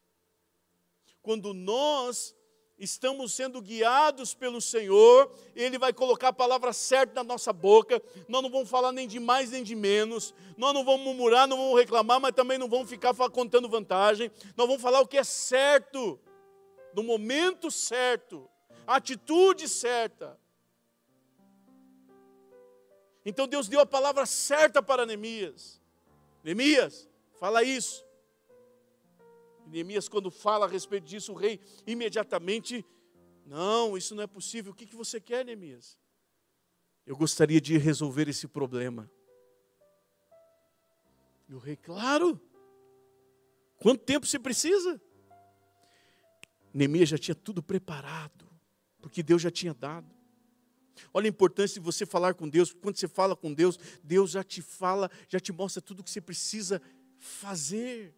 Quando 1.21 1.53
nós 1.53 2.35
estamos 2.81 3.35
sendo 3.35 3.61
guiados 3.61 4.35
pelo 4.35 4.61
Senhor, 4.61 5.31
Ele 5.55 5.79
vai 5.79 5.93
colocar 5.93 6.29
a 6.29 6.33
palavra 6.33 6.73
certa 6.73 7.17
na 7.17 7.25
nossa 7.25 7.53
boca, 7.53 8.03
nós 8.27 8.43
não 8.43 8.51
vamos 8.51 8.71
falar 8.71 8.91
nem 8.91 9.07
de 9.07 9.21
mais 9.21 9.51
nem 9.51 9.63
de 9.63 9.77
menos, 9.77 10.35
nós 10.57 10.73
não 10.73 10.83
vamos 10.83 11.05
murmurar, 11.05 11.47
não 11.47 11.59
vamos 11.59 11.79
reclamar, 11.79 12.19
mas 12.19 12.35
também 12.35 12.57
não 12.57 12.69
vamos 12.69 12.89
ficar 12.89 13.15
contando 13.31 13.69
vantagem, 13.69 14.31
nós 14.57 14.67
vamos 14.67 14.81
falar 14.81 15.01
o 15.01 15.07
que 15.07 15.19
é 15.19 15.25
certo, 15.25 16.19
no 16.95 17.03
momento 17.03 17.71
certo, 17.71 18.49
a 18.87 18.97
atitude 18.97 19.69
certa. 19.69 20.39
Então 23.25 23.47
Deus 23.47 23.69
deu 23.69 23.81
a 23.81 23.87
palavra 23.87 24.25
certa 24.25 24.83
para 24.83 25.05
Neemias. 25.05 25.81
Neemias, 26.43 27.07
fala 27.39 27.63
isso. 27.63 28.05
Neemias, 29.71 30.09
quando 30.09 30.31
fala 30.31 30.67
a 30.67 30.69
respeito 30.69 31.05
disso, 31.05 31.33
o 31.33 31.37
rei 31.37 31.61
imediatamente, 31.87 32.85
não, 33.47 33.97
isso 33.97 34.15
não 34.15 34.23
é 34.23 34.27
possível. 34.27 34.73
O 34.73 34.75
que, 34.75 34.87
que 34.87 34.97
você 34.97 35.21
quer, 35.21 35.45
Neemias? 35.45 35.99
Eu 37.07 37.17
gostaria 37.17 37.61
de 37.61 37.79
resolver 37.79 38.29
esse 38.29 38.47
problema. 38.47 39.11
E 41.49 41.55
o 41.55 41.59
rei, 41.59 41.77
claro. 41.77 42.41
Quanto 43.79 44.05
tempo 44.05 44.27
você 44.27 44.39
precisa? 44.39 45.01
Neemias 46.73 47.09
já 47.09 47.19
tinha 47.19 47.35
tudo 47.35 47.63
preparado, 47.63 48.49
porque 49.01 49.23
Deus 49.23 49.43
já 49.43 49.51
tinha 49.51 49.75
dado. 49.75 50.15
Olha 51.13 51.27
a 51.27 51.31
importância 51.31 51.81
de 51.81 51.85
você 51.85 52.05
falar 52.05 52.35
com 52.35 52.49
Deus, 52.49 52.73
quando 52.73 52.97
você 52.97 53.09
fala 53.09 53.35
com 53.35 53.53
Deus, 53.53 53.79
Deus 54.03 54.33
já 54.33 54.45
te 54.45 54.61
fala, 54.61 55.11
já 55.29 55.41
te 55.41 55.53
mostra 55.53 55.81
tudo 55.81 56.01
o 56.01 56.05
que 56.05 56.11
você 56.11 56.21
precisa 56.21 56.81
fazer. 57.19 58.15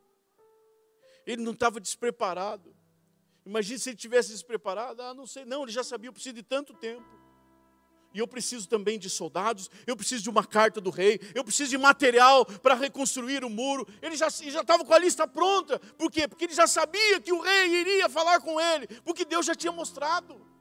Ele 1.27 1.43
não 1.43 1.53
estava 1.53 1.81
despreparado. 1.81 2.75
Imagine 3.45 3.79
se 3.79 3.91
ele 3.91 3.97
tivesse 3.97 4.31
despreparado, 4.31 5.03
ah, 5.03 5.12
não 5.12 5.27
sei, 5.27 5.45
não, 5.45 5.62
ele 5.62 5.73
já 5.73 5.83
sabia, 5.83 6.09
eu 6.09 6.12
preciso 6.12 6.35
de 6.35 6.43
tanto 6.43 6.75
tempo. 6.75 7.05
E 8.14 8.18
eu 8.18 8.29
preciso 8.29 8.68
também 8.68 8.99
de 8.99 9.09
soldados, 9.09 9.70
eu 9.87 9.97
preciso 9.97 10.23
de 10.23 10.31
uma 10.31 10.45
carta 10.45 10.81
do 10.81 10.91
rei, 10.91 11.18
eu 11.35 11.43
preciso 11.43 11.70
de 11.70 11.79
material 11.79 12.45
para 12.45 12.75
reconstruir 12.75 13.43
o 13.43 13.49
muro. 13.49 13.89
Ele 14.03 14.14
já 14.16 14.29
estava 14.29 14.85
com 14.85 14.93
a 14.93 14.99
lista 14.99 15.27
pronta. 15.27 15.79
Por 15.79 16.11
quê? 16.11 16.29
Porque 16.29 16.45
ele 16.45 16.55
já 16.55 16.66
sabia 16.66 17.20
que 17.20 17.33
o 17.33 17.41
rei 17.41 17.68
iria 17.81 18.09
falar 18.09 18.41
com 18.41 18.61
ele, 18.61 18.87
porque 19.03 19.25
Deus 19.25 19.47
já 19.47 19.55
tinha 19.55 19.73
mostrado. 19.73 20.52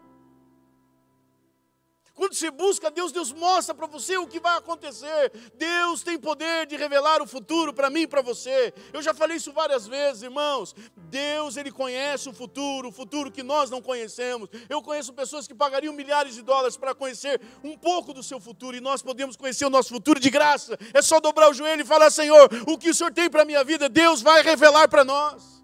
Quando 2.14 2.34
você 2.34 2.51
busca 2.51 2.91
Deus, 2.91 3.12
Deus 3.12 3.32
mostra 3.32 3.74
para 3.74 3.88
você 3.88 4.18
o 4.18 4.28
que 4.28 4.39
vai 4.39 4.57
acontecer. 4.57 5.32
Deus 5.55 6.03
tem 6.03 6.20
poder 6.20 6.68
de 6.68 6.76
revelar 6.76 7.22
o 7.22 7.28
futuro 7.28 7.74
para 7.74 7.89
mim 7.89 8.01
e 8.01 8.07
para 8.07 8.22
você. 8.22 8.74
Eu 8.91 9.01
já 9.01 9.14
falei 9.14 9.38
isso 9.38 9.53
várias 9.53 9.88
vezes, 9.88 10.22
irmãos. 10.22 10.76
Deus, 10.95 11.55
Ele 11.55 11.72
conhece 11.72 12.28
o 12.28 12.34
futuro, 12.34 12.89
o 12.89 12.91
futuro 12.91 13.32
que 13.32 13.41
nós 13.41 13.70
não 13.70 13.82
conhecemos. 13.82 14.49
Eu 14.70 14.82
conheço 14.82 15.14
pessoas 15.14 15.47
que 15.47 15.53
pagariam 15.53 15.93
milhares 15.93 16.36
de 16.36 16.41
dólares 16.41 16.76
para 16.76 16.93
conhecer 16.93 17.39
um 17.64 17.78
pouco 17.78 18.14
do 18.14 18.22
seu 18.22 18.39
futuro 18.39 18.76
e 18.76 18.82
nós 18.82 19.01
podemos 19.01 19.38
conhecer 19.38 19.66
o 19.66 19.70
nosso 19.70 19.89
futuro 19.89 20.20
de 20.20 20.30
graça. 20.30 20.78
É 20.93 21.01
só 21.01 21.20
dobrar 21.20 21.49
o 21.49 21.53
joelho 21.53 21.82
e 21.82 21.86
falar: 21.86 22.12
Senhor, 22.12 22.49
o 22.68 22.78
que 22.78 22.89
o 22.89 22.93
Senhor 22.93 23.14
tem 23.14 23.30
para 23.30 23.43
a 23.43 23.45
minha 23.45 23.64
vida, 23.64 23.88
Deus 23.88 24.22
vai 24.22 24.41
revelar 24.41 24.88
para 24.89 25.05
nós. 25.05 25.61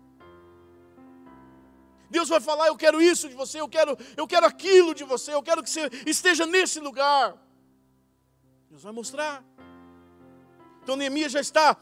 Deus 2.09 2.29
vai 2.29 2.39
falar: 2.39 2.67
Eu 2.67 2.75
quero 2.75 3.01
isso 3.01 3.27
de 3.29 3.35
você, 3.35 3.59
eu 3.59 3.67
quero, 3.69 3.97
eu 4.15 4.27
quero 4.27 4.45
aquilo 4.45 4.93
de 4.93 5.03
você, 5.03 5.33
eu 5.33 5.43
quero 5.43 5.63
que 5.63 5.69
você 5.69 5.89
esteja 6.05 6.45
nesse 6.45 6.79
lugar. 6.79 7.37
Deus 8.69 8.83
vai 8.83 8.91
mostrar. 8.91 9.43
Então 10.83 10.95
Neemias 10.95 11.31
já 11.31 11.41
está 11.41 11.75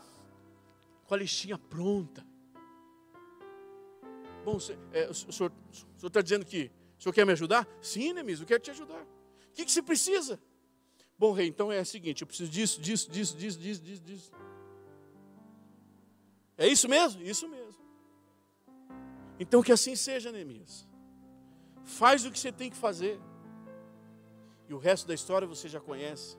com 1.05 1.13
a 1.13 1.17
listinha 1.17 1.57
pronta. 1.57 2.25
Bom, 4.43 4.57
é, 4.91 5.09
o 5.09 5.13
senhor 5.13 5.51
está 6.03 6.21
dizendo 6.21 6.45
que 6.45 6.71
o 6.99 7.03
senhor 7.03 7.13
quer 7.13 7.25
me 7.25 7.31
ajudar? 7.31 7.67
Sim, 7.81 8.13
Neemias, 8.13 8.39
eu 8.39 8.45
quero 8.45 8.61
te 8.61 8.71
ajudar. 8.71 9.01
O 9.01 9.53
que, 9.53 9.65
que 9.65 9.71
você 9.71 9.81
precisa? 9.81 10.39
Bom, 11.17 11.31
rei, 11.31 11.47
então 11.47 11.71
é 11.71 11.81
o 11.81 11.85
seguinte: 11.85 12.21
eu 12.21 12.27
preciso 12.27 12.51
disso, 12.51 12.81
disso, 12.81 13.09
disso, 13.09 13.37
disso, 13.37 13.57
disso, 13.57 13.81
disso, 13.81 14.01
disso. 14.01 14.31
É 16.57 16.67
isso 16.67 16.87
mesmo? 16.87 17.21
Isso 17.21 17.47
mesmo. 17.47 17.54
Então 19.39 19.61
que 19.61 19.71
assim 19.71 19.95
seja, 19.95 20.31
Neemias. 20.31 20.87
Faz 21.83 22.25
o 22.25 22.31
que 22.31 22.39
você 22.39 22.51
tem 22.51 22.69
que 22.69 22.77
fazer. 22.77 23.19
E 24.67 24.73
o 24.73 24.77
resto 24.77 25.07
da 25.07 25.13
história 25.13 25.47
você 25.47 25.67
já 25.67 25.79
conhece. 25.79 26.37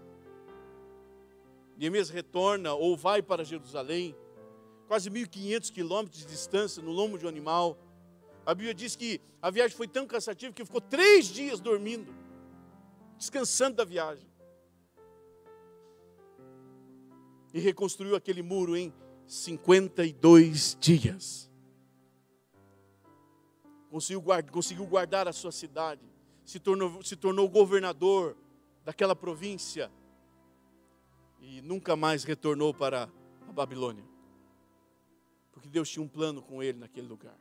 Neemias 1.76 2.08
retorna 2.08 2.72
ou 2.72 2.96
vai 2.96 3.22
para 3.22 3.44
Jerusalém, 3.44 4.16
quase 4.88 5.10
1.500 5.10 5.70
quilômetros 5.70 6.22
de 6.22 6.26
distância, 6.26 6.82
no 6.82 6.90
lombo 6.90 7.18
de 7.18 7.26
um 7.26 7.28
animal. 7.28 7.78
A 8.44 8.54
Bíblia 8.54 8.74
diz 8.74 8.96
que 8.96 9.20
a 9.42 9.50
viagem 9.50 9.76
foi 9.76 9.86
tão 9.86 10.06
cansativa 10.06 10.52
que 10.52 10.64
ficou 10.64 10.80
três 10.80 11.26
dias 11.26 11.60
dormindo, 11.60 12.14
descansando 13.18 13.76
da 13.76 13.84
viagem. 13.84 14.26
E 17.52 17.60
reconstruiu 17.60 18.16
aquele 18.16 18.42
muro 18.42 18.76
em 18.76 18.92
52 19.26 20.76
dias 20.80 21.45
conseguiu 23.90 24.20
guardar, 24.20 24.52
conseguiu 24.52 24.86
guardar 24.86 25.28
a 25.28 25.32
sua 25.32 25.52
cidade, 25.52 26.02
se 26.44 26.60
tornou, 26.60 27.02
se 27.02 27.16
tornou 27.16 27.48
governador 27.48 28.36
daquela 28.84 29.16
província 29.16 29.90
e 31.40 31.60
nunca 31.62 31.96
mais 31.96 32.24
retornou 32.24 32.72
para 32.72 33.08
a 33.48 33.52
Babilônia. 33.52 34.04
Porque 35.52 35.68
Deus 35.68 35.88
tinha 35.88 36.02
um 36.02 36.08
plano 36.08 36.42
com 36.42 36.62
ele 36.62 36.78
naquele 36.78 37.06
lugar. 37.06 37.36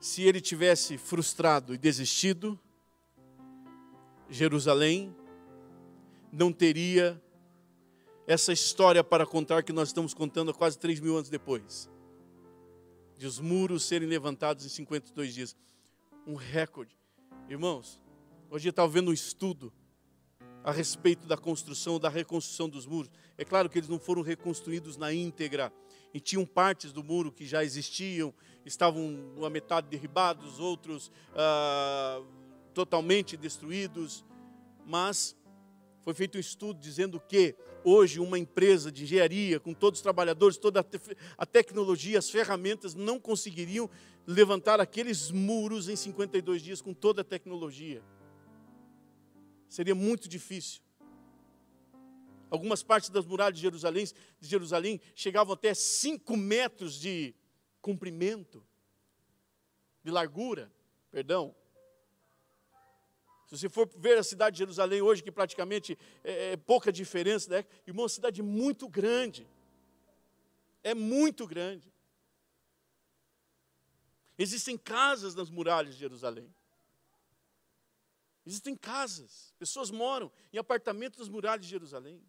Se 0.00 0.22
ele 0.22 0.40
tivesse 0.40 0.98
frustrado 0.98 1.74
e 1.74 1.78
desistido, 1.78 2.58
Jerusalém 4.28 5.16
não 6.30 6.52
teria 6.52 7.20
essa 8.26 8.52
história 8.52 9.02
para 9.02 9.26
contar 9.26 9.62
que 9.62 9.72
nós 9.72 9.88
estamos 9.88 10.12
contando 10.12 10.52
quase 10.52 10.78
três 10.78 11.00
mil 11.00 11.16
anos 11.16 11.30
depois 11.30 11.88
de 13.16 13.26
os 13.26 13.38
muros 13.38 13.84
serem 13.84 14.08
levantados 14.08 14.64
em 14.64 14.68
52 14.68 15.34
dias. 15.34 15.56
Um 16.26 16.34
recorde. 16.34 16.98
Irmãos, 17.48 18.00
hoje 18.50 18.68
eu 18.68 18.70
estava 18.70 18.88
vendo 18.88 19.10
um 19.10 19.14
estudo 19.14 19.72
a 20.64 20.72
respeito 20.72 21.26
da 21.26 21.36
construção, 21.36 22.00
da 22.00 22.08
reconstrução 22.08 22.68
dos 22.68 22.86
muros. 22.86 23.10
É 23.36 23.44
claro 23.44 23.68
que 23.68 23.78
eles 23.78 23.88
não 23.88 23.98
foram 23.98 24.22
reconstruídos 24.22 24.96
na 24.96 25.12
íntegra, 25.12 25.72
e 26.14 26.20
tinham 26.20 26.46
partes 26.46 26.92
do 26.92 27.02
muro 27.02 27.32
que 27.32 27.44
já 27.44 27.64
existiam, 27.64 28.32
estavam 28.64 29.18
a 29.44 29.50
metade 29.50 29.88
derribados, 29.88 30.60
outros 30.60 31.10
ah, 31.34 32.22
totalmente 32.72 33.36
destruídos, 33.36 34.24
mas 34.86 35.36
foi 36.04 36.12
feito 36.12 36.36
um 36.36 36.40
estudo 36.40 36.78
dizendo 36.78 37.18
que 37.18 37.56
hoje 37.82 38.20
uma 38.20 38.38
empresa 38.38 38.92
de 38.92 39.04
engenharia, 39.04 39.58
com 39.58 39.72
todos 39.72 39.98
os 39.98 40.02
trabalhadores, 40.02 40.58
toda 40.58 40.86
a 41.38 41.46
tecnologia, 41.46 42.18
as 42.18 42.28
ferramentas, 42.28 42.94
não 42.94 43.18
conseguiriam 43.18 43.88
levantar 44.26 44.80
aqueles 44.80 45.30
muros 45.30 45.88
em 45.88 45.96
52 45.96 46.60
dias 46.60 46.82
com 46.82 46.92
toda 46.92 47.22
a 47.22 47.24
tecnologia. 47.24 48.02
Seria 49.66 49.94
muito 49.94 50.28
difícil. 50.28 50.82
Algumas 52.50 52.82
partes 52.82 53.08
das 53.08 53.24
muralhas 53.24 53.56
de 53.56 53.62
Jerusalém, 53.62 54.04
de 54.38 54.46
Jerusalém 54.46 55.00
chegavam 55.14 55.54
até 55.54 55.72
5 55.72 56.36
metros 56.36 57.00
de 57.00 57.34
comprimento, 57.80 58.62
de 60.04 60.10
largura, 60.10 60.70
perdão. 61.10 61.54
Se 63.56 63.62
você 63.62 63.68
for 63.68 63.88
ver 63.96 64.18
a 64.18 64.22
cidade 64.22 64.54
de 64.54 64.58
Jerusalém 64.58 65.00
hoje, 65.00 65.22
que 65.22 65.30
praticamente 65.30 65.98
é, 66.22 66.52
é 66.52 66.56
pouca 66.56 66.92
diferença, 66.92 67.50
né? 67.50 67.64
irmão, 67.86 68.02
é 68.02 68.04
uma 68.04 68.08
cidade 68.08 68.42
muito 68.42 68.88
grande. 68.88 69.46
É 70.82 70.94
muito 70.94 71.46
grande. 71.46 71.92
Existem 74.38 74.76
casas 74.76 75.34
nas 75.34 75.50
muralhas 75.50 75.94
de 75.94 76.00
Jerusalém. 76.00 76.52
Existem 78.46 78.76
casas, 78.76 79.54
pessoas 79.58 79.90
moram 79.90 80.30
em 80.52 80.58
apartamentos 80.58 81.18
nas 81.18 81.28
muralhas 81.28 81.64
de 81.64 81.70
Jerusalém. 81.70 82.20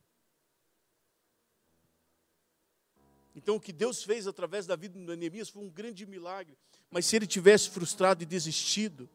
Então, 3.36 3.58
o 3.58 3.60
que 3.60 3.74
Deus 3.74 4.02
fez 4.02 4.26
através 4.26 4.66
da 4.66 4.78
vida 4.78 4.98
de 4.98 5.18
Neemias 5.18 5.50
foi 5.50 5.62
um 5.62 5.70
grande 5.70 6.06
milagre. 6.06 6.58
Mas 6.90 7.06
se 7.06 7.18
ele 7.18 7.28
tivesse 7.28 7.70
frustrado 7.70 8.24
e 8.24 8.26
desistido 8.26 9.10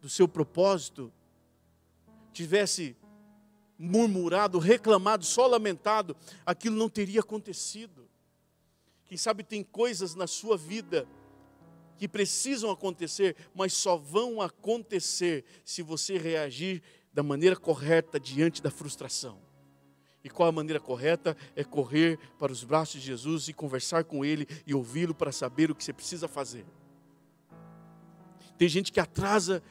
do 0.00 0.08
seu 0.08 0.28
propósito, 0.28 1.12
tivesse 2.32 2.96
murmurado, 3.78 4.58
reclamado, 4.58 5.24
só 5.24 5.46
lamentado, 5.46 6.16
aquilo 6.46 6.76
não 6.76 6.88
teria 6.88 7.20
acontecido. 7.20 8.08
Quem 9.04 9.18
sabe 9.18 9.42
tem 9.42 9.62
coisas 9.62 10.14
na 10.14 10.26
sua 10.26 10.56
vida 10.56 11.06
que 11.96 12.08
precisam 12.08 12.70
acontecer, 12.70 13.36
mas 13.54 13.72
só 13.72 13.96
vão 13.96 14.40
acontecer 14.40 15.44
se 15.64 15.82
você 15.82 16.16
reagir 16.16 16.82
da 17.12 17.22
maneira 17.22 17.56
correta 17.56 18.18
diante 18.18 18.62
da 18.62 18.70
frustração. 18.70 19.38
E 20.24 20.30
qual 20.30 20.48
a 20.48 20.52
maneira 20.52 20.80
correta? 20.80 21.36
É 21.54 21.64
correr 21.64 22.18
para 22.38 22.52
os 22.52 22.62
braços 22.62 23.00
de 23.00 23.06
Jesus 23.06 23.48
e 23.48 23.52
conversar 23.52 24.04
com 24.04 24.24
Ele 24.24 24.46
e 24.66 24.74
ouvi-lo 24.74 25.14
para 25.14 25.32
saber 25.32 25.70
o 25.70 25.74
que 25.74 25.82
você 25.82 25.92
precisa 25.92 26.28
fazer. 26.28 26.64
Tem 28.56 28.68
gente 28.68 28.92
que 28.92 29.00
atrasa 29.00 29.62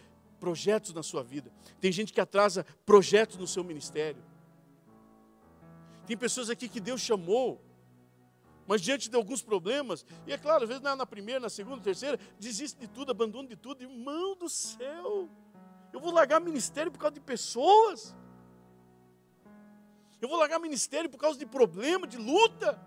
projetos 0.41 0.91
na 0.91 1.03
sua 1.03 1.23
vida, 1.23 1.51
tem 1.79 1.91
gente 1.91 2.11
que 2.11 2.19
atrasa 2.19 2.65
projetos 2.83 3.37
no 3.37 3.45
seu 3.45 3.63
ministério. 3.63 4.23
Tem 6.07 6.17
pessoas 6.17 6.49
aqui 6.49 6.67
que 6.67 6.79
Deus 6.79 6.99
chamou, 6.99 7.61
mas 8.65 8.81
diante 8.81 9.07
de 9.07 9.15
alguns 9.15 9.43
problemas, 9.43 10.03
e 10.25 10.33
é 10.33 10.37
claro, 10.39 10.63
às 10.63 10.67
vezes 10.67 10.81
na 10.81 11.05
primeira, 11.05 11.39
na 11.39 11.49
segunda, 11.49 11.75
na 11.75 11.83
terceira, 11.83 12.19
desiste 12.39 12.79
de 12.79 12.87
tudo, 12.87 13.11
abandona 13.11 13.47
de 13.47 13.55
tudo, 13.55 13.83
irmão 13.83 14.35
do 14.35 14.49
céu, 14.49 15.29
eu 15.93 15.99
vou 15.99 16.11
largar 16.11 16.41
ministério 16.41 16.91
por 16.91 16.97
causa 16.97 17.13
de 17.13 17.21
pessoas. 17.21 18.15
Eu 20.19 20.27
vou 20.27 20.39
largar 20.39 20.59
ministério 20.59 21.09
por 21.09 21.19
causa 21.19 21.37
de 21.37 21.45
problema, 21.45 22.07
de 22.07 22.17
luta. 22.17 22.79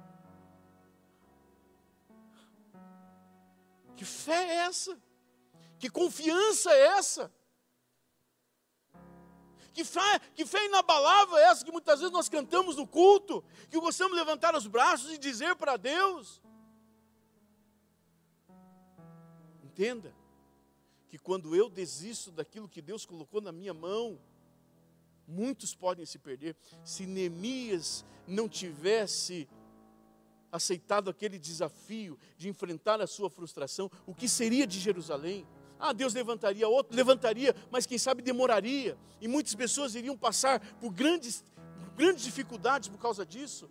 Que 3.95 4.05
fé 4.05 4.43
é 4.49 4.55
essa? 4.67 4.99
Que 5.79 5.89
confiança 5.89 6.73
é 6.73 6.99
essa? 6.99 7.33
Que 9.75 9.85
fé, 9.85 10.21
que 10.37 10.47
fé 10.47 10.65
inabalável 10.67 11.37
é 11.37 11.47
essa 11.51 11.65
que 11.65 11.73
muitas 11.73 11.99
vezes 11.99 12.13
nós 12.13 12.29
cantamos 12.29 12.77
no 12.77 12.87
culto, 12.87 13.45
que 13.69 13.79
gostamos 13.81 14.17
levantar 14.17 14.55
os 14.55 14.69
braços 14.69 15.11
e 15.11 15.19
dizer 15.19 15.57
para 15.57 15.77
Deus? 15.77 16.41
Entenda 19.65 20.15
que 21.09 21.19
quando 21.19 21.57
eu 21.57 21.69
desisto 21.69 22.31
daquilo 22.31 22.69
que 22.69 22.81
Deus 22.81 23.05
colocou 23.05 23.41
na 23.41 23.51
minha 23.51 23.75
mão, 23.75 24.21
muitos 25.27 25.75
podem 25.75 26.07
se 26.07 26.21
perder. 26.21 26.57
Se 26.85 27.05
Neemias 27.05 28.05
não 28.29 28.49
tivesse 28.49 29.49
aceitado 30.53 31.11
aquele 31.11 31.37
desafio 31.37 32.17
de 32.37 32.49
enfrentar 32.49 33.01
a 33.01 33.09
sua 33.09 33.29
frustração, 33.29 33.91
o 34.07 34.15
que 34.15 34.29
seria 34.29 34.69
de 34.69 34.79
Jerusalém? 34.79 35.45
Ah, 35.87 35.93
Deus 35.93 36.15
levantaria 36.15 36.67
outro, 36.67 36.97
levantaria, 36.97 37.55
mas 37.71 37.85
quem 37.85 37.99
sabe 37.99 38.23
demoraria. 38.23 38.97
E 39.21 39.29
muitas 39.29 39.55
pessoas 39.55 39.95
iriam 39.95 40.17
passar 40.17 40.59
por 40.81 40.91
grandes, 40.91 41.45
grandes 41.95 42.25
dificuldades 42.25 42.89
por 42.89 42.97
causa 42.97 43.27
disso. 43.27 43.71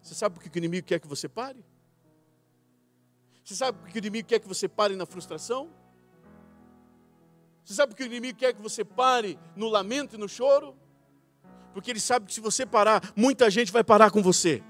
Você 0.00 0.14
sabe 0.14 0.36
por 0.36 0.40
que 0.44 0.56
o 0.56 0.60
inimigo 0.60 0.86
quer 0.86 1.00
que 1.00 1.08
você 1.08 1.28
pare? 1.28 1.64
Você 3.42 3.56
sabe 3.56 3.76
por 3.76 3.88
que 3.88 3.98
o 3.98 4.00
inimigo 4.00 4.28
quer 4.28 4.38
que 4.38 4.46
você 4.46 4.68
pare 4.68 4.94
na 4.94 5.04
frustração? 5.04 5.68
Você 7.64 7.74
sabe 7.74 7.96
que 7.96 8.04
o 8.04 8.06
inimigo 8.06 8.38
quer 8.38 8.54
que 8.54 8.62
você 8.62 8.84
pare 8.84 9.36
no 9.56 9.68
lamento 9.68 10.14
e 10.14 10.16
no 10.16 10.28
choro? 10.28 10.76
Porque 11.74 11.90
ele 11.90 11.98
sabe 11.98 12.26
que 12.26 12.34
se 12.34 12.40
você 12.40 12.64
parar, 12.64 13.02
muita 13.16 13.50
gente 13.50 13.72
vai 13.72 13.82
parar 13.82 14.12
com 14.12 14.22
você. 14.22 14.62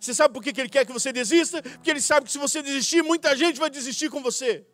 Você 0.00 0.14
sabe 0.14 0.32
por 0.32 0.42
que 0.42 0.58
ele 0.58 0.68
quer 0.68 0.86
que 0.86 0.92
você 0.92 1.12
desista? 1.12 1.62
Porque 1.62 1.90
ele 1.90 2.00
sabe 2.00 2.24
que 2.24 2.32
se 2.32 2.38
você 2.38 2.62
desistir, 2.62 3.02
muita 3.02 3.36
gente 3.36 3.60
vai 3.60 3.68
desistir 3.68 4.08
com 4.08 4.22
você. 4.22 4.66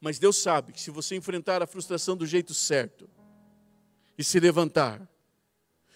Mas 0.00 0.18
Deus 0.18 0.38
sabe 0.38 0.72
que 0.72 0.80
se 0.80 0.90
você 0.90 1.14
enfrentar 1.14 1.62
a 1.62 1.66
frustração 1.66 2.16
do 2.16 2.26
jeito 2.26 2.54
certo 2.54 3.08
e 4.16 4.24
se 4.24 4.40
levantar, 4.40 5.06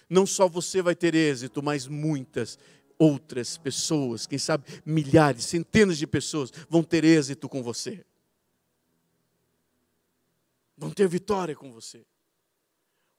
não 0.07 0.27
só 0.27 0.47
você 0.47 0.79
vai 0.79 0.95
ter 0.95 1.15
êxito, 1.15 1.63
mas 1.63 1.87
muitas 1.87 2.59
outras 2.99 3.57
pessoas, 3.57 4.27
quem 4.27 4.37
sabe 4.37 4.65
milhares, 4.85 5.45
centenas 5.45 5.97
de 5.97 6.05
pessoas 6.05 6.51
vão 6.69 6.83
ter 6.83 7.03
êxito 7.03 7.49
com 7.49 7.63
você. 7.63 8.05
Vão 10.77 10.91
ter 10.91 11.07
vitória 11.07 11.55
com 11.55 11.71
você. 11.71 12.05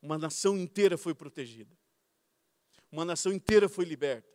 Uma 0.00 0.18
nação 0.18 0.56
inteira 0.56 0.96
foi 0.96 1.14
protegida. 1.14 1.74
Uma 2.94 3.04
nação 3.04 3.32
inteira 3.32 3.68
foi 3.68 3.84
liberta. 3.84 4.32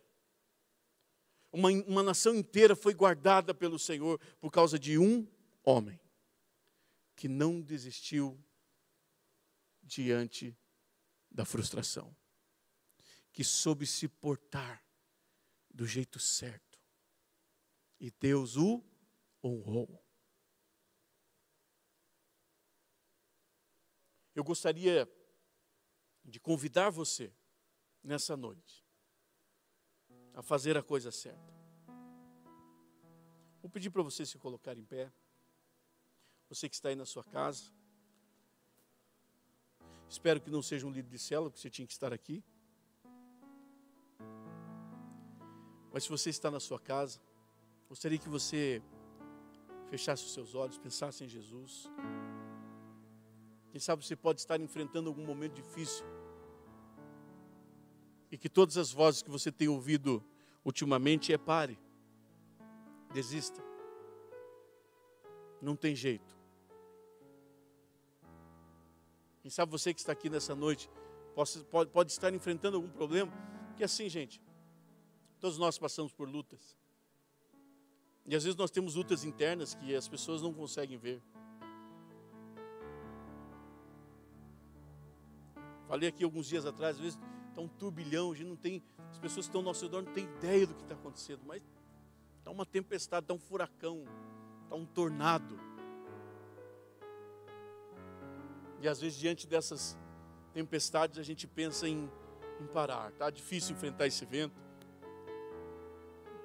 Uma, 1.50 1.70
uma 1.70 2.02
nação 2.02 2.34
inteira 2.34 2.76
foi 2.76 2.92
guardada 2.92 3.54
pelo 3.54 3.78
Senhor 3.78 4.20
por 4.38 4.50
causa 4.50 4.78
de 4.78 4.98
um 4.98 5.26
homem 5.64 5.98
que 7.16 7.26
não 7.26 7.62
desistiu 7.62 8.38
diante 9.82 10.54
da 11.30 11.46
frustração, 11.46 12.14
que 13.32 13.42
soube 13.42 13.86
se 13.86 14.06
portar 14.06 14.84
do 15.70 15.86
jeito 15.86 16.18
certo. 16.18 16.78
E 17.98 18.10
Deus 18.10 18.58
o 18.58 18.84
honrou. 19.42 20.04
Eu 24.34 24.44
gostaria 24.44 25.10
de 26.22 26.38
convidar 26.38 26.90
você 26.90 27.32
nessa 28.02 28.36
noite 28.36 28.84
a 30.34 30.42
fazer 30.42 30.76
a 30.76 30.82
coisa 30.82 31.10
certa. 31.10 31.52
Vou 33.60 33.70
pedir 33.70 33.90
para 33.90 34.02
você 34.02 34.24
se 34.24 34.38
colocar 34.38 34.76
em 34.76 34.84
pé. 34.84 35.12
Você 36.48 36.68
que 36.68 36.74
está 36.74 36.88
aí 36.88 36.94
na 36.94 37.04
sua 37.04 37.22
casa. 37.22 37.70
Espero 40.08 40.40
que 40.40 40.50
não 40.50 40.62
seja 40.62 40.86
um 40.86 40.90
líder 40.90 41.10
de 41.10 41.18
célula, 41.18 41.50
porque 41.50 41.60
você 41.60 41.70
tinha 41.70 41.86
que 41.86 41.92
estar 41.92 42.12
aqui. 42.12 42.42
Mas 45.92 46.04
se 46.04 46.08
você 46.08 46.30
está 46.30 46.50
na 46.50 46.58
sua 46.58 46.80
casa, 46.80 47.20
gostaria 47.88 48.18
que 48.18 48.28
você 48.28 48.82
fechasse 49.88 50.24
os 50.24 50.32
seus 50.32 50.54
olhos, 50.54 50.78
pensasse 50.78 51.24
em 51.24 51.28
Jesus. 51.28 51.88
Quem 53.70 53.80
sabe 53.80 54.04
você 54.04 54.16
pode 54.16 54.40
estar 54.40 54.60
enfrentando 54.60 55.08
algum 55.08 55.24
momento 55.24 55.54
difícil. 55.54 56.04
E 58.30 58.38
que 58.38 58.48
todas 58.48 58.76
as 58.76 58.92
vozes 58.92 59.22
que 59.22 59.30
você 59.30 59.50
tem 59.50 59.68
ouvido 59.68 60.24
ultimamente 60.64 61.32
é 61.32 61.38
pare. 61.38 61.78
Desista. 63.12 63.62
Não 65.60 65.74
tem 65.74 65.94
jeito. 65.94 66.38
Quem 69.42 69.50
sabe 69.50 69.72
você 69.72 69.92
que 69.92 70.00
está 70.00 70.12
aqui 70.12 70.30
nessa 70.30 70.54
noite 70.54 70.90
pode, 71.34 71.64
pode, 71.64 71.90
pode 71.90 72.12
estar 72.12 72.32
enfrentando 72.32 72.76
algum 72.76 72.90
problema. 72.90 73.32
Que 73.76 73.82
assim, 73.82 74.08
gente, 74.08 74.40
Todos 75.40 75.56
nós 75.56 75.78
passamos 75.78 76.12
por 76.12 76.28
lutas. 76.28 76.76
E 78.26 78.36
às 78.36 78.44
vezes 78.44 78.56
nós 78.56 78.70
temos 78.70 78.94
lutas 78.94 79.24
internas 79.24 79.74
que 79.74 79.94
as 79.96 80.06
pessoas 80.06 80.42
não 80.42 80.52
conseguem 80.52 80.98
ver. 80.98 81.22
Falei 85.88 86.10
aqui 86.10 86.22
alguns 86.22 86.46
dias 86.46 86.66
atrás, 86.66 86.96
às 86.96 87.02
vezes 87.02 87.18
está 87.50 87.60
um 87.60 87.68
turbilhão, 87.68 88.32
a 88.32 88.34
gente 88.34 88.48
não 88.48 88.56
tem, 88.56 88.82
as 89.10 89.18
pessoas 89.18 89.46
que 89.46 89.50
estão 89.50 89.60
ao 89.60 89.64
nosso 89.64 89.84
redor 89.84 90.02
não 90.02 90.12
têm 90.12 90.24
ideia 90.24 90.66
do 90.66 90.74
que 90.74 90.82
está 90.82 90.94
acontecendo, 90.94 91.42
mas 91.46 91.62
está 92.38 92.50
uma 92.50 92.64
tempestade, 92.64 93.24
está 93.24 93.34
um 93.34 93.38
furacão, 93.38 94.04
está 94.64 94.74
um 94.74 94.86
tornado. 94.86 95.58
E 98.80 98.88
às 98.88 99.00
vezes 99.00 99.18
diante 99.18 99.46
dessas 99.46 99.98
tempestades 100.52 101.18
a 101.18 101.22
gente 101.22 101.46
pensa 101.46 101.88
em, 101.88 102.10
em 102.60 102.66
parar. 102.66 103.10
Está 103.10 103.30
difícil 103.30 103.76
enfrentar 103.76 104.06
esse 104.06 104.24
vento. 104.24 104.58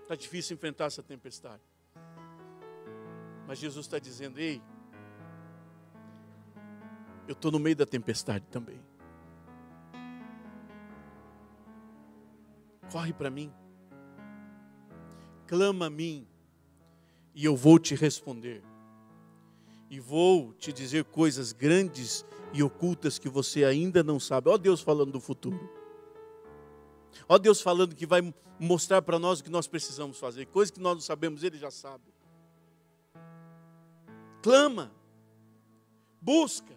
Está 0.01 0.15
difícil 0.15 0.55
enfrentar 0.55 0.85
essa 0.85 1.01
tempestade. 1.01 1.63
Mas 3.47 3.57
Jesus 3.57 3.85
está 3.85 3.99
dizendo: 3.99 4.37
ei, 4.37 4.61
eu 7.27 7.33
estou 7.33 7.51
no 7.51 7.59
meio 7.59 7.75
da 7.75 7.85
tempestade 7.85 8.45
também. 8.51 8.79
Corre 12.95 13.11
para 13.11 13.29
mim, 13.29 13.51
clama 15.45 15.87
a 15.87 15.89
mim, 15.89 16.25
e 17.33 17.43
eu 17.43 17.53
vou 17.53 17.77
te 17.77 17.93
responder. 17.93 18.63
E 19.89 19.99
vou 19.99 20.53
te 20.53 20.71
dizer 20.71 21.03
coisas 21.03 21.51
grandes 21.51 22.25
e 22.53 22.63
ocultas 22.63 23.19
que 23.19 23.27
você 23.27 23.65
ainda 23.65 24.01
não 24.01 24.17
sabe. 24.17 24.49
Ó 24.49 24.57
Deus 24.57 24.79
falando 24.79 25.11
do 25.11 25.19
futuro. 25.19 25.69
Ó 27.27 27.37
Deus 27.37 27.59
falando 27.59 27.93
que 27.93 28.05
vai 28.05 28.33
mostrar 28.57 29.01
para 29.01 29.19
nós 29.19 29.41
o 29.41 29.43
que 29.43 29.49
nós 29.49 29.67
precisamos 29.67 30.17
fazer, 30.17 30.45
coisas 30.45 30.71
que 30.71 30.79
nós 30.79 30.93
não 30.93 31.01
sabemos, 31.01 31.43
Ele 31.43 31.57
já 31.57 31.71
sabe. 31.71 32.05
Clama, 34.41 34.89
busca, 36.21 36.73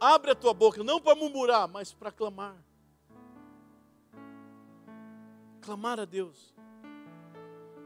Abre 0.00 0.30
a 0.30 0.34
tua 0.34 0.54
boca, 0.54 0.82
não 0.82 0.98
para 0.98 1.14
murmurar, 1.14 1.68
mas 1.68 1.92
para 1.92 2.10
clamar. 2.10 2.56
Clamar 5.68 6.00
a 6.00 6.06
Deus. 6.06 6.54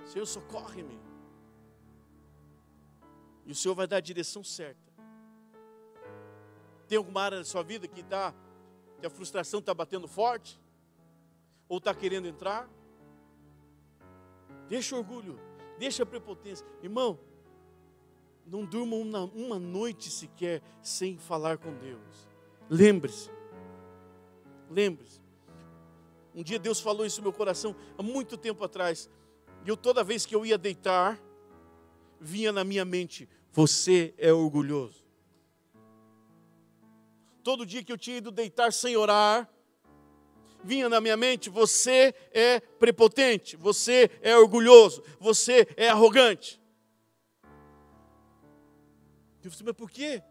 Senhor, 0.07 0.24
socorre-me. 0.24 1.01
E 3.45 3.51
o 3.51 3.57
Senhor 3.57 3.74
vai 3.74 3.89
dar 3.89 3.97
a 3.97 4.01
direção 4.01 4.45
certa. 4.45 4.93
Tem 6.87 6.97
alguma 6.97 7.22
área 7.22 7.39
da 7.39 7.45
sua 7.45 7.64
vida 7.64 7.89
que, 7.89 8.05
tá, 8.05 8.33
que 9.01 9.05
a 9.05 9.11
frustração 9.11 9.59
está 9.59 9.74
batendo 9.74 10.07
forte? 10.07 10.61
Ou 11.68 11.78
está 11.78 11.93
querendo 11.93 12.28
entrar? 12.28 12.70
Deixa 14.68 14.95
o 14.95 14.99
orgulho, 14.99 15.37
deixa 15.76 16.05
a 16.05 16.07
prepotência. 16.07 16.64
Irmão, 16.85 17.18
não 18.47 18.64
durma 18.64 18.95
uma, 18.95 19.24
uma 19.24 19.59
noite 19.59 20.09
sequer 20.09 20.62
sem 20.80 21.18
falar 21.18 21.59
com 21.59 21.74
Deus. 21.78 22.28
Lembre-se. 22.70 23.28
Lembre-se. 24.70 25.22
Um 26.35 26.43
dia 26.43 26.59
Deus 26.59 26.80
falou 26.80 27.05
isso 27.05 27.20
no 27.20 27.24
meu 27.24 27.33
coração, 27.33 27.76
há 27.97 28.03
muito 28.03 28.37
tempo 28.37 28.64
atrás. 28.64 29.11
E 29.64 29.68
eu, 29.68 29.76
toda 29.76 30.03
vez 30.03 30.24
que 30.24 30.35
eu 30.35 30.45
ia 30.45 30.57
deitar, 30.57 31.20
vinha 32.20 32.51
na 32.53 32.64
minha 32.64 32.85
mente: 32.85 33.28
Você 33.53 34.14
é 34.16 34.33
orgulhoso. 34.33 35.03
Todo 37.43 37.66
dia 37.66 37.83
que 37.83 37.93
eu 37.93 37.99
tinha 37.99 38.18
ido 38.18 38.30
deitar 38.30 38.72
sem 38.72 38.97
orar, 38.97 39.49
vinha 40.64 40.89
na 40.89 41.01
minha 41.01 41.16
mente: 41.16 41.51
Você 41.51 42.14
é 42.33 42.61
prepotente, 42.61 43.57
você 43.57 44.11
é 44.22 44.37
orgulhoso, 44.37 45.03
você 45.20 45.66
é 45.76 45.89
arrogante. 45.89 46.62
Eu 49.45 49.51
falei, 49.51 49.66
mas 49.66 49.76
por 49.76 49.91
quê? 49.91 50.22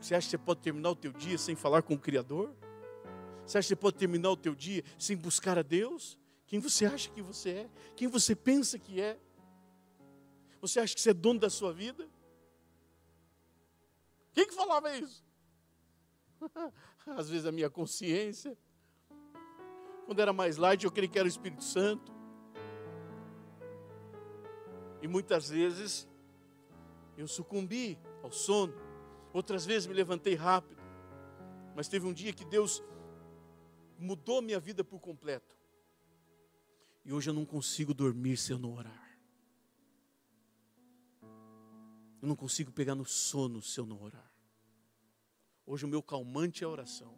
Você 0.00 0.14
acha 0.14 0.26
que 0.26 0.30
você 0.30 0.38
pode 0.38 0.60
terminar 0.60 0.90
o 0.90 0.96
teu 0.96 1.12
dia 1.12 1.36
sem 1.36 1.54
falar 1.54 1.82
com 1.82 1.94
o 1.94 1.98
Criador? 1.98 2.54
Você 3.46 3.58
acha 3.58 3.66
que 3.66 3.68
você 3.68 3.76
pode 3.76 3.96
terminar 3.96 4.30
o 4.30 4.36
teu 4.36 4.54
dia 4.54 4.82
sem 4.98 5.16
buscar 5.16 5.58
a 5.58 5.62
Deus? 5.62 6.18
Quem 6.46 6.58
você 6.58 6.86
acha 6.86 7.10
que 7.10 7.22
você 7.22 7.50
é? 7.50 7.70
Quem 7.96 8.08
você 8.08 8.34
pensa 8.34 8.78
que 8.78 9.00
é? 9.00 9.18
Você 10.60 10.80
acha 10.80 10.94
que 10.94 11.00
você 11.00 11.10
é 11.10 11.14
dono 11.14 11.40
da 11.40 11.50
sua 11.50 11.72
vida? 11.72 12.08
Quem 14.32 14.46
que 14.46 14.54
falava 14.54 14.96
isso? 14.96 15.22
Às 17.06 17.28
vezes 17.28 17.46
a 17.46 17.52
minha 17.52 17.68
consciência. 17.68 18.56
Quando 20.06 20.20
era 20.20 20.32
mais 20.32 20.56
light, 20.56 20.84
eu 20.84 20.90
creio 20.90 21.10
que 21.10 21.18
era 21.18 21.26
o 21.26 21.28
Espírito 21.28 21.62
Santo. 21.62 22.12
E 25.02 25.08
muitas 25.08 25.48
vezes 25.50 26.08
eu 27.16 27.28
sucumbi 27.28 27.98
ao 28.22 28.32
sono. 28.32 28.74
Outras 29.32 29.66
vezes 29.66 29.86
me 29.86 29.94
levantei 29.94 30.34
rápido. 30.34 30.82
Mas 31.74 31.88
teve 31.88 32.06
um 32.06 32.12
dia 32.12 32.32
que 32.32 32.44
Deus 32.44 32.82
mudou 34.04 34.42
minha 34.42 34.60
vida 34.60 34.84
por 34.84 35.00
completo. 35.00 35.58
E 37.04 37.12
hoje 37.12 37.30
eu 37.30 37.34
não 37.34 37.44
consigo 37.44 37.94
dormir 37.94 38.36
se 38.36 38.52
eu 38.52 38.58
não 38.58 38.74
orar. 38.74 39.18
Eu 42.20 42.28
não 42.28 42.36
consigo 42.36 42.70
pegar 42.70 42.94
no 42.94 43.04
sono 43.04 43.60
se 43.60 43.78
eu 43.78 43.86
não 43.86 44.02
orar. 44.02 44.30
Hoje 45.66 45.84
o 45.84 45.88
meu 45.88 46.02
calmante 46.02 46.62
é 46.62 46.66
a 46.66 46.70
oração. 46.70 47.14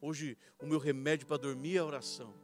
Hoje 0.00 0.38
o 0.58 0.66
meu 0.66 0.78
remédio 0.78 1.26
para 1.26 1.38
dormir 1.38 1.76
é 1.76 1.78
a 1.80 1.84
oração. 1.84 2.34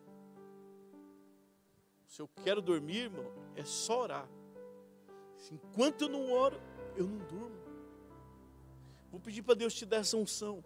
Se 2.07 2.21
eu 2.21 2.29
quero 2.29 2.61
dormir, 2.61 3.05
irmão, 3.05 3.33
é 3.55 3.65
só 3.65 4.03
orar. 4.03 4.29
Enquanto 5.51 6.03
eu 6.03 6.09
não 6.09 6.31
oro, 6.31 6.61
eu 6.97 7.07
não 7.07 7.19
durmo. 7.27 7.63
Vou 9.11 9.21
pedir 9.21 9.43
para 9.43 9.55
Deus 9.55 9.75
te 9.75 9.85
dar 9.85 9.99
essa 9.99 10.17
unção. 10.17 10.65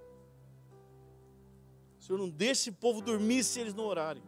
Senhor, 2.06 2.18
não 2.20 2.28
deixe 2.28 2.68
esse 2.68 2.72
povo 2.72 3.00
dormir 3.00 3.42
se 3.42 3.58
eles 3.58 3.74
não 3.74 3.84
orarem. 3.84 4.22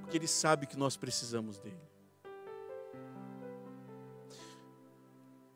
Porque 0.00 0.16
Ele 0.16 0.28
sabe 0.28 0.68
que 0.68 0.76
nós 0.76 0.96
precisamos 0.96 1.58
dele. 1.58 1.82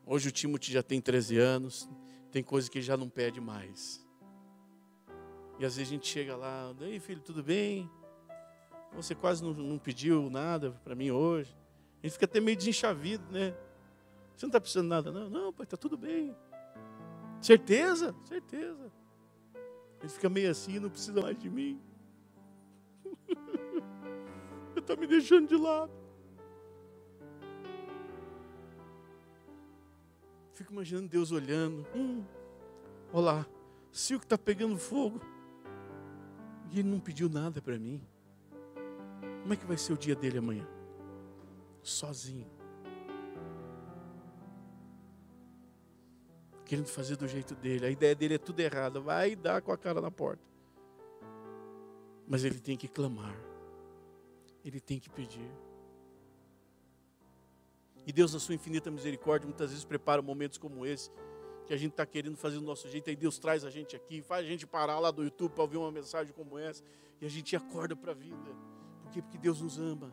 Hoje 0.05 0.28
o 0.28 0.32
Timothy 0.32 0.72
já 0.72 0.82
tem 0.82 1.01
13 1.01 1.38
anos, 1.38 1.88
tem 2.32 2.43
coisa 2.43 2.68
que 2.68 2.78
ele 2.78 2.84
já 2.84 2.97
não 2.97 3.09
pede 3.09 3.40
mais. 3.40 4.05
E 5.61 5.64
às 5.64 5.76
vezes 5.76 5.93
a 5.93 5.95
gente 5.95 6.09
chega 6.09 6.36
lá, 6.36 6.74
ei 6.80 6.99
filho, 6.99 7.20
tudo 7.20 7.45
bem? 7.45 7.88
Você 8.95 9.14
quase 9.14 9.43
não, 9.43 9.55
não 9.55 9.78
pediu 9.78 10.28
nada 10.28 10.72
para 10.82 10.97
mim 10.97 11.12
hoje. 11.12 11.57
A 12.03 12.07
gente 12.07 12.14
fica 12.14 12.24
até 12.24 12.40
meio 12.40 12.57
desenchavido, 12.57 13.24
né? 13.30 13.55
Você 14.34 14.45
não 14.45 14.49
está 14.49 14.61
precisando 14.61 14.86
de 14.86 14.90
nada, 14.90 15.12
não? 15.12 15.30
Não, 15.30 15.53
pai, 15.53 15.62
está 15.62 15.76
tudo 15.76 15.97
bem. 15.97 16.36
Certeza? 17.43 18.14
Certeza. 18.24 18.93
Ele 20.01 20.09
fica 20.09 20.28
meio 20.28 20.51
assim, 20.51 20.78
não 20.78 20.88
precisa 20.88 21.20
mais 21.20 21.36
de 21.36 21.51
mim. 21.51 21.82
Ele 24.70 24.78
está 24.78 24.95
me 24.95 25.07
deixando 25.09 25.49
de 25.49 25.57
lado. 25.57 25.93
Fico 30.53 30.72
imaginando 30.72 31.09
Deus 31.09 31.32
olhando. 31.32 31.84
Hum, 31.95 32.24
olha 33.12 33.24
lá, 33.24 33.47
se 33.90 34.14
o 34.14 34.20
que 34.20 34.24
está 34.24 34.38
pegando 34.38 34.78
fogo. 34.78 35.20
E 36.70 36.78
ele 36.78 36.88
não 36.88 37.01
pediu 37.01 37.28
nada 37.28 37.61
para 37.61 37.78
mim. 37.78 38.01
Como 39.43 39.53
é 39.53 39.57
que 39.57 39.66
vai 39.66 39.76
ser 39.76 39.93
o 39.93 39.99
dia 39.99 40.14
dele 40.14 40.38
amanhã? 40.38 40.66
Sozinho. 41.82 42.51
Querendo 46.72 46.88
fazer 46.88 47.16
do 47.16 47.28
jeito 47.28 47.54
dele. 47.54 47.84
A 47.84 47.90
ideia 47.90 48.14
dele 48.14 48.36
é 48.36 48.38
tudo 48.38 48.58
errado. 48.60 49.02
Vai 49.02 49.36
dar 49.36 49.60
com 49.60 49.72
a 49.72 49.76
cara 49.76 50.00
na 50.00 50.10
porta. 50.10 50.42
Mas 52.26 52.44
ele 52.44 52.58
tem 52.58 52.78
que 52.78 52.88
clamar. 52.88 53.36
Ele 54.64 54.80
tem 54.80 54.98
que 54.98 55.10
pedir. 55.10 55.52
E 58.06 58.10
Deus, 58.12 58.32
na 58.32 58.40
sua 58.40 58.54
infinita 58.54 58.90
misericórdia, 58.90 59.46
muitas 59.46 59.68
vezes 59.68 59.84
prepara 59.84 60.22
momentos 60.22 60.56
como 60.56 60.86
esse, 60.86 61.10
que 61.66 61.74
a 61.74 61.76
gente 61.76 61.90
está 61.90 62.06
querendo 62.06 62.38
fazer 62.38 62.56
do 62.56 62.64
nosso 62.64 62.88
jeito, 62.88 63.10
aí 63.10 63.16
Deus 63.16 63.38
traz 63.38 63.66
a 63.66 63.70
gente 63.70 63.94
aqui, 63.94 64.22
faz 64.22 64.46
a 64.46 64.48
gente 64.48 64.66
parar 64.66 64.98
lá 64.98 65.10
do 65.10 65.22
YouTube 65.22 65.52
para 65.52 65.64
ouvir 65.64 65.76
uma 65.76 65.92
mensagem 65.92 66.32
como 66.32 66.58
essa, 66.58 66.82
e 67.20 67.26
a 67.26 67.28
gente 67.28 67.54
acorda 67.54 67.94
para 67.94 68.12
a 68.12 68.14
vida. 68.14 68.50
Por 69.02 69.10
quê? 69.10 69.20
Porque 69.20 69.36
Deus 69.36 69.60
nos 69.60 69.78
ama. 69.78 70.10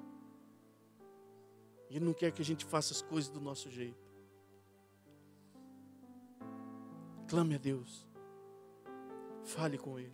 E 1.89 1.95
Ele 1.95 2.03
não 2.03 2.14
quer 2.14 2.34
que 2.34 2.41
a 2.41 2.45
gente 2.45 2.66
faça 2.66 2.93
as 2.93 3.01
coisas 3.01 3.32
do 3.32 3.39
nosso 3.39 3.72
jeito. 3.72 4.09
Clame 7.30 7.54
a 7.54 7.58
Deus. 7.60 8.08
Fale 9.44 9.78
com 9.78 10.00
Ele. 10.00 10.12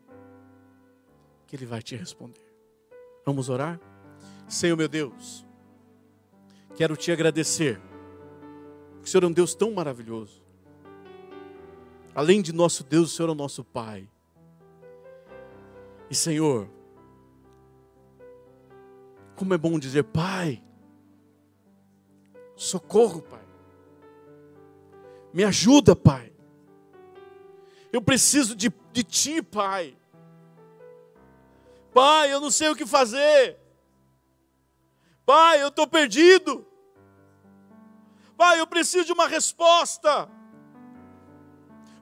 Que 1.47 1.55
Ele 1.55 1.65
vai 1.65 1.81
te 1.81 1.95
responder. 1.95 2.45
Vamos 3.25 3.47
orar? 3.47 3.79
Senhor 4.49 4.75
meu 4.75 4.89
Deus, 4.89 5.45
quero 6.75 6.97
te 6.97 7.11
agradecer. 7.11 7.79
Porque 8.91 9.05
o 9.05 9.07
Senhor 9.07 9.23
é 9.23 9.27
um 9.27 9.31
Deus 9.31 9.55
tão 9.55 9.71
maravilhoso. 9.71 10.43
Além 12.13 12.41
de 12.41 12.51
nosso 12.51 12.83
Deus, 12.83 13.13
o 13.13 13.15
Senhor 13.15 13.29
é 13.29 13.31
o 13.31 13.35
nosso 13.35 13.63
Pai. 13.63 14.09
E 16.09 16.15
Senhor, 16.15 16.69
como 19.37 19.53
é 19.53 19.57
bom 19.57 19.79
dizer, 19.79 20.03
Pai, 20.03 20.61
socorro, 22.55 23.21
Pai. 23.21 23.43
Me 25.33 25.43
ajuda, 25.45 25.95
Pai. 25.95 26.34
Eu 27.95 28.01
preciso 28.01 28.57
de, 28.57 28.69
de 28.91 29.03
Ti, 29.05 29.41
Pai. 29.41 29.97
Pai, 31.93 32.29
eu 32.33 32.41
não 32.41 32.51
sei 32.51 32.67
o 32.67 32.75
que 32.75 32.85
fazer. 32.85 33.57
Pai, 35.25 35.63
eu 35.63 35.69
estou 35.69 35.87
perdido. 35.87 36.67
Pai, 38.35 38.59
eu 38.59 38.67
preciso 38.67 39.05
de 39.05 39.13
uma 39.13 39.29
resposta. 39.29 40.29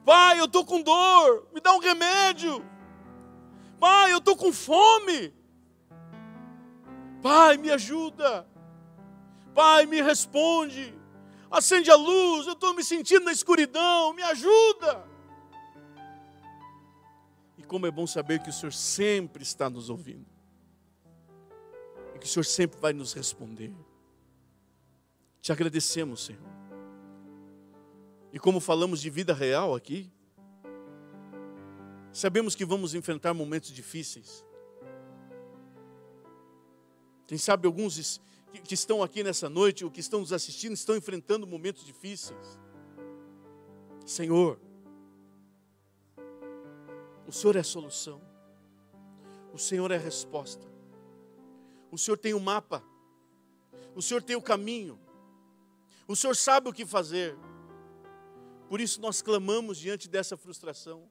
Pai, 0.04 0.40
eu 0.40 0.46
estou 0.46 0.64
com 0.64 0.82
dor, 0.82 1.46
me 1.54 1.60
dá 1.60 1.72
um 1.72 1.78
remédio. 1.78 2.68
Pai, 3.78 4.10
eu 4.10 4.18
estou 4.18 4.36
com 4.36 4.52
fome. 4.52 5.32
Pai, 7.22 7.56
me 7.56 7.70
ajuda. 7.70 8.44
Pai, 9.54 9.86
me 9.86 10.02
responde. 10.02 10.92
Acende 11.48 11.88
a 11.88 11.94
luz, 11.94 12.48
eu 12.48 12.54
estou 12.54 12.74
me 12.74 12.82
sentindo 12.82 13.26
na 13.26 13.30
escuridão, 13.30 14.12
me 14.12 14.24
ajuda. 14.24 15.13
E 17.64 17.66
como 17.66 17.86
é 17.86 17.90
bom 17.90 18.06
saber 18.06 18.40
que 18.40 18.50
o 18.50 18.52
Senhor 18.52 18.74
sempre 18.74 19.42
está 19.42 19.70
nos 19.70 19.88
ouvindo. 19.88 20.26
E 22.14 22.18
que 22.18 22.26
o 22.26 22.28
Senhor 22.28 22.44
sempre 22.44 22.78
vai 22.78 22.92
nos 22.92 23.14
responder. 23.14 23.74
Te 25.40 25.50
agradecemos, 25.50 26.26
Senhor. 26.26 26.42
E 28.30 28.38
como 28.38 28.60
falamos 28.60 29.00
de 29.00 29.08
vida 29.08 29.32
real 29.32 29.74
aqui, 29.74 30.12
sabemos 32.12 32.54
que 32.54 32.66
vamos 32.66 32.94
enfrentar 32.94 33.32
momentos 33.32 33.70
difíceis. 33.70 34.44
Quem 37.26 37.38
sabe 37.38 37.66
alguns 37.66 38.20
que 38.62 38.74
estão 38.74 39.02
aqui 39.02 39.24
nessa 39.24 39.48
noite, 39.48 39.86
ou 39.86 39.90
que 39.90 40.00
estão 40.00 40.20
nos 40.20 40.34
assistindo, 40.34 40.74
estão 40.74 40.94
enfrentando 40.96 41.46
momentos 41.46 41.82
difíceis. 41.86 42.58
Senhor, 44.04 44.60
o 47.26 47.32
Senhor 47.32 47.56
é 47.56 47.60
a 47.60 47.64
solução, 47.64 48.20
o 49.52 49.58
Senhor 49.58 49.90
é 49.90 49.96
a 49.96 50.00
resposta, 50.00 50.66
o 51.90 51.96
Senhor 51.96 52.16
tem 52.16 52.34
o 52.34 52.40
mapa, 52.40 52.82
o 53.94 54.02
Senhor 54.02 54.22
tem 54.22 54.36
o 54.36 54.42
caminho, 54.42 54.98
o 56.06 56.14
Senhor 56.14 56.36
sabe 56.36 56.68
o 56.68 56.72
que 56.72 56.84
fazer. 56.84 57.36
Por 58.68 58.80
isso 58.80 59.00
nós 59.00 59.22
clamamos 59.22 59.78
diante 59.78 60.08
dessa 60.08 60.36
frustração. 60.36 61.08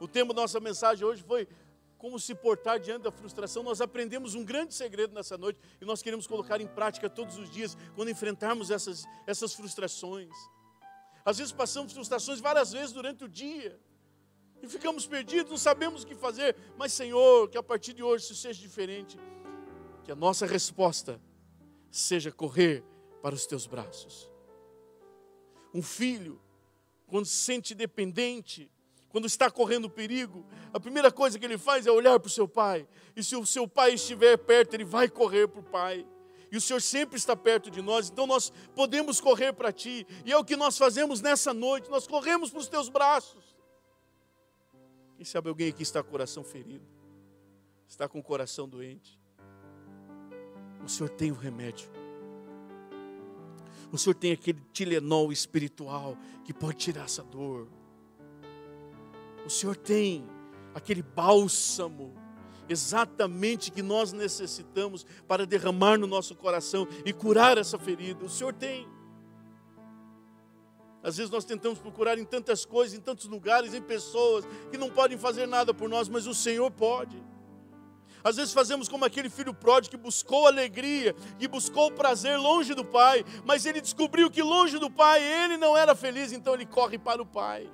O 0.00 0.08
tema 0.08 0.34
da 0.34 0.42
nossa 0.42 0.58
mensagem 0.60 1.06
hoje 1.06 1.22
foi 1.22 1.48
como 1.96 2.18
se 2.18 2.34
portar 2.34 2.80
diante 2.80 3.02
da 3.02 3.12
frustração. 3.12 3.62
Nós 3.62 3.80
aprendemos 3.80 4.34
um 4.34 4.44
grande 4.44 4.74
segredo 4.74 5.14
nessa 5.14 5.38
noite 5.38 5.60
e 5.80 5.84
nós 5.84 6.02
queremos 6.02 6.26
colocar 6.26 6.60
em 6.60 6.66
prática 6.66 7.08
todos 7.08 7.38
os 7.38 7.48
dias 7.48 7.76
quando 7.94 8.10
enfrentarmos 8.10 8.70
essas, 8.70 9.04
essas 9.26 9.54
frustrações. 9.54 10.34
Às 11.24 11.38
vezes 11.38 11.52
passamos 11.52 11.92
frustrações 11.92 12.40
várias 12.40 12.72
vezes 12.72 12.92
durante 12.92 13.24
o 13.24 13.28
dia 13.28 13.80
e 14.62 14.68
ficamos 14.68 15.06
perdidos, 15.06 15.50
não 15.50 15.58
sabemos 15.58 16.04
o 16.04 16.06
que 16.06 16.14
fazer. 16.14 16.56
Mas, 16.78 16.92
Senhor, 16.92 17.50
que 17.50 17.58
a 17.58 17.62
partir 17.62 17.92
de 17.92 18.02
hoje 18.02 18.24
isso 18.24 18.36
seja 18.36 18.60
diferente, 18.60 19.18
que 20.04 20.12
a 20.12 20.14
nossa 20.14 20.46
resposta 20.46 21.20
seja 21.90 22.30
correr 22.30 22.84
para 23.20 23.34
os 23.34 23.44
teus 23.44 23.66
braços. 23.66 24.30
Um 25.74 25.82
filho, 25.82 26.40
quando 27.06 27.26
se 27.26 27.34
sente 27.34 27.74
dependente, 27.74 28.70
quando 29.08 29.26
está 29.26 29.50
correndo 29.50 29.90
perigo, 29.90 30.46
a 30.72 30.78
primeira 30.78 31.10
coisa 31.10 31.38
que 31.38 31.44
ele 31.44 31.58
faz 31.58 31.86
é 31.86 31.90
olhar 31.90 32.18
para 32.20 32.28
o 32.28 32.30
seu 32.30 32.46
pai. 32.46 32.86
E 33.16 33.22
se 33.22 33.34
o 33.36 33.44
seu 33.44 33.66
pai 33.66 33.94
estiver 33.94 34.38
perto, 34.38 34.74
ele 34.74 34.84
vai 34.84 35.08
correr 35.08 35.48
para 35.48 35.60
o 35.60 35.64
pai. 35.64 36.06
E 36.50 36.56
o 36.56 36.60
Senhor 36.60 36.80
sempre 36.80 37.16
está 37.16 37.34
perto 37.34 37.70
de 37.70 37.82
nós, 37.82 38.10
então 38.10 38.26
nós 38.26 38.52
podemos 38.74 39.20
correr 39.20 39.52
para 39.52 39.72
Ti. 39.72 40.06
E 40.24 40.30
é 40.32 40.36
o 40.36 40.44
que 40.44 40.54
nós 40.54 40.78
fazemos 40.78 41.20
nessa 41.20 41.52
noite, 41.52 41.90
nós 41.90 42.06
corremos 42.06 42.50
para 42.50 42.60
os 42.60 42.68
Teus 42.68 42.88
braços. 42.88 43.51
Quem 45.22 45.26
sabe 45.30 45.48
alguém 45.48 45.68
aqui 45.68 45.84
está 45.84 46.02
com 46.02 46.08
o 46.08 46.10
coração 46.10 46.42
ferido, 46.42 46.84
está 47.86 48.08
com 48.08 48.18
o 48.18 48.22
coração 48.24 48.68
doente. 48.68 49.16
O 50.84 50.88
Senhor 50.88 51.10
tem 51.10 51.30
o 51.30 51.36
remédio. 51.36 51.88
O 53.92 53.96
Senhor 53.96 54.16
tem 54.16 54.32
aquele 54.32 54.60
Tilenol 54.72 55.30
espiritual 55.30 56.18
que 56.44 56.52
pode 56.52 56.78
tirar 56.78 57.04
essa 57.04 57.22
dor. 57.22 57.68
O 59.46 59.48
Senhor 59.48 59.76
tem 59.76 60.28
aquele 60.74 61.04
bálsamo 61.04 62.12
exatamente 62.68 63.70
que 63.70 63.80
nós 63.80 64.12
necessitamos 64.12 65.06
para 65.28 65.46
derramar 65.46 65.98
no 65.98 66.08
nosso 66.08 66.34
coração 66.34 66.84
e 67.06 67.12
curar 67.12 67.56
essa 67.58 67.78
ferida. 67.78 68.24
O 68.24 68.28
Senhor 68.28 68.52
tem. 68.52 68.88
Às 71.02 71.16
vezes 71.16 71.30
nós 71.30 71.44
tentamos 71.44 71.78
procurar 71.78 72.18
em 72.18 72.24
tantas 72.24 72.64
coisas, 72.64 72.96
em 72.96 73.00
tantos 73.00 73.26
lugares, 73.26 73.74
em 73.74 73.82
pessoas 73.82 74.44
que 74.70 74.78
não 74.78 74.88
podem 74.88 75.18
fazer 75.18 75.46
nada 75.46 75.74
por 75.74 75.88
nós, 75.88 76.08
mas 76.08 76.26
o 76.26 76.34
Senhor 76.34 76.70
pode. 76.70 77.22
Às 78.24 78.36
vezes 78.36 78.52
fazemos 78.52 78.88
como 78.88 79.04
aquele 79.04 79.28
filho 79.28 79.52
pródigo 79.52 79.96
que 79.96 80.02
buscou 80.02 80.46
alegria, 80.46 81.14
que 81.38 81.48
buscou 81.48 81.90
prazer 81.90 82.38
longe 82.38 82.72
do 82.72 82.84
pai, 82.84 83.24
mas 83.44 83.66
ele 83.66 83.80
descobriu 83.80 84.30
que 84.30 84.42
longe 84.42 84.78
do 84.78 84.88
pai 84.88 85.22
ele 85.22 85.56
não 85.56 85.76
era 85.76 85.94
feliz, 85.94 86.32
então 86.32 86.54
ele 86.54 86.64
corre 86.64 86.98
para 86.98 87.20
o 87.20 87.26
pai. 87.26 87.68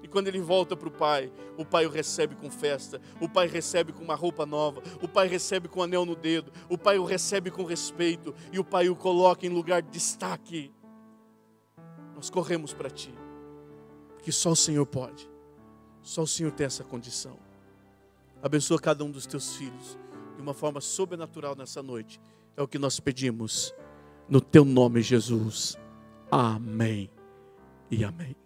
E 0.00 0.08
quando 0.08 0.28
ele 0.28 0.40
volta 0.40 0.76
para 0.76 0.88
o 0.88 0.92
pai, 0.92 1.32
o 1.56 1.64
pai 1.64 1.86
o 1.86 1.90
recebe 1.90 2.36
com 2.36 2.50
festa, 2.50 3.00
o 3.20 3.28
pai 3.28 3.48
recebe 3.48 3.92
com 3.92 4.02
uma 4.02 4.14
roupa 4.14 4.46
nova, 4.46 4.82
o 5.00 5.08
pai 5.08 5.26
recebe 5.26 5.68
com 5.68 5.80
um 5.80 5.84
anel 5.84 6.04
no 6.04 6.14
dedo, 6.14 6.52
o 6.68 6.78
pai 6.78 6.98
o 6.98 7.04
recebe 7.04 7.50
com 7.50 7.64
respeito 7.64 8.34
e 8.52 8.58
o 8.60 8.64
pai 8.64 8.88
o 8.88 8.96
coloca 8.96 9.44
em 9.44 9.48
lugar 9.48 9.82
de 9.82 9.90
destaque. 9.90 10.72
Nós 12.14 12.30
corremos 12.30 12.72
para 12.72 12.90
ti, 12.90 13.14
porque 14.14 14.30
só 14.30 14.50
o 14.50 14.56
Senhor 14.56 14.86
pode, 14.86 15.28
só 16.02 16.22
o 16.22 16.26
Senhor 16.26 16.52
tem 16.52 16.66
essa 16.66 16.84
condição. 16.84 17.38
Abençoa 18.42 18.78
cada 18.78 19.04
um 19.04 19.10
dos 19.10 19.26
teus 19.26 19.56
filhos 19.56 19.98
de 20.36 20.42
uma 20.42 20.54
forma 20.54 20.80
sobrenatural 20.80 21.54
nessa 21.54 21.82
noite. 21.82 22.20
É 22.56 22.62
o 22.62 22.68
que 22.68 22.78
nós 22.78 22.98
pedimos 22.98 23.74
no 24.28 24.40
teu 24.40 24.64
nome, 24.64 25.00
Jesus. 25.00 25.76
Amém 26.30 27.10
e 27.90 28.04
amém. 28.04 28.41